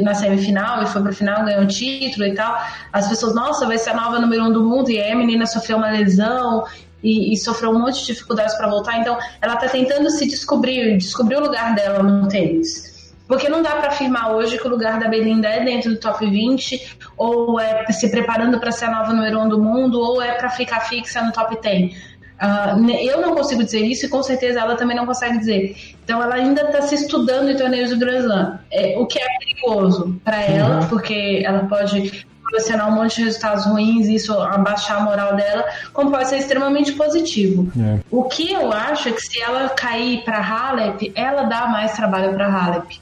na 0.03 0.15
semifinal 0.15 0.83
e 0.83 0.87
foi 0.87 1.03
para 1.03 1.11
o 1.11 1.15
final, 1.15 1.45
ganhou 1.45 1.65
o 1.65 1.67
título 1.67 2.25
e 2.27 2.35
tal, 2.35 2.57
as 2.93 3.09
pessoas, 3.09 3.35
nossa, 3.35 3.67
vai 3.67 3.77
ser 3.77 3.91
a 3.91 3.95
nova 3.95 4.21
número 4.21 4.45
um 4.45 4.53
do 4.53 4.63
mundo. 4.63 4.91
E 4.91 5.01
aí 5.01 5.11
a 5.11 5.17
menina 5.17 5.47
sofreu 5.47 5.79
uma 5.79 5.91
lesão 5.91 6.65
e, 7.03 7.33
e 7.33 7.37
sofreu 7.37 7.71
um 7.71 7.79
monte 7.81 8.01
de 8.01 8.07
dificuldades 8.07 8.55
para 8.55 8.69
voltar. 8.69 9.01
Então 9.01 9.19
ela 9.43 9.55
está 9.55 9.69
tentando 9.69 10.09
se 10.11 10.27
descobrir, 10.27 10.97
descobrir 10.97 11.37
o 11.37 11.41
lugar 11.41 11.75
dela 11.75 12.03
no 12.03 12.29
tênis. 12.29 12.96
Porque 13.27 13.49
não 13.49 13.63
dá 13.63 13.73
para 13.73 13.89
afirmar 13.89 14.33
hoje 14.33 14.59
que 14.59 14.67
o 14.67 14.71
lugar 14.71 14.99
da 15.01 15.09
Belinda 15.09 15.49
é 15.49 15.65
dentro 15.65 15.91
do 15.91 15.99
top 15.99 16.29
20, 16.29 16.97
ou 17.17 17.59
é 17.59 17.87
se 17.91 18.11
preparando 18.11 18.61
para 18.61 18.71
ser 18.71 18.87
a 18.87 18.91
nova 18.91 19.13
número 19.13 19.41
um 19.41 19.49
do 19.49 19.61
mundo, 19.61 20.01
ou 20.01 20.23
é 20.23 20.33
para 20.33 20.49
ficar 20.49 20.81
fixa 20.81 21.23
no 21.23 21.33
top 21.33 21.61
10 21.61 22.17
Uh, 22.37 22.91
eu 22.91 23.23
não 23.23 23.35
consigo 23.35 23.65
dizer 23.65 23.81
isso 23.81 24.05
e 24.05 24.09
com 24.11 24.23
certeza 24.23 24.61
ela 24.61 24.77
também 24.77 24.95
não 24.95 25.07
consegue 25.07 25.39
dizer. 25.39 25.75
Então 26.05 26.23
ela 26.23 26.35
ainda 26.35 26.63
está 26.63 26.83
se 26.83 26.95
estudando 26.95 27.51
em 27.51 27.57
torneios 27.57 27.91
do 27.91 27.97
Grand 27.97 28.19
Slam, 28.19 28.59
é, 28.71 28.95
o 28.99 29.07
que 29.07 29.19
é 29.19 29.27
perigoso 29.39 30.21
para 30.23 30.43
ela, 30.43 30.81
uhum. 30.81 30.89
porque 30.89 31.43
ela 31.43 31.61
pode 31.61 32.27
proporcionar 32.43 32.91
um 32.91 32.93
monte 32.93 33.17
de 33.17 33.25
resultados 33.25 33.65
ruins, 33.65 34.07
isso 34.07 34.39
abaixar 34.39 34.99
a 34.99 35.01
moral 35.01 35.35
dela, 35.35 35.65
como 35.95 36.11
pode 36.11 36.29
ser 36.29 36.37
extremamente 36.37 36.93
positivo. 36.93 37.73
É. 37.81 38.01
O 38.11 38.25
que 38.25 38.53
eu 38.53 38.71
acho 38.71 39.09
é 39.09 39.13
que 39.13 39.21
se 39.21 39.41
ela 39.41 39.71
cair 39.71 40.23
para 40.23 40.39
Halep, 40.39 41.11
ela 41.15 41.45
dá 41.45 41.67
mais 41.67 41.93
trabalho 41.93 42.35
para 42.35 42.47
Halep 42.47 43.01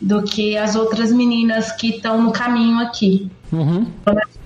do 0.00 0.22
que 0.22 0.56
as 0.56 0.76
outras 0.76 1.12
meninas 1.12 1.72
que 1.72 1.90
estão 1.90 2.22
no 2.22 2.32
caminho 2.32 2.78
aqui. 2.80 3.30
Uhum. 3.52 3.86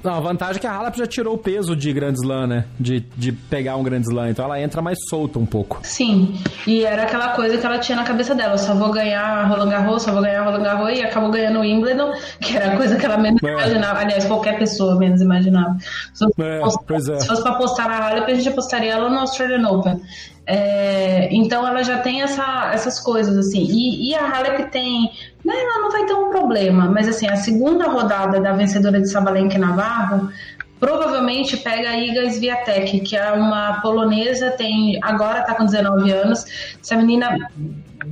Não, 0.02 0.14
a 0.14 0.20
vantagem 0.20 0.56
é 0.56 0.58
que 0.60 0.66
a 0.66 0.72
Halep 0.72 0.98
já 0.98 1.06
tirou 1.06 1.34
o 1.34 1.38
peso 1.38 1.74
de 1.74 1.92
Grand 1.92 2.12
Slam, 2.12 2.46
né? 2.46 2.64
De, 2.78 3.00
de 3.16 3.32
pegar 3.32 3.76
um 3.76 3.82
Grand 3.82 4.00
Slam. 4.00 4.30
Então 4.30 4.44
ela 4.44 4.60
entra 4.60 4.80
mais 4.80 4.98
solta 5.08 5.38
um 5.38 5.46
pouco. 5.46 5.80
Sim. 5.82 6.38
E 6.66 6.84
era 6.84 7.02
aquela 7.02 7.30
coisa 7.30 7.58
que 7.58 7.66
ela 7.66 7.78
tinha 7.78 7.96
na 7.96 8.04
cabeça 8.04 8.34
dela. 8.34 8.56
Só 8.56 8.74
vou 8.74 8.90
ganhar 8.90 9.48
Roland 9.48 9.70
Garros, 9.70 10.02
só 10.02 10.12
vou 10.12 10.22
ganhar 10.22 10.44
Roland 10.44 10.62
Garros. 10.62 10.98
E 10.98 11.02
acabou 11.02 11.30
ganhando 11.30 11.58
o 11.58 11.62
Wimbledon, 11.62 12.12
que 12.40 12.56
era 12.56 12.72
a 12.72 12.76
coisa 12.76 12.96
que 12.96 13.04
ela 13.04 13.18
menos 13.18 13.42
é. 13.42 13.52
imaginava. 13.52 14.00
Aliás, 14.00 14.24
qualquer 14.26 14.58
pessoa 14.58 14.96
menos 14.96 15.20
imaginava. 15.20 15.76
Se 16.14 16.24
fosse, 16.24 16.42
é, 16.42 16.60
postar, 16.60 16.94
é. 16.94 17.20
se 17.20 17.26
fosse 17.26 17.42
pra 17.42 17.54
postar 17.54 17.88
na 17.88 17.98
Halep, 17.98 18.30
a 18.30 18.34
gente 18.34 18.48
apostaria 18.48 18.92
ela 18.92 19.08
no 19.08 19.18
Australian 19.18 19.68
Open. 19.68 20.00
É, 20.52 21.28
então 21.30 21.64
ela 21.64 21.80
já 21.84 21.98
tem 21.98 22.22
essa, 22.22 22.72
essas 22.74 22.98
coisas 22.98 23.38
assim. 23.38 23.64
E, 23.70 24.10
e 24.10 24.14
a 24.16 24.26
Halep 24.28 24.68
tem 24.72 25.12
né, 25.44 25.54
ela 25.54 25.78
não 25.78 25.90
vai 25.92 26.04
ter 26.06 26.12
um 26.12 26.28
problema, 26.28 26.86
mas 26.86 27.08
assim, 27.08 27.28
a 27.28 27.36
segunda 27.36 27.86
rodada 27.86 28.40
da 28.40 28.52
vencedora 28.52 29.00
de 29.00 29.08
Sabalenka 29.08 29.56
Navarro 29.56 30.28
provavelmente 30.80 31.58
pega 31.58 31.90
a 31.90 31.98
Iga 31.98 32.28
Swiatek, 32.30 33.00
que 33.00 33.16
é 33.16 33.30
uma 33.32 33.80
polonesa, 33.82 34.50
tem 34.50 34.98
agora 35.02 35.40
está 35.40 35.54
com 35.54 35.66
19 35.66 36.10
anos. 36.10 36.44
Essa 36.82 36.96
menina 36.96 37.36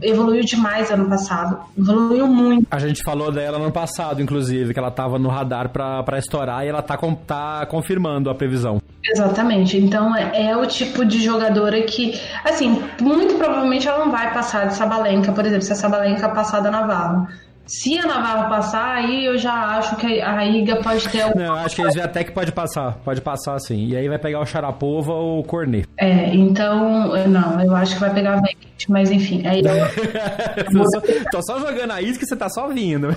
evoluiu 0.02 0.44
demais 0.44 0.90
ano 0.90 1.08
passado. 1.08 1.58
Evoluiu 1.76 2.26
muito. 2.26 2.66
A 2.70 2.78
gente 2.78 3.02
falou 3.02 3.32
dela 3.32 3.58
ano 3.58 3.72
passado, 3.72 4.20
inclusive, 4.20 4.72
que 4.72 4.78
ela 4.78 4.88
estava 4.88 5.18
no 5.18 5.28
radar 5.28 5.70
para 5.70 6.18
estourar 6.18 6.64
e 6.64 6.68
ela 6.68 6.82
tá, 6.82 6.96
com, 6.96 7.14
tá 7.14 7.66
confirmando 7.66 8.28
a 8.30 8.34
previsão. 8.34 8.80
Exatamente. 9.04 9.78
Então 9.78 10.14
é, 10.14 10.48
é, 10.48 10.56
o 10.56 10.66
tipo 10.66 11.04
de 11.04 11.22
jogadora 11.22 11.80
que, 11.82 12.20
assim, 12.44 12.82
muito 13.00 13.34
provavelmente 13.36 13.88
ela 13.88 14.04
não 14.04 14.12
vai 14.12 14.32
passar 14.32 14.66
de 14.66 14.74
Sabalenka, 14.74 15.32
por 15.32 15.44
exemplo, 15.44 15.62
se 15.62 15.72
a 15.72 15.76
Sabalenka 15.76 16.28
passar 16.28 16.60
da 16.60 16.70
Navarro. 16.70 17.26
Se 17.68 17.98
a 17.98 18.06
Navarro 18.06 18.48
passar, 18.48 18.96
aí 18.96 19.26
eu 19.26 19.36
já 19.36 19.76
acho 19.76 19.94
que 19.96 20.22
a 20.22 20.42
Iga 20.46 20.76
pode 20.76 21.06
ter. 21.10 21.26
Um... 21.26 21.34
Não, 21.38 21.54
acho 21.54 21.76
que 21.76 21.82
eles 21.82 21.96
até 21.98 22.24
que 22.24 22.32
pode 22.32 22.50
passar. 22.50 22.96
Pode 23.04 23.20
passar 23.20 23.58
sim. 23.58 23.88
E 23.88 23.96
aí 23.96 24.08
vai 24.08 24.18
pegar 24.18 24.40
o 24.40 24.46
Sharapova 24.46 25.12
ou 25.12 25.40
o 25.40 25.44
Cornet. 25.44 25.86
É, 25.98 26.34
então. 26.34 27.14
Não, 27.28 27.62
eu 27.62 27.76
acho 27.76 27.94
que 27.94 28.00
vai 28.00 28.14
pegar 28.14 28.38
a 28.38 28.40
Vekic, 28.40 28.90
mas 28.90 29.10
enfim. 29.10 29.46
Aí 29.46 29.60
eu... 29.60 29.64
tô, 30.72 30.90
só, 30.90 31.00
tô 31.30 31.42
só 31.42 31.60
jogando 31.60 31.92
a 31.92 32.00
isca 32.00 32.24
e 32.24 32.26
você 32.26 32.36
tá 32.36 32.48
só 32.48 32.68
vindo. 32.68 33.14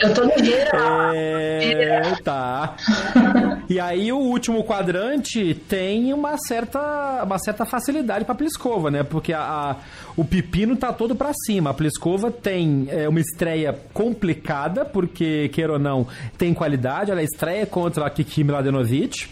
eu 0.00 0.12
tô 0.12 0.24
no 0.24 0.44
geral. 0.44 1.12
É, 1.14 2.14
tá. 2.24 2.74
E 3.68 3.78
aí 3.78 4.12
o 4.12 4.18
último 4.18 4.64
quadrante 4.64 5.54
tem 5.68 6.12
uma 6.12 6.36
certa, 6.36 7.22
uma 7.24 7.38
certa 7.38 7.64
facilidade 7.64 8.24
pra 8.24 8.34
Pliskova, 8.34 8.90
né? 8.90 9.02
Porque 9.02 9.32
a, 9.32 9.40
a 9.40 9.76
o 10.16 10.24
pepino 10.24 10.76
tá 10.76 10.92
todo 10.92 11.14
para 11.14 11.32
cima. 11.46 11.70
A 11.70 11.74
Pliskova 11.74 12.30
tem 12.30 12.86
é, 12.88 13.08
uma 13.08 13.20
estreia 13.20 13.78
complicada, 13.94 14.84
porque, 14.84 15.48
queira 15.48 15.74
ou 15.74 15.78
não, 15.78 16.06
tem 16.36 16.52
qualidade. 16.52 17.10
Ela 17.10 17.22
estreia 17.22 17.64
contra 17.66 18.06
a 18.06 18.10
Kiki 18.10 18.44
Mladenovic. 18.44 19.28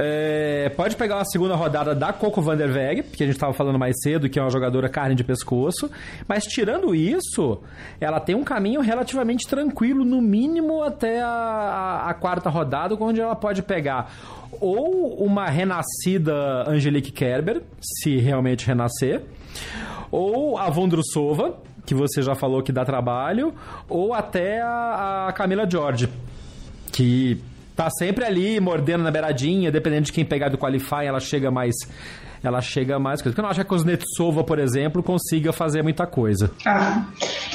É, 0.00 0.68
pode 0.76 0.94
pegar 0.94 1.16
uma 1.16 1.24
segunda 1.24 1.56
rodada 1.56 1.92
da 1.92 2.12
Coco 2.12 2.40
Van 2.40 2.56
der 2.56 2.70
Weg, 2.70 3.02
que 3.02 3.24
a 3.24 3.26
gente 3.26 3.34
estava 3.34 3.52
falando 3.52 3.80
mais 3.80 3.96
cedo, 4.00 4.28
que 4.28 4.38
é 4.38 4.42
uma 4.42 4.50
jogadora 4.50 4.88
carne 4.88 5.16
de 5.16 5.24
pescoço. 5.24 5.90
Mas 6.28 6.44
tirando 6.44 6.94
isso, 6.94 7.60
ela 8.00 8.20
tem 8.20 8.36
um 8.36 8.44
caminho 8.44 8.80
relativamente 8.80 9.48
tranquilo, 9.48 10.04
no 10.04 10.22
mínimo 10.22 10.84
até 10.84 11.20
a, 11.20 11.26
a, 11.26 12.10
a 12.10 12.14
quarta 12.14 12.48
rodada, 12.48 12.96
onde 13.00 13.20
ela 13.20 13.34
pode 13.34 13.60
pegar 13.62 14.12
ou 14.60 15.14
uma 15.22 15.46
renascida 15.48 16.68
Angelique 16.68 17.12
Kerber, 17.12 17.62
se 17.80 18.16
realmente 18.16 18.66
renascer, 18.66 19.22
ou 20.10 20.56
a 20.56 20.70
Vondrusova, 20.70 21.58
que 21.84 21.94
você 21.94 22.22
já 22.22 22.34
falou 22.34 22.62
que 22.62 22.72
dá 22.72 22.84
trabalho, 22.84 23.52
ou 23.88 24.14
até 24.14 24.60
a, 24.60 25.26
a 25.28 25.32
Camila 25.32 25.68
George, 25.68 26.08
que 26.92 27.40
tá 27.78 27.88
sempre 27.90 28.24
ali 28.24 28.58
mordendo 28.58 29.04
na 29.04 29.10
beiradinha, 29.10 29.70
dependendo 29.70 30.06
de 30.06 30.12
quem 30.12 30.24
pegar 30.24 30.48
do 30.48 30.58
Qualify, 30.58 31.06
ela 31.06 31.20
chega 31.20 31.48
mais 31.48 31.76
ela 32.42 32.60
chega 32.60 32.98
mais 32.98 33.22
coisa. 33.22 33.32
Porque 33.32 33.40
eu 33.40 33.42
não 33.42 33.50
acho 33.50 33.60
que 33.60 33.66
a 33.66 33.68
Kuznetsova, 33.68 34.42
por 34.42 34.58
exemplo, 34.58 35.00
consiga 35.00 35.52
fazer 35.52 35.82
muita 35.82 36.06
coisa. 36.06 36.50
Ah, 36.66 37.04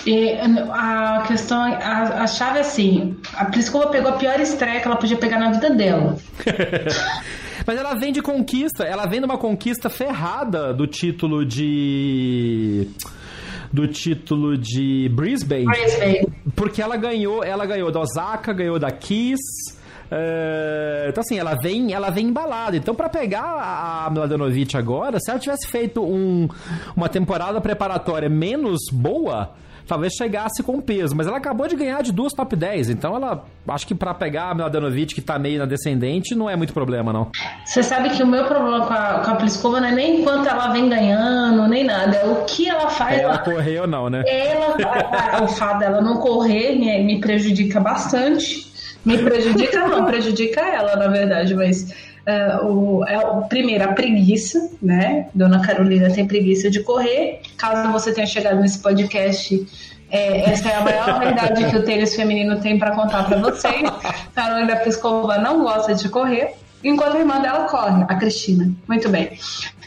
e 0.06 0.32
a 0.72 1.24
questão, 1.28 1.62
a, 1.62 2.24
a 2.24 2.28
chave 2.28 2.58
é 2.58 2.62
assim, 2.62 3.18
a 3.34 3.46
Pliskova 3.46 3.88
pegou 3.88 4.12
a 4.12 4.14
pior 4.14 4.40
estreia 4.40 4.80
que 4.80 4.88
ela 4.88 4.96
podia 4.96 5.18
pegar 5.18 5.40
na 5.40 5.52
vida 5.52 5.70
dela. 5.70 6.18
Mas 7.68 7.78
ela 7.78 7.94
vem 7.94 8.12
de 8.14 8.22
conquista, 8.22 8.84
ela 8.84 9.06
vem 9.06 9.20
de 9.20 9.26
uma 9.26 9.38
conquista 9.38 9.90
ferrada 9.90 10.74
do 10.74 10.88
título 10.88 11.46
de 11.46 12.88
do 13.72 13.88
título 13.88 14.58
de 14.58 15.10
Brisbane. 15.10 15.66
Brisbane. 15.66 16.28
Porque 16.56 16.82
ela 16.82 16.96
ganhou, 16.96 17.44
ela 17.44 17.66
ganhou 17.66 17.92
da 17.92 18.02
Osaka, 18.02 18.54
ganhou 18.54 18.80
da 18.80 18.92
Kiss. 18.92 19.83
Uh, 20.12 21.10
então 21.10 21.22
assim, 21.22 21.38
ela 21.38 21.56
vem, 21.56 21.94
ela 21.94 22.10
vem 22.10 22.28
embalada. 22.28 22.78
Então 22.78 22.94
para 22.94 23.10
pegar 23.10 24.06
a 24.06 24.10
Mladenovic 24.10 24.76
agora, 24.78 25.20
se 25.20 25.30
ela 25.30 25.40
tivesse 25.40 25.68
feito 25.68 26.04
um, 26.04 26.48
uma 26.96 27.10
temporada 27.10 27.60
preparatória 27.60 28.30
menos 28.30 28.82
boa, 28.92 29.52
talvez 29.88 30.14
chegasse 30.14 30.64
com 30.64 30.80
peso. 30.82 31.16
Mas 31.16 31.28
ela 31.28 31.38
acabou 31.38 31.68
de 31.68 31.76
ganhar 31.76 32.02
de 32.02 32.12
duas 32.12 32.34
top 32.34 32.56
10, 32.56 32.90
então 32.90 33.16
ela 33.16 33.46
acho 33.68 33.88
que 33.88 33.96
para 33.96 34.14
pegar 34.14 34.50
a 34.50 34.56
Mladenovic, 34.56 35.14
que 35.14 35.22
tá 35.22 35.38
meio 35.40 35.60
na 35.60 35.66
descendente, 35.66 36.36
não 36.36 36.50
é 36.50 36.56
muito 36.56 36.74
problema, 36.74 37.14
não. 37.14 37.32
Você 37.66 37.84
sabe 37.84 38.10
que 38.10 38.22
o 38.22 38.28
meu 38.28 38.46
problema 38.46 38.86
com 38.86 38.94
a, 38.94 39.20
com 39.20 39.32
a 39.32 39.36
Pliskova 39.36 39.80
não 39.80 39.88
é 39.88 39.92
nem 39.92 40.24
quanto 40.24 40.48
ela 40.48 40.70
vem 40.70 40.90
ganhando, 40.90 41.68
nem 41.68 41.84
nada. 41.84 42.16
É 42.16 42.26
o 42.26 42.44
que 42.46 42.70
ela 42.70 42.90
faz. 42.90 43.20
Ela, 43.20 43.34
ela 43.34 43.40
correr 43.40 43.80
ou 43.80 43.88
não, 43.88 44.10
né? 44.10 44.24
Ela, 44.28 45.44
o 45.44 45.48
fato 45.48 45.80
dela 45.80 46.02
não 46.02 46.18
correr 46.18 46.78
me, 46.78 47.04
me 47.04 47.20
prejudica 47.20 47.80
bastante. 47.80 48.73
Me 49.06 49.18
prejudica, 49.18 49.88
não, 49.88 50.06
prejudica 50.08 50.62
ela, 50.62 50.96
na 50.96 51.08
verdade, 51.08 51.56
mas. 51.56 52.14
Uh, 52.24 52.66
o, 52.66 53.06
é, 53.06 53.18
o, 53.20 53.42
primeiro, 53.50 53.84
a 53.84 53.90
preguiça, 53.90 54.70
né? 54.82 55.28
Dona 55.34 55.62
Carolina 55.62 56.10
tem 56.10 56.26
preguiça 56.26 56.70
de 56.70 56.82
correr. 56.82 57.42
Caso 57.58 57.92
você 57.92 58.14
tenha 58.14 58.26
chegado 58.26 58.62
nesse 58.62 58.80
podcast, 58.80 59.68
é, 60.14 60.52
essa 60.52 60.70
é 60.70 60.76
a 60.76 60.82
maior 60.82 61.18
verdade 61.20 61.70
que 61.70 61.76
o 61.76 61.84
tênis 61.84 62.16
feminino 62.16 62.62
tem 62.62 62.78
para 62.78 62.92
contar 62.92 63.24
para 63.24 63.40
vocês. 63.40 63.92
Carolina 64.36 64.76
Piscova 64.78 65.40
não 65.40 65.64
gosta 65.64 65.96
de 65.96 66.08
correr. 66.08 66.54
Enquanto 66.84 67.16
a 67.16 67.20
irmã 67.20 67.42
dela 67.42 67.66
corre, 67.66 68.04
a 68.08 68.16
Cristina. 68.16 68.72
Muito 68.88 69.10
bem. 69.10 69.32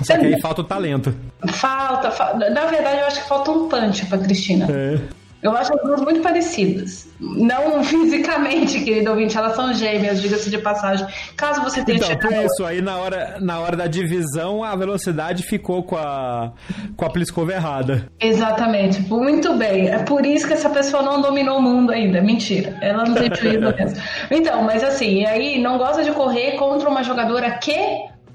Só 0.03 0.17
que 0.17 0.27
aí 0.27 0.41
falta 0.41 0.63
o 0.63 0.65
talento. 0.65 1.15
Falta, 1.47 2.11
falta. 2.11 2.51
Na 2.51 2.65
verdade, 2.65 3.01
eu 3.01 3.07
acho 3.07 3.23
que 3.23 3.29
falta 3.29 3.51
um 3.51 3.69
punch 3.69 4.07
pra 4.07 4.19
Cristina. 4.19 4.67
É. 4.69 4.99
Eu 5.43 5.57
acho 5.57 5.73
as 5.75 5.83
duas 5.83 6.01
muito 6.01 6.21
parecidas. 6.21 7.09
Não 7.21 7.83
fisicamente, 7.85 8.81
querido 8.83 9.11
ouvinte, 9.11 9.37
elas 9.37 9.55
são 9.55 9.73
gêmeas, 9.73 10.21
diga-se 10.21 10.51
de 10.51 10.59
passagem. 10.59 11.07
Caso 11.37 11.63
você 11.63 11.85
tenha 11.85 11.99
então, 11.99 12.09
chegado... 12.09 12.35
por 12.35 12.45
isso, 12.45 12.65
aí 12.65 12.81
na 12.81 12.97
hora, 12.97 13.37
na 13.41 13.61
hora 13.61 13.77
da 13.77 13.87
divisão, 13.87 14.65
a 14.65 14.75
velocidade 14.75 15.43
ficou 15.43 15.83
com 15.83 15.97
a, 15.97 16.53
com 16.97 17.05
a 17.05 17.11
Pliskova 17.11 17.53
errada. 17.53 18.11
Exatamente. 18.21 19.01
Muito 19.03 19.55
bem. 19.55 19.89
É 19.89 19.99
por 19.99 20.25
isso 20.25 20.47
que 20.47 20.55
essa 20.55 20.71
pessoa 20.71 21.03
não 21.03 21.21
dominou 21.21 21.59
o 21.59 21.63
mundo 21.63 21.93
ainda. 21.93 22.21
Mentira. 22.21 22.77
Ela 22.81 23.05
não 23.05 23.15
tem 23.15 23.31
juízo 23.35 23.61
mesmo. 23.61 23.97
Então, 24.31 24.63
mas 24.63 24.83
assim, 24.83 25.25
aí 25.25 25.61
não 25.61 25.79
gosta 25.79 26.03
de 26.03 26.11
correr 26.11 26.53
contra 26.53 26.89
uma 26.89 27.03
jogadora 27.03 27.51
que 27.59 27.73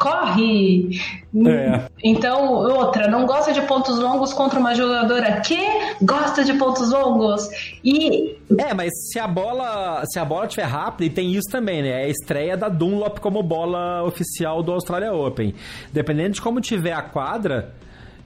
corre. 0.02 1.00
É. 1.48 1.88
Então, 2.04 2.52
outra, 2.54 3.08
não 3.08 3.26
gosta 3.26 3.54
de 3.54 3.62
pontos 3.62 4.00
longos 4.00 4.34
contra 4.34 4.60
uma 4.60 4.74
jogadora 4.74 5.40
que 5.42 5.58
gosta 6.02 6.44
de 6.44 6.54
pontos 6.56 6.90
longos. 6.90 7.48
E. 7.84 8.36
É, 8.58 8.74
mas 8.74 8.90
se 9.12 9.20
a 9.20 9.28
bola. 9.28 10.04
Se 10.12 10.20
a 10.20 10.26
bola 10.26 10.46
estiver 10.46 10.66
rápida, 10.66 11.06
e 11.06 11.10
tem 11.10 11.32
isso 11.32 11.50
também, 11.52 11.84
né? 11.84 11.90
É 11.90 12.06
a 12.06 12.10
estreia 12.10 12.58
da 12.58 12.68
Dunlop 12.68 13.20
como 13.20 13.44
bola 13.44 14.04
oficial 14.04 14.64
do 14.64 14.72
Australia 14.72 15.14
Open. 15.14 15.54
Dependendo 15.94 16.32
de 16.32 16.42
como 16.42 16.60
tiver 16.60 16.94
a 16.94 17.04
quadra 17.04 17.74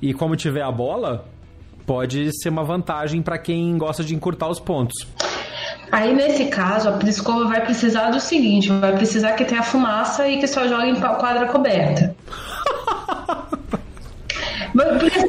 e 0.01 0.13
como 0.13 0.35
tiver 0.35 0.63
a 0.63 0.71
bola, 0.71 1.25
pode 1.85 2.29
ser 2.41 2.49
uma 2.49 2.63
vantagem 2.63 3.21
para 3.21 3.37
quem 3.37 3.77
gosta 3.77 4.03
de 4.03 4.15
encurtar 4.15 4.47
os 4.47 4.59
pontos. 4.59 4.95
Aí, 5.91 6.13
nesse 6.13 6.45
caso, 6.45 6.89
a 6.89 6.93
Pliskova 6.93 7.45
vai 7.45 7.61
precisar 7.61 8.09
do 8.09 8.19
seguinte: 8.19 8.69
vai 8.69 8.95
precisar 8.95 9.33
que 9.33 9.45
tenha 9.45 9.63
fumaça 9.63 10.27
e 10.27 10.37
que 10.39 10.47
só 10.47 10.67
jogue 10.67 10.89
em 10.89 10.95
quadra 10.95 11.47
coberta. 11.47 12.15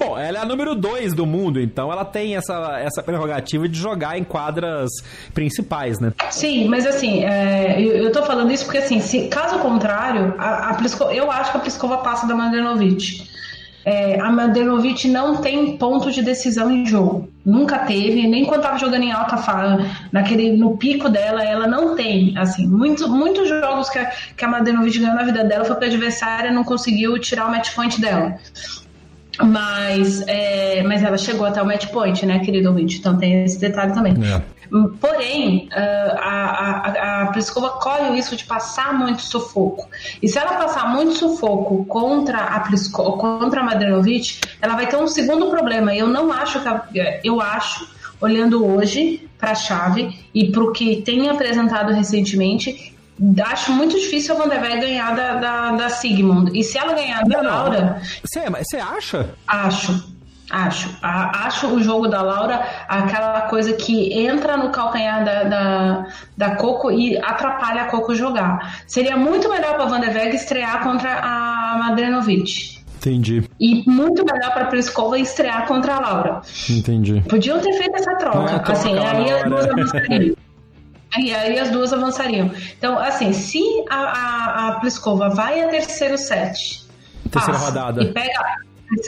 Bom, 0.00 0.18
ela 0.18 0.38
é 0.38 0.40
a 0.40 0.44
número 0.44 0.74
2 0.74 1.14
do 1.14 1.24
mundo, 1.24 1.60
então 1.60 1.92
ela 1.92 2.04
tem 2.04 2.36
essa, 2.36 2.80
essa 2.80 3.00
prerrogativa 3.00 3.68
de 3.68 3.78
jogar 3.78 4.18
em 4.18 4.24
quadras 4.24 4.90
principais, 5.32 6.00
né? 6.00 6.12
Sim, 6.30 6.66
mas 6.66 6.84
assim, 6.84 7.24
é, 7.24 7.80
eu, 7.80 7.92
eu 7.92 8.12
tô 8.12 8.24
falando 8.24 8.52
isso 8.52 8.64
porque, 8.64 8.78
assim, 8.78 9.00
se, 9.00 9.28
caso 9.28 9.60
contrário, 9.60 10.34
a, 10.36 10.70
a 10.70 10.74
Pliskova, 10.74 11.14
eu 11.14 11.30
acho 11.30 11.52
que 11.52 11.58
a 11.58 11.60
Pliskova 11.60 11.98
passa 11.98 12.26
da 12.26 12.34
Mandanovic 12.34 13.35
é, 13.86 14.18
a 14.18 14.32
Mladenovic 14.32 15.06
não 15.06 15.36
tem 15.36 15.76
ponto 15.76 16.10
de 16.10 16.20
decisão 16.20 16.72
em 16.72 16.84
jogo. 16.84 17.28
Nunca 17.44 17.78
teve, 17.78 18.26
nem 18.26 18.44
quando 18.44 18.62
estava 18.62 18.78
jogando 18.80 19.04
em 19.04 19.12
alta 19.12 19.36
fala, 19.36 19.86
naquele, 20.10 20.56
no 20.56 20.76
pico 20.76 21.08
dela, 21.08 21.44
ela 21.44 21.68
não 21.68 21.94
tem. 21.94 22.36
Assim, 22.36 22.66
muito, 22.66 23.08
muitos 23.08 23.48
jogos 23.48 23.88
que 23.88 24.00
a, 24.00 24.10
que 24.36 24.44
a 24.44 24.48
Mladenovic 24.48 24.98
ganhou 24.98 25.14
na 25.14 25.22
vida 25.22 25.44
dela 25.44 25.64
foi 25.64 25.76
porque 25.76 25.84
a 25.84 25.88
adversária 25.88 26.50
não 26.50 26.64
conseguiu 26.64 27.16
tirar 27.20 27.46
o 27.46 27.50
match 27.52 27.76
point 27.76 28.00
dela. 28.00 28.36
Mas, 29.40 30.24
é, 30.26 30.82
mas 30.82 31.04
ela 31.04 31.16
chegou 31.16 31.46
até 31.46 31.62
o 31.62 31.66
match 31.66 31.86
point, 31.86 32.26
né, 32.26 32.40
querido 32.40 32.70
ouvinte? 32.70 32.98
Então 32.98 33.16
tem 33.16 33.44
esse 33.44 33.60
detalhe 33.60 33.94
também. 33.94 34.14
É. 34.14 34.55
Porém, 35.00 35.68
ah, 35.72 36.16
a, 36.18 36.90
a, 36.90 37.22
a 37.22 37.26
Pliskova 37.28 37.70
corre 37.70 38.10
o 38.10 38.14
risco 38.14 38.36
de 38.36 38.44
passar 38.44 38.94
muito 38.94 39.22
sufoco. 39.22 39.88
E 40.22 40.28
se 40.28 40.38
ela 40.38 40.54
passar 40.54 40.88
muito 40.92 41.14
sufoco 41.14 41.84
contra 41.84 42.38
a 42.38 42.60
Pliskova, 42.60 43.16
contra 43.16 43.60
a 43.60 43.64
Madrinovic, 43.64 44.40
ela 44.60 44.74
vai 44.74 44.86
ter 44.86 44.96
um 44.96 45.06
segundo 45.06 45.48
problema. 45.50 45.94
Eu 45.94 46.08
não 46.08 46.32
acho 46.32 46.60
que 46.60 47.20
eu 47.24 47.40
acho, 47.40 47.88
olhando 48.20 48.64
hoje 48.64 49.28
para 49.38 49.52
a 49.52 49.54
chave 49.54 50.18
e 50.34 50.50
para 50.50 50.62
o 50.62 50.72
que 50.72 51.02
tem 51.02 51.28
apresentado 51.28 51.92
recentemente, 51.92 52.94
acho 53.44 53.72
muito 53.72 53.98
difícil 53.98 54.34
a 54.34 54.38
Van 54.38 54.48
der 54.48 54.62
Weg 54.62 54.80
ganhar 54.80 55.14
da, 55.14 55.34
da, 55.34 55.70
da 55.72 55.88
Sigmund. 55.88 56.58
E 56.58 56.62
se 56.62 56.78
ela 56.78 56.94
ganhar 56.94 57.22
da 57.24 57.42
não, 57.42 57.50
Laura. 57.50 58.02
Você 58.22 58.76
acha? 58.76 59.34
Acho. 59.46 60.15
Acho. 60.50 60.96
acho 61.02 61.66
o 61.74 61.82
jogo 61.82 62.06
da 62.06 62.22
Laura 62.22 62.64
aquela 62.88 63.42
coisa 63.42 63.72
que 63.72 64.12
entra 64.12 64.56
no 64.56 64.70
calcanhar 64.70 65.24
da, 65.24 65.42
da, 65.44 66.06
da 66.36 66.56
Coco 66.56 66.90
e 66.90 67.18
atrapalha 67.18 67.82
a 67.82 67.84
Coco 67.86 68.14
jogar. 68.14 68.82
Seria 68.86 69.16
muito 69.16 69.48
melhor 69.48 69.74
para 69.74 69.86
Van 69.86 70.00
der 70.00 70.14
Weg 70.14 70.36
estrear 70.36 70.82
contra 70.84 71.18
a 71.20 71.78
Madrenovic. 71.78 72.76
Entendi. 72.96 73.48
E 73.60 73.88
muito 73.88 74.24
melhor 74.24 74.52
para 74.52 74.66
Pliskova 74.66 75.18
estrear 75.18 75.66
contra 75.66 75.96
a 75.96 76.00
Laura. 76.00 76.40
Entendi. 76.68 77.22
Podiam 77.28 77.60
ter 77.60 77.72
feito 77.74 77.96
essa 77.96 78.14
troca. 78.16 78.46
troca 78.46 78.72
assim, 78.72 78.98
aí 78.98 79.30
as 79.30 79.44
duas 79.44 79.66
avançariam. 79.66 80.36
E 81.18 81.34
aí 81.34 81.58
as 81.58 81.70
duas 81.70 81.92
avançariam. 81.92 82.50
Então, 82.76 82.98
assim, 82.98 83.32
se 83.32 83.62
a, 83.88 83.96
a, 83.96 84.68
a 84.68 84.80
Pliskova 84.80 85.28
vai 85.28 85.62
a 85.62 85.68
terceiro 85.68 86.18
set. 86.18 86.84
Terceira 87.30 87.58
rodada. 87.58 88.02
E 88.02 88.12
pega 88.12 88.40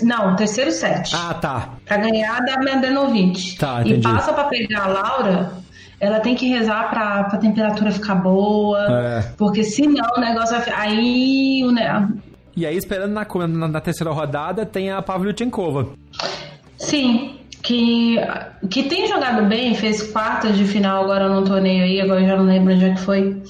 Não, 0.02 0.34
terceiro 0.36 0.70
set. 0.72 1.14
Ah, 1.14 1.34
tá. 1.34 1.70
Pra 1.86 1.96
ganhar 1.98 2.40
da 2.44 2.58
Mendenovic. 2.58 3.56
Tá, 3.58 3.78
e 3.84 3.90
entendi. 3.90 4.02
passa 4.02 4.32
pra 4.32 4.44
pegar 4.44 4.84
a 4.84 4.88
Laura, 4.88 5.52
ela 6.00 6.20
tem 6.20 6.34
que 6.34 6.48
rezar 6.48 6.90
pra, 6.90 7.24
pra 7.24 7.38
temperatura 7.38 7.90
ficar 7.90 8.16
boa. 8.16 8.80
É. 8.90 9.20
Porque 9.36 9.62
senão 9.62 10.04
o 10.16 10.20
negócio 10.20 10.56
vai. 10.56 10.64
fi- 10.64 10.72
Aí 10.74 11.62
o 11.64 11.70
ne- 11.70 12.08
E 12.56 12.66
aí, 12.66 12.76
esperando 12.76 13.12
na, 13.12 13.24
na, 13.46 13.68
na 13.68 13.80
terceira 13.80 14.12
rodada, 14.12 14.66
tem 14.66 14.90
a 14.90 15.00
Pavlyuchenkova. 15.00 15.90
Sim, 16.76 17.36
que, 17.62 18.16
que 18.70 18.84
tem 18.84 19.06
jogado 19.08 19.46
bem, 19.46 19.74
fez 19.74 20.02
quartas 20.12 20.56
de 20.56 20.64
final 20.64 21.04
agora 21.04 21.28
num 21.28 21.44
torneio 21.44 21.84
aí, 21.84 22.00
agora 22.00 22.20
eu 22.20 22.26
já 22.26 22.36
não 22.36 22.44
lembro 22.44 22.72
onde 22.74 22.84
é 22.84 22.90
que 22.94 23.00
foi. 23.00 23.40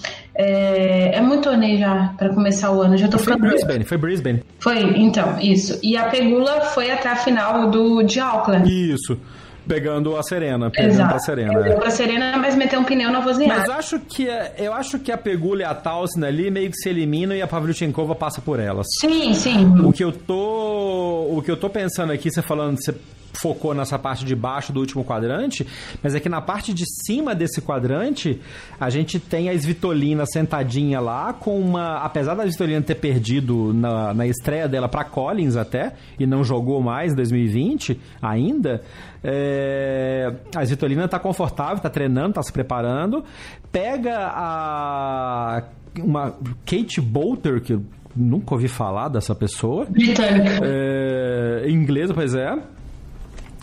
É, 0.40 1.16
é 1.16 1.20
muito 1.20 1.42
torneio 1.42 1.78
já 1.80 2.14
pra 2.16 2.28
começar 2.28 2.70
o 2.70 2.80
ano, 2.80 2.96
já 2.96 3.08
tô 3.08 3.18
Foi 3.18 3.32
ficando. 3.34 3.50
Brisbane, 3.50 3.84
foi 3.84 3.98
Brisbane. 3.98 4.42
Foi, 4.60 4.78
então, 4.96 5.36
isso. 5.40 5.76
E 5.82 5.96
a 5.96 6.04
Pegula 6.04 6.60
foi 6.66 6.92
até 6.92 7.08
a 7.08 7.16
final 7.16 7.68
do, 7.68 8.02
de 8.04 8.20
Auckland. 8.20 8.70
Isso. 8.70 9.18
Pegando 9.66 10.16
a 10.16 10.22
Serena, 10.22 10.70
pegando 10.70 10.92
Exato. 10.92 11.10
pra 11.10 11.18
Serena. 11.18 11.60
Deu 11.62 11.72
é. 11.72 11.76
pra 11.76 11.90
Serena, 11.90 12.38
mas 12.38 12.54
meteu 12.54 12.80
um 12.80 12.84
pneu 12.84 13.10
na 13.10 13.18
Mas 13.18 13.24
vozinha. 13.26 13.52
eu 13.66 13.72
acho 13.74 13.98
que 13.98 14.26
a- 14.30 14.52
eu 14.56 14.72
acho 14.72 14.98
que 15.00 15.12
a 15.12 15.18
Pegula 15.18 15.60
e 15.60 15.64
a 15.64 15.74
Tausen 15.74 16.24
ali 16.24 16.50
meio 16.50 16.70
que 16.70 16.76
se 16.76 16.88
eliminam 16.88 17.36
e 17.36 17.42
a 17.42 17.46
Pavlyuchenkova 17.46 18.14
passa 18.14 18.40
por 18.40 18.60
elas. 18.60 18.86
Sim, 18.98 19.34
sim. 19.34 19.66
O 19.84 19.92
que 19.92 20.02
eu 20.02 20.10
tô, 20.12 21.26
o 21.36 21.42
que 21.44 21.50
eu 21.50 21.56
tô 21.56 21.68
pensando 21.68 22.12
aqui, 22.12 22.30
você 22.30 22.40
falando, 22.40 22.78
você 22.82 22.94
focou 23.40 23.74
nessa 23.74 23.98
parte 23.98 24.24
de 24.24 24.34
baixo 24.34 24.72
do 24.72 24.80
último 24.80 25.04
quadrante, 25.04 25.66
mas 26.02 26.14
é 26.14 26.20
que 26.20 26.28
na 26.28 26.40
parte 26.40 26.72
de 26.72 26.84
cima 27.04 27.34
desse 27.34 27.60
quadrante, 27.60 28.40
a 28.78 28.90
gente 28.90 29.18
tem 29.18 29.48
a 29.48 29.54
Svitolina 29.54 30.24
sentadinha 30.26 31.00
lá 31.00 31.32
com 31.32 31.58
uma, 31.58 31.98
apesar 31.98 32.34
da 32.34 32.44
Svitolina 32.44 32.82
ter 32.82 32.96
perdido 32.96 33.72
na, 33.72 34.14
na 34.14 34.26
estreia 34.26 34.68
dela 34.68 34.88
pra 34.88 35.04
Collins 35.04 35.56
até 35.56 35.94
e 36.18 36.26
não 36.26 36.42
jogou 36.44 36.80
mais 36.80 37.12
em 37.12 37.16
2020 37.16 38.00
ainda, 38.20 38.82
é, 39.22 40.32
a 40.54 40.64
Svitolina 40.64 41.08
tá 41.08 41.18
confortável, 41.18 41.78
tá 41.78 41.90
treinando, 41.90 42.34
tá 42.34 42.42
se 42.42 42.52
preparando, 42.52 43.24
pega 43.70 44.16
a 44.18 45.62
uma 45.98 46.36
Kate 46.64 47.00
Bolter 47.00 47.60
que 47.60 47.74
eu 47.74 47.82
nunca 48.14 48.54
ouvi 48.54 48.68
falar 48.68 49.08
dessa 49.08 49.34
pessoa. 49.34 49.86
Britânica. 49.86 50.60
É, 50.62 51.64
inglesa, 51.68 52.14
pois 52.14 52.34
é. 52.34 52.56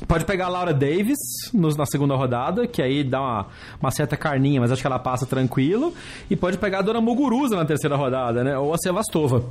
Pode 0.07 0.25
pegar 0.25 0.45
a 0.45 0.49
Laura 0.49 0.73
Davis 0.73 1.17
nos- 1.53 1.77
na 1.77 1.85
segunda 1.85 2.15
rodada, 2.15 2.67
que 2.67 2.81
aí 2.81 3.03
dá 3.03 3.21
uma, 3.21 3.45
uma 3.81 3.91
certa 3.91 4.17
carninha, 4.17 4.59
mas 4.59 4.71
acho 4.71 4.81
que 4.81 4.87
ela 4.87 4.99
passa 4.99 5.25
tranquilo. 5.25 5.93
E 6.29 6.35
pode 6.35 6.57
pegar 6.57 6.79
a 6.79 6.81
Dona 6.81 6.99
Muguruza 7.01 7.55
na 7.55 7.65
terceira 7.65 7.95
rodada, 7.95 8.43
né? 8.43 8.57
Ou 8.57 8.73
a 8.73 8.77
Sevastova. 8.77 9.43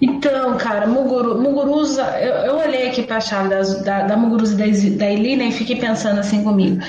Então, 0.00 0.56
cara, 0.56 0.86
Muguru, 0.86 1.40
Muguruza, 1.40 2.02
eu, 2.20 2.34
eu 2.46 2.58
olhei 2.58 2.88
aqui 2.88 3.02
pra 3.02 3.20
chave 3.20 3.48
das- 3.50 3.82
da, 3.84 4.02
da 4.02 4.16
Muguruza 4.16 4.54
e 4.54 4.56
da, 4.90 5.04
da 5.06 5.10
Elina 5.12 5.44
e 5.44 5.52
fiquei 5.52 5.76
pensando 5.76 6.18
assim 6.18 6.42
comigo. 6.42 6.80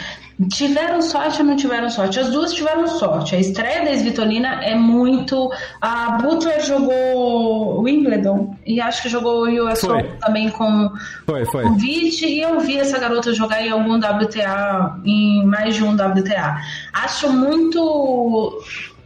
Tiveram 0.49 1.01
sorte 1.01 1.41
ou 1.41 1.47
não 1.47 1.55
tiveram 1.55 1.89
sorte? 1.89 2.19
As 2.19 2.29
duas 2.29 2.53
tiveram 2.53 2.87
sorte. 2.87 3.35
A 3.35 3.39
estreia 3.39 3.83
da 3.83 3.91
Svitolina 3.91 4.63
é 4.63 4.75
muito. 4.75 5.51
A 5.81 6.17
Butler 6.21 6.61
jogou 6.65 7.81
Wimbledon 7.81 8.55
e 8.65 8.79
acho 8.81 9.03
que 9.03 9.09
jogou 9.09 9.45
o 9.45 9.67
US 9.69 9.81
também 10.19 10.49
com 10.49 10.89
Foi, 11.25 11.45
foi. 11.45 11.63
convite 11.63 12.25
e 12.25 12.41
eu 12.41 12.59
vi 12.59 12.77
essa 12.77 12.99
garota 12.99 13.33
jogar 13.33 13.61
em 13.65 13.69
algum 13.69 13.97
WTA, 13.97 14.99
em 15.05 15.45
mais 15.45 15.75
de 15.75 15.83
um 15.83 15.93
WTA. 15.93 16.57
Acho 16.93 17.31
muito. 17.31 18.61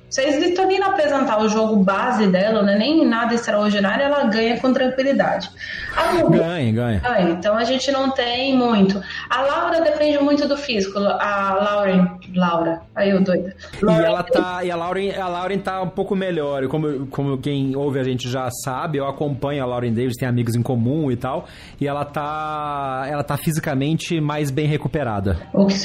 Se 0.09 0.21
a 0.21 0.31
Svitolina 0.31 0.87
apresentar 0.87 1.39
o 1.41 1.49
jogo 1.49 1.83
base 1.83 2.27
dela, 2.27 2.63
né, 2.63 2.77
nem 2.77 3.05
nada 3.05 3.33
extraordinário, 3.33 4.05
ela 4.05 4.23
ganha 4.25 4.57
com 4.59 4.71
tranquilidade. 4.71 5.49
A 5.95 6.21
Ganha, 6.29 6.71
ganha. 6.71 7.01
ah, 7.03 7.21
então 7.21 7.57
a 7.57 7.63
gente 7.63 7.91
não 7.91 8.11
tem 8.11 8.55
muito. 8.55 9.01
A 9.29 9.41
Laura 9.41 9.81
depende 9.81 10.19
muito 10.19 10.47
do 10.47 10.55
físico. 10.55 10.97
A 10.99 11.53
Lauren. 11.59 12.07
Laura. 12.35 12.81
Aí 12.95 13.09
eu 13.09 13.21
doida. 13.21 13.53
E 13.81 14.03
ela 14.03 14.23
tá. 14.23 14.63
E 14.63 14.71
a 14.71 14.75
Lauren, 14.75 15.11
a 15.11 15.27
Lauren 15.27 15.57
tá 15.59 15.81
um 15.81 15.89
pouco 15.89 16.15
melhor. 16.15 16.67
Como, 16.67 17.07
como 17.07 17.37
quem 17.39 17.75
ouve 17.75 17.99
a 17.99 18.03
gente 18.03 18.29
já 18.29 18.47
sabe, 18.63 18.99
eu 18.99 19.07
acompanho 19.07 19.63
a 19.63 19.65
Lauren 19.65 19.91
Davis, 19.91 20.15
tem 20.17 20.27
amigos 20.27 20.55
em 20.55 20.61
comum 20.61 21.11
e 21.11 21.15
tal. 21.15 21.47
E 21.81 21.87
ela 21.87 22.05
tá. 22.05 23.05
Ela 23.09 23.23
tá 23.23 23.35
fisicamente 23.37 24.21
mais 24.21 24.51
bem 24.51 24.67
recuperada. 24.67 25.37
O 25.53 25.65
que, 25.65 25.75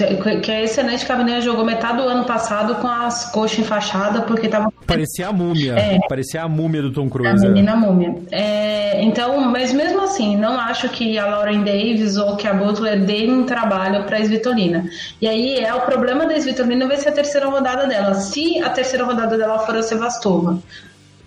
que 0.41 0.53
é 0.53 0.63
excelente 0.65 1.07
que 1.07 1.13
a 1.13 1.17
menina 1.17 1.41
jogou 1.41 1.65
metade 1.65 1.97
do 1.97 2.03
ano 2.09 2.25
passado 2.25 2.75
com 2.77 2.89
as 2.89 3.31
coxas 3.31 3.59
enfaixadas 3.59 4.12
porque 4.21 4.49
tava 4.49 4.71
Parecia 4.87 5.29
a 5.29 5.33
múmia. 5.33 5.73
É. 5.73 5.99
Parecia 6.07 6.43
a 6.43 6.49
múmia 6.49 6.83
do 6.83 6.93
Tom 6.93 7.07
A 7.07 7.11
Cruise. 7.11 7.45
é. 7.45 7.49
menina 7.49 7.75
múmia. 7.75 8.15
É, 8.31 9.03
então, 9.03 9.41
mas 9.41 9.73
mesmo 9.73 10.03
assim, 10.03 10.37
não 10.37 10.61
acho 10.61 10.89
que 10.91 11.19
a 11.19 11.27
Lauren 11.27 11.63
Davis 11.63 12.17
ou 12.19 12.37
que 12.37 12.47
a 12.47 12.53
Butler 12.53 13.03
deem 13.05 13.33
um 13.33 13.45
trabalho 13.45 14.05
para 14.05 14.19
a 14.19 14.21
Svitolina. 14.21 14.85
E 15.21 15.27
aí 15.27 15.57
é 15.57 15.75
o 15.75 15.81
problema 15.81 16.27
da 16.27 16.39
Svitolina 16.39 16.87
vai 16.87 16.99
ser 16.99 17.09
a 17.09 17.13
terceira 17.13 17.49
rodada 17.49 17.87
dela. 17.87 18.15
Se 18.15 18.63
a 18.63 18.69
terceira 18.69 19.05
rodada 19.05 19.39
dela 19.39 19.59
for 19.61 19.75
a 19.77 19.83
Sevastova. 19.83 20.59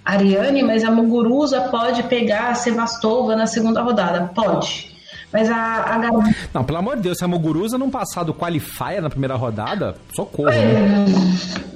Ariane, 0.03 0.61
mas 0.61 0.83
a 0.83 0.91
Muguruza 0.91 1.61
pode 1.61 2.03
pegar 2.03 2.49
a 2.49 2.55
Sevastova 2.55 3.36
na 3.36 3.47
segunda 3.47 3.81
rodada. 3.81 4.29
Pode. 4.36 4.94
Mas 5.38 5.49
a, 5.51 5.95
a 5.95 5.97
Gabi- 5.97 6.36
Não, 6.53 6.63
pelo 6.63 6.77
amor 6.77 6.95
de 6.95 7.01
Deus, 7.01 7.17
se 7.17 7.25
a 7.25 7.27
Muguruza 7.27 7.77
não 7.77 7.89
passar 7.89 8.23
do 8.23 8.33
qualifier 8.33 9.01
na 9.01 9.09
primeira 9.09 9.36
rodada, 9.36 9.95
socorro, 10.15 10.49
né? 10.49 11.05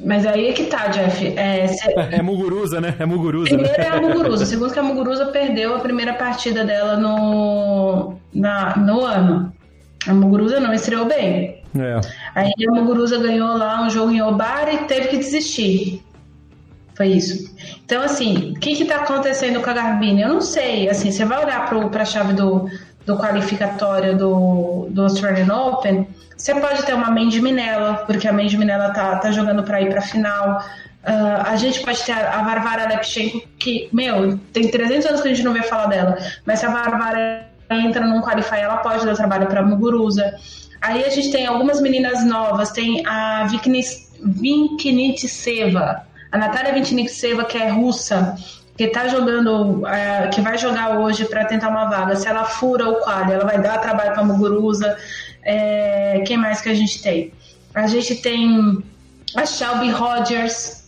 Mas 0.06 0.26
aí 0.26 0.48
é 0.48 0.54
que 0.54 0.64
tá, 0.66 0.88
Jeff. 0.88 1.28
É, 1.38 1.68
se- 1.68 1.92
É 2.10 2.22
Muguruza, 2.22 2.80
né? 2.80 2.96
É 2.98 3.06
Muguruza. 3.06 3.58
né? 3.58 3.64
Primeiro 3.64 3.82
é 3.82 3.98
a 3.98 4.00
Muguruza. 4.02 4.46
Segundo 4.46 4.72
que 4.72 4.80
a 4.80 4.84
Muguruza 4.84 5.26
perdeu 5.26 5.76
a 5.76 5.80
primeira 5.80 6.14
partida 6.14 6.64
dela 6.64 6.96
no, 6.96 8.16
na, 8.34 8.78
no 8.78 9.02
ano. 9.06 9.52
A 10.08 10.14
Muguruza 10.14 10.62
não 10.62 10.74
estreou 10.74 11.06
bem. 11.06 11.62
É. 11.78 12.00
Aí 12.34 12.52
a 12.68 12.72
Muguruza 12.72 13.18
ganhou 13.20 13.58
lá 13.58 13.82
um 13.84 13.90
jogo 13.90 14.12
em 14.12 14.22
Obar 14.22 14.74
e 14.74 14.78
teve 14.86 15.10
que 15.10 15.18
desistir. 15.18 16.02
Foi 16.96 17.08
isso. 17.08 17.54
Então, 17.86 18.02
assim, 18.02 18.54
o 18.56 18.60
que 18.60 18.76
que 18.76 18.86
tá 18.86 18.98
acontecendo 18.98 19.62
com 19.62 19.70
a 19.70 19.74
Garbine? 19.74 20.22
Eu 20.22 20.30
não 20.30 20.42
sei. 20.42 20.90
Assim, 20.90 21.12
você 21.12 21.24
vai 21.26 21.44
olhar 21.44 21.66
pro, 21.68 21.90
pra 21.90 22.04
chave 22.06 22.34
do, 22.34 22.70
do 23.10 23.18
qualificatório 23.18 24.16
do, 24.16 24.88
do 24.92 25.02
Australian 25.02 25.52
Open, 25.52 26.08
você 26.38 26.54
pode 26.54 26.84
ter 26.84 26.94
uma 26.94 27.10
Mandy 27.10 27.42
Minella, 27.42 28.04
porque 28.06 28.28
a 28.28 28.32
Mandy 28.32 28.56
Minella 28.56 28.92
tá, 28.92 29.16
tá 29.16 29.32
jogando 29.32 29.64
pra 29.64 29.82
ir 29.82 29.90
pra 29.90 30.00
final. 30.00 30.64
Ah, 31.04 31.46
a 31.48 31.56
gente 31.56 31.82
pode 31.82 32.04
ter 32.04 32.12
a, 32.12 32.40
a 32.40 32.44
Varvara 32.44 32.88
Lepchenko, 32.88 33.42
que, 33.58 33.90
meu, 33.92 34.38
tem 34.54 34.70
300 34.70 35.08
anos 35.08 35.22
que 35.22 35.28
a 35.28 35.34
gente 35.34 35.44
não 35.44 35.54
vê 35.54 35.64
falar 35.64 35.88
dela, 35.88 36.20
mas 36.46 36.60
se 36.60 36.68
a 36.68 36.70
Varvara 36.70 37.48
entra 37.72 38.06
num 38.06 38.22
qualify, 38.22 38.58
ela 38.58 38.78
pode 38.78 39.04
dar 39.04 39.16
trabalho 39.16 39.48
pra 39.48 39.64
Muguruza. 39.64 40.32
Aí 40.80 41.04
a 41.04 41.10
gente 41.10 41.32
tem 41.32 41.48
algumas 41.48 41.82
meninas 41.82 42.24
novas, 42.24 42.70
tem 42.70 43.04
a 43.08 43.48
Vinkinitseva, 44.22 46.04
a 46.32 46.38
Natália 46.38 46.74
Vinkinitseva, 46.74 47.44
que 47.44 47.58
é 47.58 47.70
russa, 47.70 48.36
que 48.80 48.88
tá 48.88 49.10
jogando, 49.10 49.86
eh, 49.86 50.30
que 50.30 50.40
vai 50.40 50.58
jogar 50.58 51.00
hoje 51.00 51.26
para 51.26 51.44
tentar 51.44 51.68
uma 51.68 51.90
vaga. 51.90 52.16
Se 52.16 52.30
ela 52.30 52.46
fura 52.46 52.88
o 52.88 52.96
quadro, 53.02 53.34
ela 53.34 53.44
vai 53.44 53.62
dar 53.62 53.78
trabalho 53.80 54.14
para 54.14 54.24
Muguruza. 54.24 54.98
Eh, 55.44 56.24
quem 56.26 56.38
mais 56.38 56.62
que 56.62 56.70
a 56.70 56.74
gente 56.74 57.02
tem? 57.02 57.34
A 57.76 57.88
gente 57.88 58.16
tem 58.16 58.82
a 59.36 59.46
Shelby 59.46 59.90
Rogers, 59.92 60.79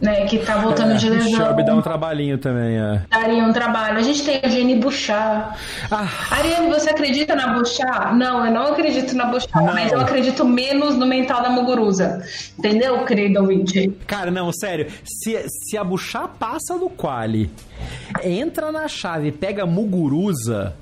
né, 0.00 0.24
que 0.26 0.38
tá 0.38 0.56
voltando 0.56 0.96
de 0.96 1.06
É, 1.06 1.10
o 1.10 1.14
lesão. 1.14 1.30
Shelby 1.36 1.64
dá 1.64 1.74
um 1.74 1.82
trabalhinho 1.82 2.38
também, 2.38 2.78
é. 2.78 3.02
Daria 3.10 3.44
um 3.44 3.52
trabalho. 3.52 3.98
A 3.98 4.02
gente 4.02 4.22
tem 4.24 4.40
a 4.42 4.48
Jenny 4.48 4.76
Bouchard. 4.76 5.58
Ah, 5.90 6.08
Ariane, 6.30 6.68
você 6.70 6.90
acredita 6.90 7.34
na 7.36 7.48
Bouchard? 7.54 8.16
Não, 8.18 8.44
eu 8.46 8.52
não 8.52 8.72
acredito 8.72 9.14
na 9.14 9.26
Bouchard, 9.26 9.66
Não. 9.66 9.74
mas 9.74 9.92
eu 9.92 10.00
acredito 10.00 10.44
menos 10.44 10.96
no 10.96 11.06
mental 11.06 11.42
da 11.42 11.50
Muguruza. 11.50 12.22
Entendeu, 12.58 13.04
querido 13.04 13.40
ouvinte? 13.40 13.90
cara, 14.06 14.30
não, 14.30 14.50
sério. 14.52 14.86
Se, 15.04 15.44
se 15.48 15.76
a 15.76 15.84
Buchá 15.84 16.26
passa 16.26 16.78
do 16.78 16.88
quali, 16.88 17.50
entra 18.24 18.72
na 18.72 18.88
chave 18.88 19.28
e 19.28 19.32
pega 19.32 19.66
Muguruza. 19.66 20.74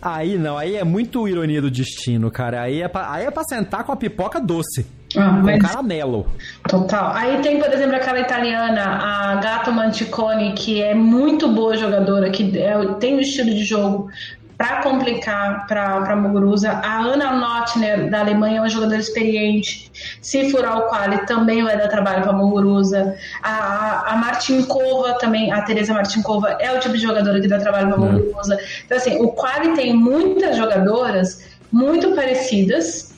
Aí 0.00 0.38
não, 0.38 0.56
aí 0.56 0.76
é 0.76 0.84
muito 0.84 1.26
ironia 1.26 1.60
do 1.60 1.70
destino, 1.70 2.30
cara. 2.30 2.62
Aí 2.62 2.80
é 2.82 2.88
pra, 2.88 3.12
aí 3.12 3.26
é 3.26 3.30
pra 3.30 3.42
sentar 3.44 3.84
com 3.84 3.92
a 3.92 3.96
pipoca 3.96 4.40
doce. 4.40 4.86
Ah, 5.16 5.30
com 5.30 5.46
mas 5.46 5.62
caramelo. 5.62 6.26
total. 6.68 7.12
Aí 7.14 7.38
tem, 7.40 7.58
por 7.58 7.72
exemplo, 7.72 7.96
aquela 7.96 8.20
italiana, 8.20 8.82
a 8.82 9.34
Gato 9.36 9.72
Manticone, 9.72 10.52
que 10.52 10.82
é 10.82 10.94
muito 10.94 11.48
boa 11.48 11.76
jogadora, 11.76 12.28
que 12.30 12.58
é- 12.58 12.76
tem 13.00 13.16
um 13.16 13.20
estilo 13.20 13.48
de 13.50 13.64
jogo 13.64 14.10
para 14.58 14.82
complicar 14.82 15.66
para 15.68 16.16
Muguruza. 16.16 16.72
A 16.72 16.98
Ana 16.98 17.32
Notner, 17.32 18.10
da 18.10 18.20
Alemanha, 18.20 18.58
é 18.58 18.60
uma 18.60 18.68
jogadora 18.68 18.98
experiente. 19.00 19.90
Se 20.20 20.50
furar 20.50 20.76
o 20.78 20.82
quali, 20.88 21.24
também 21.26 21.62
vai 21.62 21.78
dar 21.78 21.86
trabalho 21.86 22.22
para 22.24 22.32
Muguruza. 22.32 23.14
A, 23.40 23.50
a, 23.50 24.12
a 24.12 24.16
Martinkova 24.16 25.14
também, 25.14 25.52
a 25.52 25.62
Teresa 25.62 25.94
Martinkova, 25.94 26.50
é 26.60 26.72
o 26.76 26.80
tipo 26.80 26.96
de 26.96 27.02
jogadora 27.02 27.40
que 27.40 27.46
dá 27.46 27.58
trabalho 27.58 27.88
para 27.88 27.98
Muguruza. 27.98 28.58
Então, 28.84 28.98
assim, 28.98 29.16
o 29.22 29.28
quali 29.28 29.74
tem 29.76 29.94
muitas 29.94 30.56
jogadoras 30.56 31.44
muito 31.70 32.14
parecidas. 32.16 33.16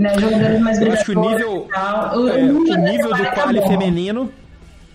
Né, 0.00 0.18
jogadoras 0.18 0.60
mais 0.60 0.80
Eu 0.80 0.92
acho 0.92 1.04
que 1.04 1.10
o 1.10 1.20
nível. 1.20 1.68
O, 1.68 2.28
é, 2.28 2.42
o 2.42 2.56
o 2.56 2.76
nível, 2.76 3.10
do 3.10 3.18
dessa 3.18 3.32
quali 3.32 3.60
tá 3.60 3.68
feminino. 3.68 4.32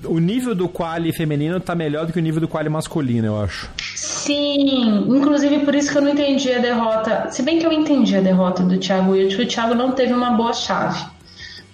O 0.04 0.18
nível 0.18 0.56
do 0.56 0.68
quali 0.68 1.14
feminino 1.14 1.60
tá 1.60 1.76
melhor 1.76 2.08
do 2.08 2.12
que 2.14 2.18
o 2.18 2.22
nível 2.22 2.42
do 2.42 2.48
quali 2.48 2.70
masculino, 2.70 3.28
eu 3.28 3.40
acho. 3.40 3.70
Sim, 3.96 5.06
inclusive 5.08 5.60
por 5.60 5.76
isso 5.76 5.92
que 5.92 5.98
eu 6.00 6.02
não 6.02 6.10
entendi 6.10 6.52
a 6.52 6.58
derrota. 6.58 7.30
Se 7.30 7.44
bem 7.44 7.60
que 7.60 7.68
eu 7.68 7.72
entendi 7.72 8.18
a 8.18 8.22
derrota 8.22 8.64
do 8.64 8.80
Thiago 8.80 9.12
Wilde, 9.12 9.40
o 9.40 9.48
Thiago 9.48 9.76
não 9.76 9.92
teve 9.92 10.12
uma 10.12 10.32
boa 10.32 10.54
chave. 10.54 11.06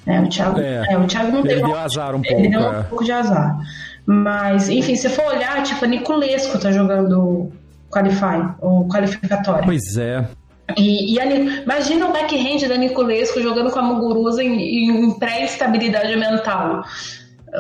É, 0.06 0.20
o, 0.20 0.28
Thiago, 0.28 0.60
é, 0.60 0.86
é, 0.90 0.98
o 0.98 1.08
Thiago 1.08 1.32
não 1.32 1.40
ele 1.40 1.48
teve. 1.48 1.62
Deu 1.62 1.76
azar 1.78 2.14
um 2.14 2.22
ele 2.26 2.28
pouco. 2.28 2.50
deu 2.50 2.62
é. 2.62 2.80
um 2.80 2.84
pouco 2.84 3.04
de 3.06 3.12
azar. 3.14 3.58
Mas, 4.06 4.68
enfim, 4.68 4.98
se 4.98 5.08
for 5.08 5.26
olhar, 5.28 5.64
tipo, 5.64 5.86
a 5.86 5.88
Niculesco 5.88 6.60
tá 6.60 6.70
jogando 6.70 7.50
Qualify, 7.90 8.56
ou 8.60 8.90
qualificatório. 8.90 9.64
Pois 9.64 9.96
é. 9.98 10.28
E, 10.78 11.14
e 11.14 11.20
a, 11.20 11.26
imagina 11.26 12.08
o 12.08 12.14
backhand 12.14 12.68
da 12.68 12.78
Niculesco 12.78 13.42
jogando 13.42 13.72
com 13.72 13.80
a 13.80 13.84
Muguruza 13.84 14.44
em, 14.44 14.90
em 14.90 15.20
pré-estabilidade 15.20 16.16
mental. 16.16 16.84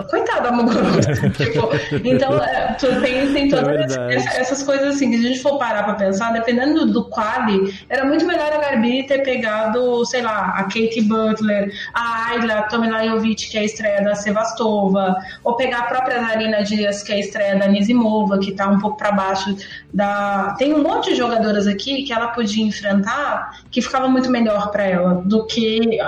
Coitada 0.09 0.43
da 0.43 0.51
Muguruza. 0.51 1.29
tipo, 1.35 1.69
então, 2.03 2.41
é, 2.41 2.77
tem, 3.01 3.33
tem 3.33 3.49
todas 3.49 3.97
É 3.97 4.15
essas, 4.15 4.35
essas 4.37 4.63
coisas 4.63 4.95
assim, 4.95 5.11
que 5.11 5.17
se 5.17 5.25
a 5.25 5.27
gente 5.29 5.41
for 5.41 5.57
parar 5.57 5.83
pra 5.83 5.95
pensar, 5.95 6.31
dependendo 6.31 6.85
do, 6.85 7.05
quali, 7.05 7.73
era 7.89 8.05
muito 8.05 8.25
melhor 8.25 8.53
a 8.53 8.57
Garbine 8.57 9.05
ter 9.05 9.19
pegado, 9.19 10.05
sei 10.05 10.21
lá, 10.21 10.53
a 10.55 10.63
Katie 10.63 11.01
Butler, 11.01 11.71
a 11.93 12.29
Ayla 12.29 12.63
Tomilajovic, 12.63 13.49
que 13.49 13.57
é 13.57 13.61
a 13.61 13.65
estreia 13.65 14.01
da 14.01 14.15
Sevastova, 14.15 15.15
ou 15.43 15.55
pegar 15.57 15.79
a 15.79 15.83
própria 15.83 16.21
Zarina 16.21 16.63
Dias, 16.63 17.03
que 17.03 17.11
é 17.11 17.15
a 17.15 17.19
estreia 17.19 17.59
da 17.59 17.67
Nizimova, 17.67 18.39
que 18.39 18.53
tá 18.53 18.67
um 18.67 18.79
pouco 18.79 18.97
pra 18.97 19.11
baixo 19.11 19.55
da. 19.93 20.55
Tem 20.57 20.73
um 20.73 20.81
monte 20.81 21.09
de 21.09 21.15
jogadoras 21.17 21.67
aqui 21.67 22.03
que 22.03 22.13
ela 22.13 22.27
podia 22.29 22.63
enfrentar 22.63 23.61
que 23.69 23.81
ficava 23.81 24.07
muito 24.07 24.29
melhor 24.29 24.71
para 24.71 24.83
ela 24.83 25.21
do 25.25 25.45
que 25.45 25.99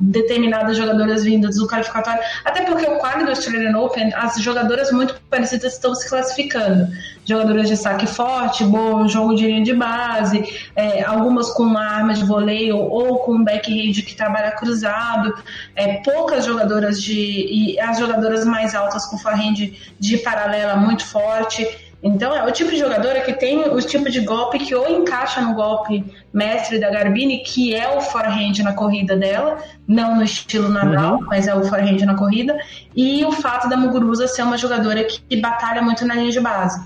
determinadas 0.00 0.76
jogadoras 0.76 1.24
vindas 1.24 1.56
do 1.56 1.68
qualificatório. 1.68 2.20
Até 2.44 2.62
porque 2.62 2.86
o 2.86 2.98
quali 2.98 3.27
do 3.28 3.36
Australian 3.36 3.78
Open, 3.78 4.12
as 4.14 4.40
jogadoras 4.40 4.90
muito 4.90 5.14
parecidas 5.30 5.74
estão 5.74 5.94
se 5.94 6.08
classificando. 6.08 6.88
Jogadoras 7.24 7.68
de 7.68 7.76
saque 7.76 8.06
forte, 8.06 8.64
bom 8.64 9.06
jogo 9.06 9.34
de 9.34 9.46
linha 9.46 9.62
de 9.62 9.74
base, 9.74 10.42
é, 10.74 11.02
algumas 11.02 11.50
com 11.50 11.64
uma 11.64 11.84
arma 11.84 12.14
de 12.14 12.24
voleio 12.24 12.78
ou 12.78 13.18
com 13.18 13.34
um 13.34 13.44
backhand 13.44 13.92
que 13.92 14.14
trabalha 14.14 14.52
cruzado, 14.52 15.34
é, 15.76 15.98
poucas 16.02 16.44
jogadoras 16.44 17.02
de. 17.02 17.14
e 17.14 17.78
as 17.80 17.98
jogadoras 17.98 18.44
mais 18.44 18.74
altas 18.74 19.04
com 19.06 19.18
forehand 19.18 19.72
de 19.98 20.16
paralela 20.18 20.76
muito 20.76 21.04
forte. 21.04 21.66
Então 22.02 22.34
é 22.34 22.44
o 22.46 22.52
tipo 22.52 22.70
de 22.70 22.78
jogadora 22.78 23.20
que 23.22 23.32
tem 23.32 23.68
o 23.68 23.80
tipo 23.80 24.08
de 24.08 24.20
golpe 24.20 24.58
que 24.58 24.74
ou 24.74 24.88
encaixa 24.88 25.40
no 25.40 25.54
golpe 25.54 26.04
mestre 26.32 26.78
da 26.78 26.90
Garbine, 26.90 27.42
que 27.42 27.74
é 27.74 27.88
o 27.96 28.00
forehand 28.00 28.62
na 28.62 28.72
corrida 28.72 29.16
dela, 29.16 29.58
não 29.86 30.16
no 30.16 30.22
estilo 30.22 30.68
Nadal, 30.68 31.14
uhum. 31.14 31.26
mas 31.26 31.48
é 31.48 31.54
o 31.54 31.64
forehand 31.64 32.04
na 32.06 32.14
corrida, 32.14 32.56
e 32.94 33.24
o 33.24 33.32
fato 33.32 33.68
da 33.68 33.76
Muguruza 33.76 34.28
ser 34.28 34.42
uma 34.42 34.56
jogadora 34.56 35.02
que 35.04 35.40
batalha 35.40 35.82
muito 35.82 36.06
na 36.06 36.14
linha 36.14 36.30
de 36.30 36.40
base. 36.40 36.80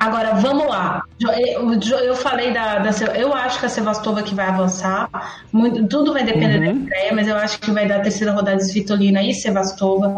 Agora, 0.00 0.34
vamos 0.34 0.66
lá. 0.66 1.02
Eu, 1.20 1.72
eu 1.98 2.14
falei 2.14 2.52
da, 2.52 2.78
da, 2.78 2.90
Eu 3.14 3.32
acho 3.32 3.58
que 3.58 3.66
a 3.66 3.68
Sevastova 3.68 4.22
que 4.22 4.34
vai 4.34 4.46
avançar. 4.46 5.08
Muito, 5.52 5.86
tudo 5.86 6.12
vai 6.12 6.24
depender 6.24 6.58
uhum. 6.58 6.78
da 6.78 6.84
estreia, 6.84 7.14
mas 7.14 7.28
eu 7.28 7.36
acho 7.36 7.58
que 7.58 7.70
vai 7.70 7.86
dar 7.86 7.96
a 7.96 8.00
terceira 8.00 8.32
rodada 8.32 8.58
de 8.58 8.64
Svitolina 8.64 9.22
e 9.22 9.32
Sevastova. 9.32 10.16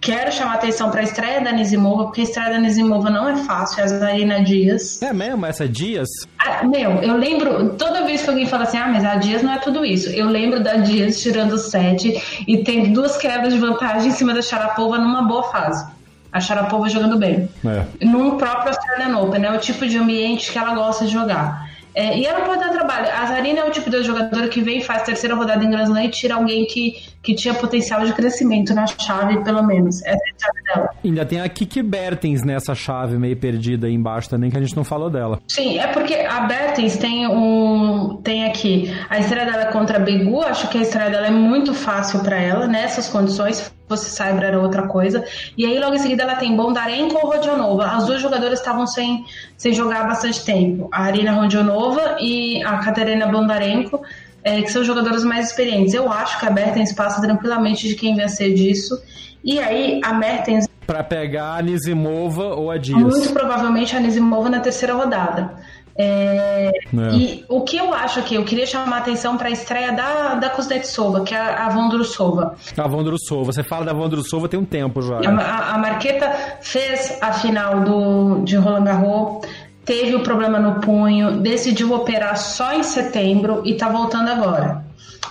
Quero 0.00 0.30
chamar 0.32 0.54
atenção 0.54 0.90
para 0.90 1.00
a 1.00 1.04
estreia 1.04 1.40
da 1.40 1.50
Nizimova, 1.50 2.04
porque 2.04 2.20
a 2.20 2.24
estreia 2.24 2.50
da 2.50 2.58
Nizimova 2.58 3.10
não 3.10 3.28
é 3.28 3.36
fácil, 3.36 3.80
é 3.80 3.84
a 3.84 3.86
Zarina 3.88 4.42
Dias. 4.42 5.02
É 5.02 5.12
mesmo? 5.12 5.44
Essa 5.44 5.68
Dias? 5.68 6.08
Ah, 6.38 6.64
meu, 6.64 7.02
eu 7.02 7.16
lembro, 7.16 7.70
toda 7.70 8.04
vez 8.04 8.22
que 8.22 8.30
alguém 8.30 8.46
fala 8.46 8.62
assim, 8.62 8.78
ah, 8.78 8.86
mas 8.86 9.04
a 9.04 9.16
Dias 9.16 9.42
não 9.42 9.52
é 9.52 9.58
tudo 9.58 9.84
isso. 9.84 10.08
Eu 10.10 10.26
lembro 10.26 10.62
da 10.62 10.74
Dias 10.74 11.20
tirando 11.20 11.52
o 11.52 11.58
set 11.58 12.22
e 12.46 12.58
tendo 12.58 12.92
duas 12.92 13.16
quedas 13.16 13.52
de 13.52 13.58
vantagem 13.58 14.08
em 14.08 14.12
cima 14.12 14.32
da 14.32 14.40
Sharapova 14.40 14.98
numa 14.98 15.22
boa 15.22 15.42
fase. 15.44 15.84
A 16.32 16.40
Sharapova 16.40 16.88
jogando 16.88 17.16
bem. 17.18 17.48
É. 17.64 18.04
Num 18.04 18.36
próprio 18.36 18.68
Australian 18.68 19.18
Open, 19.18 19.44
é 19.44 19.50
o 19.50 19.58
tipo 19.58 19.86
de 19.86 19.98
ambiente 19.98 20.52
que 20.52 20.58
ela 20.58 20.74
gosta 20.74 21.06
de 21.06 21.12
jogar. 21.12 21.68
É, 21.98 22.16
e 22.16 22.24
ela 22.24 22.42
pode 22.42 22.60
dar 22.60 22.70
trabalho. 22.70 23.08
A 23.12 23.26
Zarina 23.26 23.58
é 23.58 23.64
o 23.64 23.72
tipo 23.72 23.90
de 23.90 24.04
jogadora 24.04 24.46
que 24.46 24.60
vem 24.60 24.78
e 24.78 24.84
faz 24.84 25.02
terceira 25.02 25.34
rodada 25.34 25.64
em 25.64 25.68
Grand 25.68 25.82
Slam 25.82 26.04
e 26.04 26.08
tira 26.08 26.36
alguém 26.36 26.64
que, 26.64 26.94
que 27.20 27.34
tinha 27.34 27.52
potencial 27.52 28.04
de 28.04 28.12
crescimento 28.12 28.72
na 28.72 28.86
chave, 28.86 29.42
pelo 29.42 29.64
menos. 29.64 30.00
Essa 30.04 30.12
é 30.12 30.30
a 30.30 30.40
chave 30.40 30.62
dela. 30.62 30.90
Ainda 31.04 31.26
tem 31.26 31.40
a 31.40 31.48
Kiki 31.48 31.82
Bertens 31.82 32.44
nessa 32.44 32.72
chave 32.72 33.18
meio 33.18 33.36
perdida 33.36 33.88
aí 33.88 33.94
embaixo 33.94 34.30
também, 34.30 34.48
que 34.48 34.56
a 34.56 34.60
gente 34.60 34.76
não 34.76 34.84
falou 34.84 35.10
dela. 35.10 35.40
Sim, 35.48 35.80
é 35.80 35.88
porque 35.88 36.14
a 36.14 36.42
Bertens 36.42 36.96
tem 36.98 37.26
um. 37.26 38.20
Tem 38.22 38.44
aqui. 38.44 38.94
A 39.10 39.18
estreia 39.18 39.50
dela 39.50 39.66
contra 39.72 39.96
a 39.96 40.00
Begu, 40.00 40.40
acho 40.42 40.68
que 40.68 40.78
a 40.78 40.82
estreia 40.82 41.10
dela 41.10 41.26
é 41.26 41.32
muito 41.32 41.74
fácil 41.74 42.20
para 42.20 42.40
ela, 42.40 42.68
nessas 42.68 43.08
condições 43.08 43.76
fosse 43.88 44.10
Cyber 44.10 44.44
era 44.44 44.60
outra 44.60 44.86
coisa. 44.86 45.24
E 45.56 45.64
aí, 45.64 45.78
logo 45.78 45.94
em 45.94 45.98
seguida, 45.98 46.22
ela 46.22 46.36
tem 46.36 46.54
Bondarenko 46.54 47.16
ou 47.16 47.32
Rodionova. 47.32 47.86
As 47.86 48.06
duas 48.06 48.20
jogadoras 48.20 48.58
estavam 48.58 48.86
sem, 48.86 49.24
sem 49.56 49.72
jogar 49.72 50.02
há 50.02 50.04
bastante 50.04 50.44
tempo. 50.44 50.88
A 50.92 51.04
Arina 51.04 51.32
Rodionova 51.32 52.18
e 52.20 52.62
a 52.62 52.78
Katerina 52.78 53.26
Bondarenko, 53.26 54.00
é, 54.44 54.62
que 54.62 54.70
são 54.70 54.84
jogadoras 54.84 55.24
mais 55.24 55.48
experientes. 55.48 55.94
Eu 55.94 56.10
acho 56.12 56.38
que 56.38 56.46
a 56.46 56.50
Mertens 56.50 56.92
passa 56.92 57.20
tranquilamente 57.20 57.88
de 57.88 57.94
quem 57.94 58.14
vencer 58.14 58.54
disso. 58.54 59.00
E 59.42 59.58
aí, 59.58 60.00
a 60.04 60.12
Mertens... 60.12 60.68
Para 60.86 61.04
pegar 61.04 61.56
a 61.56 61.62
Nizimova 61.62 62.54
ou 62.54 62.70
a 62.70 62.78
Dias. 62.78 62.98
Muito 62.98 63.32
provavelmente 63.32 63.94
a 63.94 64.00
Nizimova 64.00 64.48
na 64.48 64.60
terceira 64.60 64.94
rodada. 64.94 65.54
É, 65.98 66.70
é. 66.70 67.16
E 67.16 67.44
o 67.48 67.62
que 67.62 67.76
eu 67.76 67.92
acho 67.92 68.20
aqui, 68.20 68.36
eu 68.36 68.44
queria 68.44 68.64
chamar 68.64 68.96
a 68.96 68.98
atenção 69.00 69.36
para 69.36 69.48
a 69.48 69.50
estreia 69.50 69.92
da, 69.92 70.36
da 70.36 70.48
Kuznetsova, 70.48 71.24
que 71.24 71.34
é 71.34 71.38
a 71.38 71.68
Vondrusova. 71.68 72.54
A 72.76 72.88
Vondrusova, 72.88 73.52
você 73.52 73.64
fala 73.64 73.84
da 73.84 73.92
Vondrusova 73.92 74.48
tem 74.48 74.60
um 74.60 74.64
tempo 74.64 75.02
já. 75.02 75.18
A, 75.18 75.40
a, 75.40 75.74
a 75.74 75.78
Marqueta 75.78 76.30
fez 76.60 77.18
a 77.20 77.32
final 77.32 77.80
do, 77.80 78.44
de 78.44 78.56
Roland 78.56 78.84
Garros, 78.84 79.44
teve 79.84 80.14
o 80.14 80.22
problema 80.22 80.60
no 80.60 80.80
punho, 80.80 81.40
decidiu 81.40 81.92
operar 81.92 82.36
só 82.36 82.72
em 82.72 82.84
setembro 82.84 83.62
e 83.64 83.74
tá 83.74 83.88
voltando 83.88 84.30
agora. 84.30 84.84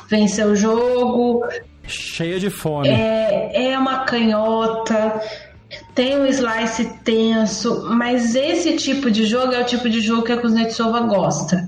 Venceu 0.09 0.49
o 0.49 0.55
jogo. 0.55 1.45
Cheia 1.84 2.38
de 2.39 2.49
fome. 2.49 2.89
É, 2.89 3.72
é 3.72 3.80
uma 3.80 3.99
canhota 3.99 5.22
tem 5.97 6.15
um 6.15 6.27
slice 6.27 6.85
tenso, 7.03 7.87
mas 7.89 8.35
esse 8.35 8.75
tipo 8.75 9.09
de 9.09 9.25
jogo 9.25 9.51
é 9.51 9.59
o 9.59 9.65
tipo 9.65 9.89
de 9.89 9.99
jogo 9.99 10.21
que 10.21 10.31
a 10.31 10.37
Kuznetsova 10.37 10.99
gosta. 10.99 11.67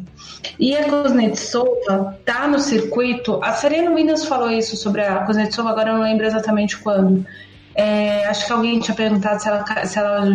E 0.60 0.78
a 0.78 0.84
Kuznetsova 0.84 2.16
tá 2.24 2.48
no 2.48 2.60
circuito. 2.60 3.40
A 3.44 3.54
Serena 3.54 3.90
Williams 3.90 4.26
falou 4.26 4.52
isso 4.52 4.78
sobre 4.78 5.02
a 5.02 5.26
Kuznetsova, 5.26 5.72
agora 5.72 5.90
eu 5.90 5.96
não 5.96 6.04
lembro 6.04 6.28
exatamente 6.28 6.78
quando. 6.78 7.26
É, 7.74 8.28
acho 8.28 8.46
que 8.46 8.54
alguém 8.54 8.80
tinha 8.80 8.94
perguntado 8.94 9.42
se 9.42 9.48
ela, 9.48 9.66
se 9.86 9.98
ela. 9.98 10.28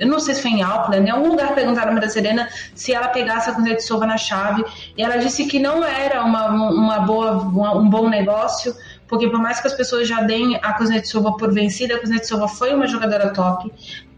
Eu 0.00 0.06
não 0.06 0.18
sei 0.18 0.34
se 0.34 0.40
foi 0.40 0.52
em 0.52 0.62
Auckland, 0.62 1.06
em 1.06 1.10
algum 1.10 1.28
lugar 1.28 1.54
perguntaram 1.54 1.94
para 1.94 2.06
a 2.06 2.08
Serena 2.08 2.48
se 2.74 2.94
ela 2.94 3.08
pegasse 3.08 3.50
a 3.50 3.52
Kuznetsova 3.52 4.06
na 4.06 4.16
chave. 4.16 4.64
E 4.96 5.02
ela 5.02 5.18
disse 5.18 5.44
que 5.44 5.58
não 5.58 5.84
era 5.84 6.24
uma, 6.24 6.48
uma 6.48 7.00
boa, 7.00 7.32
uma, 7.32 7.76
um 7.76 7.90
bom 7.90 8.08
negócio, 8.08 8.74
porque 9.12 9.28
por 9.28 9.38
mais 9.38 9.60
que 9.60 9.66
as 9.66 9.74
pessoas 9.74 10.08
já 10.08 10.22
deem 10.22 10.58
a 10.62 10.72
Kuznetsova 10.72 11.36
por 11.36 11.52
vencida, 11.52 11.96
a 11.96 11.98
Kuznetsova 11.98 12.48
foi 12.48 12.74
uma 12.74 12.86
jogadora 12.86 13.28
top. 13.28 13.70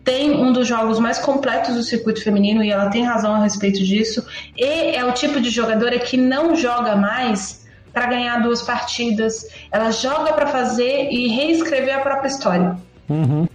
Tem 0.05 0.31
um 0.31 0.53
dos 0.53 0.69
jogos 0.69 1.01
mais 1.01 1.19
completos 1.19 1.75
do 1.75 1.83
circuito 1.83 2.23
feminino 2.23 2.63
e 2.63 2.71
ela 2.71 2.89
tem 2.91 3.03
razão 3.03 3.35
a 3.35 3.43
respeito 3.43 3.83
disso. 3.83 4.25
E 4.57 4.95
é 4.95 5.05
o 5.05 5.11
tipo 5.11 5.41
de 5.41 5.51
jogadora 5.51 5.99
que 5.99 6.17
não 6.17 6.55
joga 6.55 6.95
mais 6.95 7.67
para 7.93 8.07
ganhar 8.07 8.41
duas 8.41 8.63
partidas. 8.63 9.49
Ela 9.73 9.91
joga 9.91 10.33
para 10.33 10.47
fazer 10.47 11.09
e 11.11 11.27
reescrever 11.27 11.97
a 11.97 11.99
própria 11.99 12.29
história. 12.29 12.77
Uhum. 13.09 13.49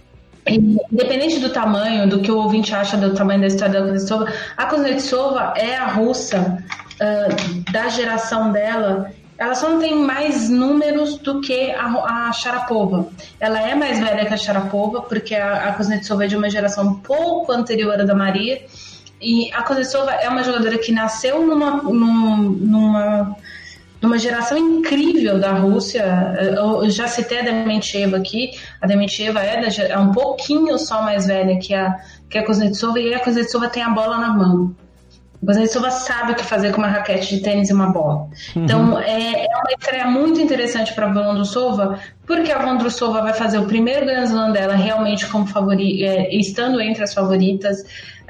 Independente 0.46 1.38
do 1.38 1.48
tamanho, 1.48 2.06
do 2.06 2.20
que 2.20 2.30
o 2.30 2.36
ouvinte 2.36 2.74
acha 2.74 2.98
do 2.98 3.14
tamanho 3.14 3.40
da 3.40 3.46
história 3.46 3.80
da 3.80 3.80
Kuznetsova, 3.80 4.30
a 4.58 4.66
Kuznetsova 4.66 5.54
é 5.56 5.74
a 5.74 5.86
russa 5.86 6.62
uh, 7.00 7.72
da 7.72 7.88
geração 7.88 8.52
dela. 8.52 9.10
Ela 9.40 9.54
só 9.54 9.70
não 9.70 9.78
tem 9.78 9.94
mais 9.94 10.50
números 10.50 11.16
do 11.16 11.40
que 11.40 11.70
a, 11.70 11.86
a 12.28 12.30
Sharapova. 12.30 13.08
Ela 13.40 13.58
é 13.62 13.74
mais 13.74 13.98
velha 13.98 14.26
que 14.26 14.34
a 14.34 14.36
Sharapova, 14.36 15.00
porque 15.00 15.34
a, 15.34 15.70
a 15.70 15.72
Kuznetsova 15.72 16.26
é 16.26 16.26
de 16.26 16.36
uma 16.36 16.50
geração 16.50 16.86
um 16.86 16.94
pouco 16.96 17.50
anterior 17.50 17.98
à 17.98 18.04
da 18.04 18.14
Maria. 18.14 18.60
E 19.18 19.50
a 19.54 19.62
Kuznetsova 19.62 20.10
é 20.12 20.28
uma 20.28 20.42
jogadora 20.42 20.76
que 20.76 20.92
nasceu 20.92 21.46
numa, 21.46 21.82
numa, 21.82 23.34
numa 24.02 24.18
geração 24.18 24.58
incrível 24.58 25.40
da 25.40 25.52
Rússia. 25.52 26.04
Eu 26.38 26.90
já 26.90 27.08
citei 27.08 27.38
a 27.38 27.42
Dementcheva 27.42 28.18
aqui. 28.18 28.50
A 28.78 28.86
Dementcheva 28.86 29.42
é, 29.42 29.62
é 29.88 29.98
um 29.98 30.12
pouquinho 30.12 30.78
só 30.78 31.00
mais 31.00 31.26
velha 31.26 31.58
que 31.58 31.72
a, 31.72 31.98
que 32.28 32.36
a 32.36 32.44
Kuznetsova 32.44 33.00
e 33.00 33.14
a 33.14 33.20
Kuznetsova 33.20 33.70
tem 33.70 33.82
a 33.82 33.88
bola 33.88 34.18
na 34.18 34.34
mão. 34.34 34.76
Kuznetsova 35.44 35.90
sabe 35.90 36.32
o 36.32 36.34
que 36.34 36.44
fazer 36.44 36.72
com 36.72 36.78
uma 36.78 36.88
raquete 36.88 37.36
de 37.36 37.42
tênis 37.42 37.70
e 37.70 37.72
uma 37.72 37.90
bola. 37.90 38.28
Uhum. 38.54 38.64
Então 38.64 38.98
é, 39.00 39.46
é, 39.46 39.56
uma 39.56 39.72
estreia 39.78 40.06
muito 40.06 40.40
interessante 40.40 40.92
para 40.92 41.06
a 41.06 41.12
Vondrusova, 41.12 41.98
porque 42.26 42.52
a 42.52 42.58
Vondrusova 42.58 43.22
vai 43.22 43.32
fazer 43.32 43.58
o 43.58 43.66
primeiro 43.66 44.04
Grand 44.04 44.24
Slam 44.24 44.52
dela 44.52 44.74
realmente 44.74 45.26
como 45.26 45.46
favorita, 45.46 46.04
é, 46.04 46.34
estando 46.34 46.80
entre 46.80 47.02
as 47.02 47.14
favoritas. 47.14 47.78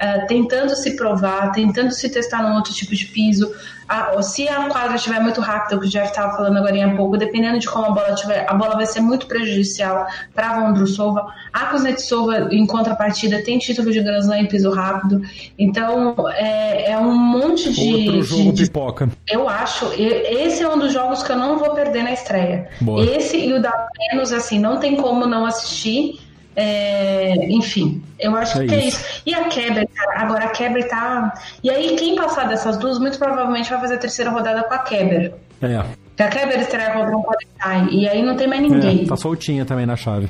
uh, 0.01 0.25
tentando 0.27 0.75
se 0.75 0.95
provar, 0.95 1.51
tentando 1.51 1.91
se 1.91 2.09
testar 2.09 2.41
num 2.41 2.55
outro 2.55 2.73
tipo 2.73 2.95
de 2.95 3.05
piso. 3.05 3.51
A, 3.91 4.21
se 4.21 4.47
a 4.47 4.69
quadra 4.69 4.95
estiver 4.95 5.19
muito 5.19 5.41
rápida, 5.41 5.75
o 5.75 5.79
que 5.81 5.85
o 5.85 5.89
Jeff 5.89 6.07
estava 6.07 6.37
falando 6.37 6.55
agora 6.55 6.85
há 6.85 6.95
pouco, 6.95 7.17
dependendo 7.17 7.59
de 7.59 7.67
como 7.67 7.87
a 7.87 7.89
bola 7.89 8.13
estiver, 8.13 8.45
a 8.49 8.53
bola 8.53 8.75
vai 8.75 8.85
ser 8.85 9.01
muito 9.01 9.27
prejudicial 9.27 10.07
para 10.33 10.51
a 10.51 10.61
Vondrusova. 10.61 11.27
A 11.51 11.65
Kuznetsova, 11.65 12.47
em 12.51 12.65
contrapartida, 12.65 13.43
tem 13.43 13.59
título 13.59 13.91
de 13.91 14.01
Grand 14.01 14.19
Slam 14.19 14.37
em 14.37 14.47
piso 14.47 14.71
rápido. 14.71 15.21
Então, 15.59 16.15
é, 16.29 16.91
é 16.91 16.97
um 16.97 17.13
monte 17.13 17.69
de... 17.73 18.07
Outro 18.07 18.23
jogo 18.23 18.53
de, 18.53 18.63
pipoca. 18.63 19.09
Eu 19.29 19.49
acho. 19.49 19.91
Esse 19.97 20.63
é 20.63 20.69
um 20.69 20.79
dos 20.79 20.93
jogos 20.93 21.21
que 21.21 21.29
eu 21.33 21.37
não 21.37 21.59
vou 21.59 21.71
perder 21.71 22.03
na 22.03 22.13
estreia. 22.13 22.69
Boa. 22.79 23.03
Esse 23.03 23.37
e 23.37 23.51
o 23.51 23.61
da 23.61 23.89
Menos, 23.99 24.31
assim, 24.31 24.57
não 24.57 24.79
tem 24.79 24.95
como 24.95 25.25
não 25.25 25.45
assistir. 25.45 26.17
É, 26.55 27.33
enfim, 27.49 28.03
eu 28.19 28.35
acho 28.35 28.61
é 28.61 28.65
que 28.65 28.75
é 28.75 28.77
isso. 28.77 28.85
é 28.85 28.87
isso. 28.87 29.21
E 29.25 29.33
a 29.33 29.45
quebra, 29.45 29.87
cara, 29.87 30.21
agora 30.21 30.45
a 30.45 30.49
quebra 30.49 30.87
tá. 30.87 31.33
E 31.63 31.69
aí, 31.69 31.95
quem 31.95 32.15
passar 32.15 32.47
dessas 32.47 32.77
duas, 32.77 32.99
muito 32.99 33.17
provavelmente 33.17 33.69
vai 33.69 33.79
fazer 33.79 33.95
a 33.95 33.97
terceira 33.97 34.31
rodada 34.31 34.63
com 34.63 34.73
a 34.73 34.79
quebra. 34.79 35.33
É. 35.61 35.83
Porque 36.07 36.23
a 36.23 36.27
quebra 36.27 36.57
estreia 36.59 36.91
contra 36.91 37.15
um 37.15 37.23
qualify. 37.23 37.95
E 37.95 38.07
aí 38.07 38.21
não 38.21 38.35
tem 38.35 38.47
mais 38.47 38.61
ninguém. 38.61 39.03
É, 39.03 39.07
tá 39.07 39.15
soltinha 39.15 39.65
também 39.65 39.85
na 39.85 39.95
chave. 39.95 40.29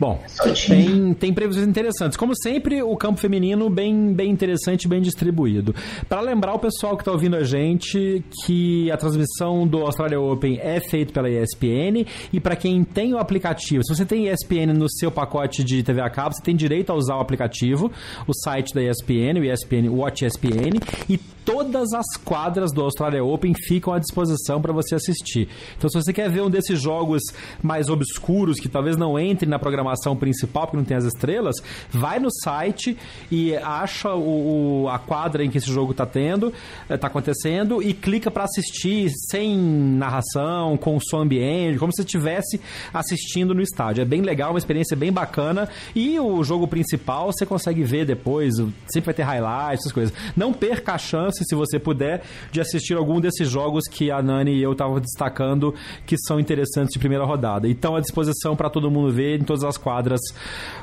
Bom, 0.00 0.18
tem, 0.66 1.12
tem 1.12 1.34
previsões 1.34 1.68
interessantes. 1.68 2.16
Como 2.16 2.32
sempre, 2.34 2.82
o 2.82 2.96
campo 2.96 3.20
feminino 3.20 3.68
bem, 3.68 4.14
bem 4.14 4.30
interessante, 4.30 4.88
bem 4.88 5.02
distribuído. 5.02 5.74
Para 6.08 6.22
lembrar 6.22 6.54
o 6.54 6.58
pessoal 6.58 6.96
que 6.96 7.02
está 7.02 7.12
ouvindo 7.12 7.36
a 7.36 7.44
gente 7.44 8.24
que 8.46 8.90
a 8.90 8.96
transmissão 8.96 9.66
do 9.66 9.82
Australia 9.82 10.18
Open 10.18 10.58
é 10.58 10.80
feita 10.80 11.12
pela 11.12 11.28
ESPN 11.28 12.06
e 12.32 12.40
para 12.40 12.56
quem 12.56 12.82
tem 12.82 13.12
o 13.12 13.18
aplicativo, 13.18 13.84
se 13.84 13.94
você 13.94 14.06
tem 14.06 14.28
ESPN 14.28 14.72
no 14.72 14.88
seu 14.90 15.10
pacote 15.10 15.62
de 15.62 15.82
TV 15.82 16.00
a 16.00 16.08
cabo, 16.08 16.34
você 16.34 16.42
tem 16.42 16.56
direito 16.56 16.90
a 16.90 16.94
usar 16.94 17.16
o 17.16 17.20
aplicativo, 17.20 17.92
o 18.26 18.32
site 18.32 18.72
da 18.72 18.82
ESPN, 18.82 19.38
o 19.38 19.44
ESPN 19.44 19.90
Watch 19.90 20.24
ESPN 20.24 20.80
e 21.10 21.18
todas 21.44 21.92
as 21.92 22.06
quadras 22.24 22.72
do 22.72 22.80
Australia 22.82 23.22
Open 23.22 23.52
ficam 23.54 23.92
à 23.92 23.98
disposição 23.98 24.62
para 24.62 24.72
você 24.72 24.94
assistir. 24.94 25.48
Então, 25.76 25.90
se 25.90 26.00
você 26.00 26.12
quer 26.12 26.30
ver 26.30 26.42
um 26.42 26.50
desses 26.50 26.80
jogos 26.80 27.22
mais 27.62 27.88
obscuros 27.88 28.58
que 28.58 28.68
talvez 28.68 28.96
não 28.96 29.18
entre 29.18 29.48
na 29.48 29.58
programação 29.58 29.89
programação 29.90 30.16
principal, 30.16 30.66
porque 30.66 30.76
não 30.76 30.84
tem 30.84 30.96
as 30.96 31.04
estrelas, 31.04 31.56
vai 31.90 32.18
no 32.18 32.30
site 32.30 32.96
e 33.30 33.56
acha 33.56 34.14
o, 34.14 34.84
o 34.84 34.88
a 34.88 34.98
quadra 34.98 35.44
em 35.44 35.50
que 35.50 35.58
esse 35.58 35.70
jogo 35.70 35.92
está 35.92 36.06
tendo, 36.06 36.52
está 36.88 37.06
eh, 37.06 37.10
acontecendo 37.10 37.82
e 37.82 37.92
clica 37.92 38.30
para 38.30 38.44
assistir 38.44 39.10
sem 39.30 39.56
narração, 39.56 40.76
com 40.76 40.98
som 41.00 41.20
ambiente, 41.20 41.78
como 41.78 41.92
se 41.92 42.02
estivesse 42.02 42.60
assistindo 42.92 43.54
no 43.54 43.62
estádio. 43.62 44.02
É 44.02 44.04
bem 44.04 44.22
legal, 44.22 44.50
uma 44.50 44.58
experiência 44.58 44.96
bem 44.96 45.12
bacana 45.12 45.68
e 45.94 46.18
o 46.18 46.42
jogo 46.44 46.68
principal 46.68 47.32
você 47.32 47.44
consegue 47.44 47.82
ver 47.82 48.04
depois, 48.04 48.54
sempre 48.88 49.06
vai 49.06 49.14
ter 49.14 49.22
highlights, 49.22 49.80
essas 49.80 49.92
coisas. 49.92 50.14
Não 50.36 50.52
perca 50.52 50.94
a 50.94 50.98
chance, 50.98 51.44
se 51.44 51.54
você 51.54 51.78
puder, 51.78 52.22
de 52.52 52.60
assistir 52.60 52.94
algum 52.94 53.20
desses 53.20 53.48
jogos 53.48 53.84
que 53.90 54.10
a 54.10 54.22
Nani 54.22 54.52
e 54.52 54.62
eu 54.62 54.72
estavam 54.72 55.00
destacando 55.00 55.74
que 56.06 56.16
são 56.18 56.38
interessantes 56.38 56.92
de 56.92 56.98
primeira 56.98 57.24
rodada. 57.24 57.68
Então, 57.68 57.96
à 57.96 58.00
disposição 58.00 58.54
para 58.56 58.68
todo 58.68 58.90
mundo 58.90 59.12
ver 59.12 59.40
em 59.40 59.44
todas 59.44 59.64
as 59.64 59.76
quadras 59.80 60.20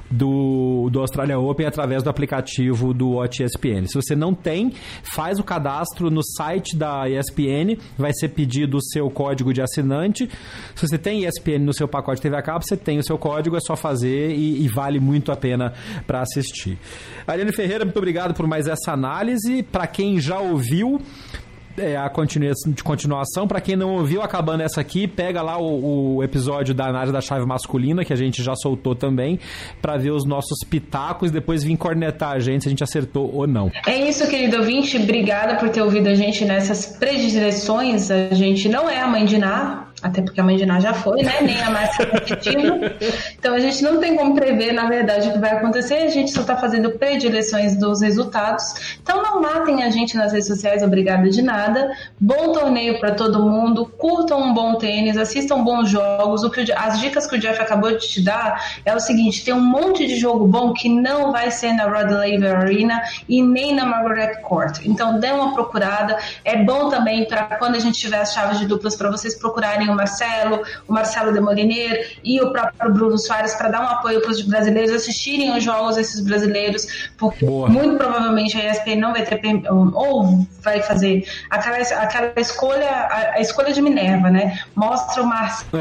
do, 0.10 0.90
do 0.92 1.00
Australia 1.00 1.38
Open 1.38 1.66
através 1.66 2.04
do 2.04 2.10
aplicativo 2.10 2.94
do 2.94 3.12
Watch 3.12 3.44
ESPN. 3.44 3.86
Se 3.88 3.96
você 3.96 4.16
não 4.16 4.34
tem, 4.34 4.74
faz 5.04 5.40
o 5.40 5.44
cadastro 5.44 6.10
no 6.10 6.24
site 6.24 6.76
da 6.76 7.10
ESPN, 7.10 7.78
vai 7.98 8.12
ser 8.14 8.30
pedido 8.30 8.78
o 8.78 8.82
seu 8.82 9.10
código 9.10 9.54
de 9.54 9.62
assinante. 9.62 10.30
Se 10.76 10.88
você 10.88 10.98
tem 10.98 11.26
ESPN 11.26 11.60
no 11.60 11.74
seu 11.74 11.88
pacote 11.88 12.22
TV 12.22 12.36
a 12.36 12.42
cabo, 12.42 12.64
você 12.64 12.78
tem 12.78 12.98
o 12.98 13.04
seu 13.04 13.18
código, 13.18 13.56
é 13.56 13.60
só 13.60 13.76
fazer 13.76 14.32
e, 14.32 14.64
e 14.64 14.68
vale 14.68 15.00
muito 15.00 15.32
a 15.32 15.36
pena 15.36 15.74
para 16.06 16.22
assistir. 16.22 16.78
Ariane 17.26 17.52
Ferreira, 17.52 17.86
muito 17.86 17.98
obrigado 17.98 18.34
por 18.34 18.48
mais 18.48 18.68
essa 18.68 18.92
análise. 18.92 19.64
Para 19.64 19.88
quem 19.88 20.20
já 20.20 20.40
ouviu, 20.40 21.02
é, 21.78 21.96
a 21.96 22.10
continuação, 22.10 22.72
de 22.72 22.84
continuação. 22.84 23.48
Para 23.48 23.62
quem 23.62 23.76
não 23.76 23.96
ouviu, 23.96 24.22
acabando 24.22 24.62
essa 24.62 24.82
aqui, 24.82 25.08
pega 25.08 25.42
lá 25.42 25.58
o, 25.58 26.16
o, 26.18 26.24
episódio 26.24 26.74
da 26.74 26.88
análise 26.88 27.14
da 27.14 27.22
chave 27.22 27.46
masculina, 27.46 28.04
que 28.04 28.14
a 28.14 28.16
gente 28.16 28.44
já 28.44 28.56
soltou 28.56 28.96
também, 28.96 29.40
para 29.82 29.98
ver 29.98 30.12
os 30.12 30.26
nossos 30.26 30.60
pitacos 30.68 31.30
e 31.30 31.34
depois 31.34 31.64
vir 31.64 31.78
cornetar 31.78 32.32
a 32.32 32.40
gente 32.40 32.64
se 32.64 32.70
a 32.70 32.72
gente 32.72 32.84
acertou 32.84 33.34
ou 33.34 33.48
não. 33.48 33.72
É 33.86 34.10
isso, 34.10 34.28
querido 34.28 34.58
ouvinte. 34.58 34.98
Obrigada 34.98 35.56
por 35.56 35.70
ter 35.70 35.82
ouvido 35.82 36.08
a 36.08 36.16
gente 36.16 36.44
nessas 36.46 36.86
predileções. 36.98 38.10
A 38.10 38.34
gente 38.34 38.68
não 38.68 38.90
é 38.90 39.00
a 39.00 39.08
mãe 39.08 39.26
de 39.26 39.38
Ná, 39.38 39.87
até 40.02 40.22
porque 40.22 40.40
a 40.40 40.44
mãe 40.44 40.56
de 40.56 40.66
Ná 40.66 40.80
já 40.80 40.94
foi, 40.94 41.24
né? 41.24 41.42
Nem 41.42 41.60
a 41.62 41.72
Márcia 41.72 42.08
repetindo. 42.12 42.74
Então 43.38 43.56
a 43.56 43.60
gente 43.60 43.82
não 43.84 44.00
tem 44.00 44.16
como 44.16 44.36
prever, 44.36 44.72
na 44.72 44.88
verdade, 44.88 45.30
o 45.30 45.34
que 45.34 45.40
vai 45.40 45.52
acontecer, 45.52 45.96
a 45.96 46.10
gente 46.10 46.32
só 46.32 46.42
está 46.42 46.56
fazendo 46.56 46.92
predileções 46.92 47.76
dos 47.76 48.02
resultados. 48.02 48.98
Então 49.02 49.24
não 49.24 49.42
matem 49.42 49.84
a 49.84 49.90
gente 49.90 50.16
nas 50.16 50.32
redes 50.32 50.48
sociais, 50.48 50.84
obrigada 50.84 51.28
de 51.30 51.42
nada. 51.42 51.92
Bom 52.20 52.52
torneio 52.52 53.00
para 53.00 53.12
todo 53.12 53.42
mundo, 53.42 53.86
curtam 53.98 54.42
um 54.42 54.54
bom 54.54 54.76
tênis, 54.76 55.18
assistam 55.18 55.64
bons 55.64 55.90
jogos. 55.90 56.44
O 56.44 56.52
que 56.52 56.62
o, 56.62 56.66
as 56.76 57.00
dicas 57.00 57.26
que 57.26 57.36
o 57.36 57.40
Jeff 57.40 57.60
acabou 57.60 57.92
de 57.92 58.08
te 58.08 58.22
dar 58.22 58.80
é 58.86 58.96
o 58.96 59.00
seguinte: 59.00 59.44
tem 59.44 59.54
um 59.54 59.62
monte 59.62 60.06
de 60.06 60.16
jogo 60.18 60.46
bom 60.46 60.74
que 60.74 60.90
não 60.90 61.32
vai 61.32 61.50
ser 61.50 61.74
na 61.74 61.86
Rod 61.86 62.12
Laver 62.12 62.56
Arena 62.56 63.02
e 63.28 63.42
nem 63.42 63.74
na 63.74 63.86
Margaret 63.86 64.42
Court. 64.42 64.80
Então 64.86 65.20
dê 65.20 65.32
uma 65.32 65.54
procurada. 65.56 66.18
É 66.46 66.64
bom 66.64 66.90
também 66.90 67.28
para 67.28 67.44
quando 67.58 67.76
a 67.76 67.80
gente 67.80 68.00
tiver 68.00 68.20
as 68.20 68.34
chaves 68.34 68.60
de 68.60 68.68
duplas 68.68 68.96
para 68.96 69.10
vocês 69.10 69.34
procurarem 69.36 69.87
o 69.90 69.96
Marcelo, 69.96 70.64
o 70.88 70.94
Marcelo 70.94 71.34
de 71.34 71.40
Moliner 71.40 72.18
e 72.24 72.42
o 72.42 72.52
próprio 72.52 72.94
Bruno 72.94 73.18
Soares 73.18 73.56
para 73.56 73.70
dar 73.70 73.82
um 73.82 73.88
apoio 73.88 74.22
para 74.22 74.32
os 74.32 74.42
brasileiros 74.42 74.92
assistirem 74.92 75.56
os 75.56 75.64
jogos 75.64 75.96
desses 75.96 76.22
brasileiros, 76.22 77.10
porque 77.18 77.46
Boa. 77.46 77.70
muito 77.70 77.98
provavelmente 77.98 78.58
a 78.58 78.72
ESPN 78.72 78.98
não 78.98 79.14
vai 79.14 79.24
ter 79.24 79.40
ou 79.70 80.46
vai 80.62 80.82
fazer 80.82 81.26
aquela, 81.50 81.78
aquela 81.78 82.34
escolha, 82.38 82.90
a, 82.90 83.34
a 83.36 83.40
escolha 83.40 83.72
de 83.72 83.82
Minerva, 83.82 84.30
né? 84.30 84.60
Mostra 84.76 85.24
o 85.24 85.26
Marcelo 85.26 85.74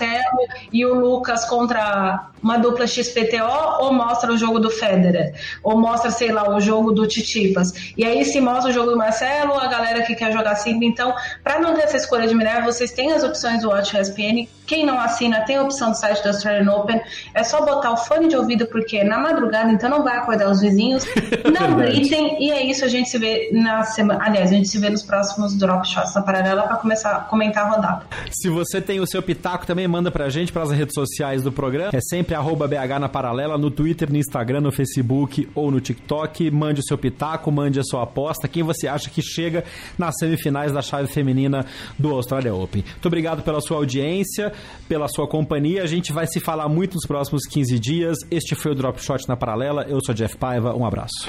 é. 0.00 0.28
e 0.72 0.84
o 0.84 0.94
Lucas 0.94 1.44
contra 1.46 2.30
uma 2.42 2.58
dupla 2.58 2.86
XPTO 2.86 3.80
ou 3.80 3.92
mostra 3.94 4.30
o 4.30 4.36
jogo 4.36 4.60
do 4.60 4.70
Federer, 4.70 5.34
ou 5.62 5.80
mostra, 5.80 6.10
sei 6.10 6.30
lá, 6.30 6.54
o 6.54 6.60
jogo 6.60 6.92
do 6.92 7.06
Titipas. 7.06 7.72
E 7.96 8.04
aí 8.04 8.22
se 8.22 8.38
mostra 8.38 8.70
o 8.70 8.72
jogo 8.72 8.90
do 8.90 8.98
Marcelo, 8.98 9.54
a 9.54 9.66
galera 9.66 10.02
que 10.02 10.14
quer 10.14 10.30
jogar 10.30 10.54
simples. 10.56 10.90
Então, 10.90 11.14
para 11.42 11.58
não 11.58 11.74
ter 11.74 11.84
essa 11.84 11.96
escolha 11.96 12.26
de 12.26 12.34
Minerva, 12.34 12.70
vocês 12.70 12.92
têm 12.92 13.12
as 13.12 13.24
opções 13.24 13.53
do 13.58 13.68
Watch 13.68 13.96
ESPN. 13.96 14.48
Quem 14.66 14.86
não 14.86 14.98
assina, 14.98 15.40
tem 15.42 15.56
a 15.56 15.62
opção 15.62 15.90
do 15.90 15.96
site 15.96 16.22
do 16.22 16.28
Australian 16.28 16.70
Open. 16.72 17.00
É 17.34 17.44
só 17.44 17.64
botar 17.64 17.92
o 17.92 17.96
fone 17.96 18.28
de 18.28 18.36
ouvido, 18.36 18.66
porque 18.66 18.96
é 18.96 19.04
na 19.04 19.18
madrugada, 19.18 19.70
então 19.70 19.90
não 19.90 20.02
vai 20.02 20.16
acordar 20.16 20.50
os 20.50 20.60
vizinhos. 20.60 21.04
Não 21.44 21.76
gritem. 21.76 22.42
e 22.42 22.50
é 22.50 22.64
isso, 22.64 22.84
a 22.84 22.88
gente 22.88 23.08
se 23.08 23.18
vê 23.18 23.50
na 23.52 23.82
semana. 23.84 24.24
Aliás, 24.24 24.50
a 24.50 24.54
gente 24.54 24.68
se 24.68 24.78
vê 24.78 24.88
nos 24.88 25.02
próximos 25.02 25.54
Drop 25.54 25.86
Shots 25.86 26.14
na 26.14 26.22
paralela 26.22 26.62
para 26.62 26.76
começar 26.76 27.10
a 27.12 27.20
comentar 27.20 27.66
a 27.66 27.70
rodada. 27.70 28.06
Se 28.30 28.48
você 28.48 28.80
tem 28.80 28.98
o 29.00 29.06
seu 29.06 29.22
pitaco, 29.22 29.66
também 29.66 29.86
manda 29.86 30.10
pra 30.10 30.28
gente 30.28 30.52
para 30.52 30.62
as 30.62 30.70
redes 30.70 30.94
sociais 30.94 31.42
do 31.42 31.52
programa. 31.52 31.90
É 31.92 32.00
sempre 32.00 32.34
arroba 32.34 32.66
BH 32.66 32.98
na 33.00 33.08
paralela, 33.08 33.58
no 33.58 33.70
Twitter, 33.70 34.10
no 34.10 34.16
Instagram, 34.16 34.62
no 34.62 34.72
Facebook 34.72 35.48
ou 35.54 35.70
no 35.70 35.80
TikTok. 35.80 36.50
Mande 36.50 36.80
o 36.80 36.84
seu 36.84 36.98
pitaco, 36.98 37.52
mande 37.52 37.78
a 37.78 37.84
sua 37.84 38.02
aposta. 38.02 38.48
Quem 38.48 38.62
você 38.62 38.88
acha 38.88 39.10
que 39.10 39.22
chega 39.22 39.64
nas 39.98 40.16
semifinais 40.18 40.72
da 40.72 40.82
chave 40.82 41.08
feminina 41.08 41.66
do 41.98 42.12
Australia 42.12 42.54
Open. 42.54 42.82
Muito 42.82 43.06
obrigado 43.06 43.42
pela 43.44 43.60
sua 43.60 43.76
audiência, 43.76 44.52
pela 44.88 45.08
sua 45.08 45.28
companhia. 45.28 45.82
A 45.82 45.86
gente 45.86 46.12
vai 46.12 46.26
se 46.26 46.40
falar 46.40 46.68
muito 46.68 46.94
nos 46.94 47.06
próximos 47.06 47.46
15 47.46 47.78
dias. 47.78 48.18
Este 48.30 48.54
foi 48.54 48.72
o 48.72 48.74
Drop 48.74 49.00
Shot 49.00 49.28
na 49.28 49.36
Paralela. 49.36 49.84
Eu 49.88 49.98
sou 50.04 50.14
Jeff 50.14 50.36
Paiva. 50.36 50.74
Um 50.74 50.84
abraço. 50.84 51.28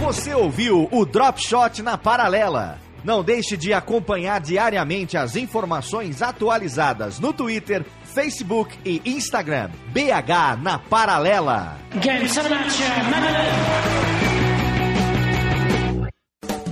Você 0.00 0.34
ouviu 0.34 0.88
o 0.92 1.04
Drop 1.04 1.40
Shot 1.40 1.82
na 1.82 1.96
Paralela. 1.98 2.78
Não 3.06 3.22
deixe 3.22 3.56
de 3.56 3.72
acompanhar 3.72 4.40
diariamente 4.40 5.16
as 5.16 5.36
informações 5.36 6.22
atualizadas 6.22 7.20
no 7.20 7.32
Twitter, 7.32 7.84
Facebook 8.02 8.76
e 8.84 9.00
Instagram. 9.04 9.70
BH 9.92 10.60
na 10.60 10.78
Paralela. 10.78 11.78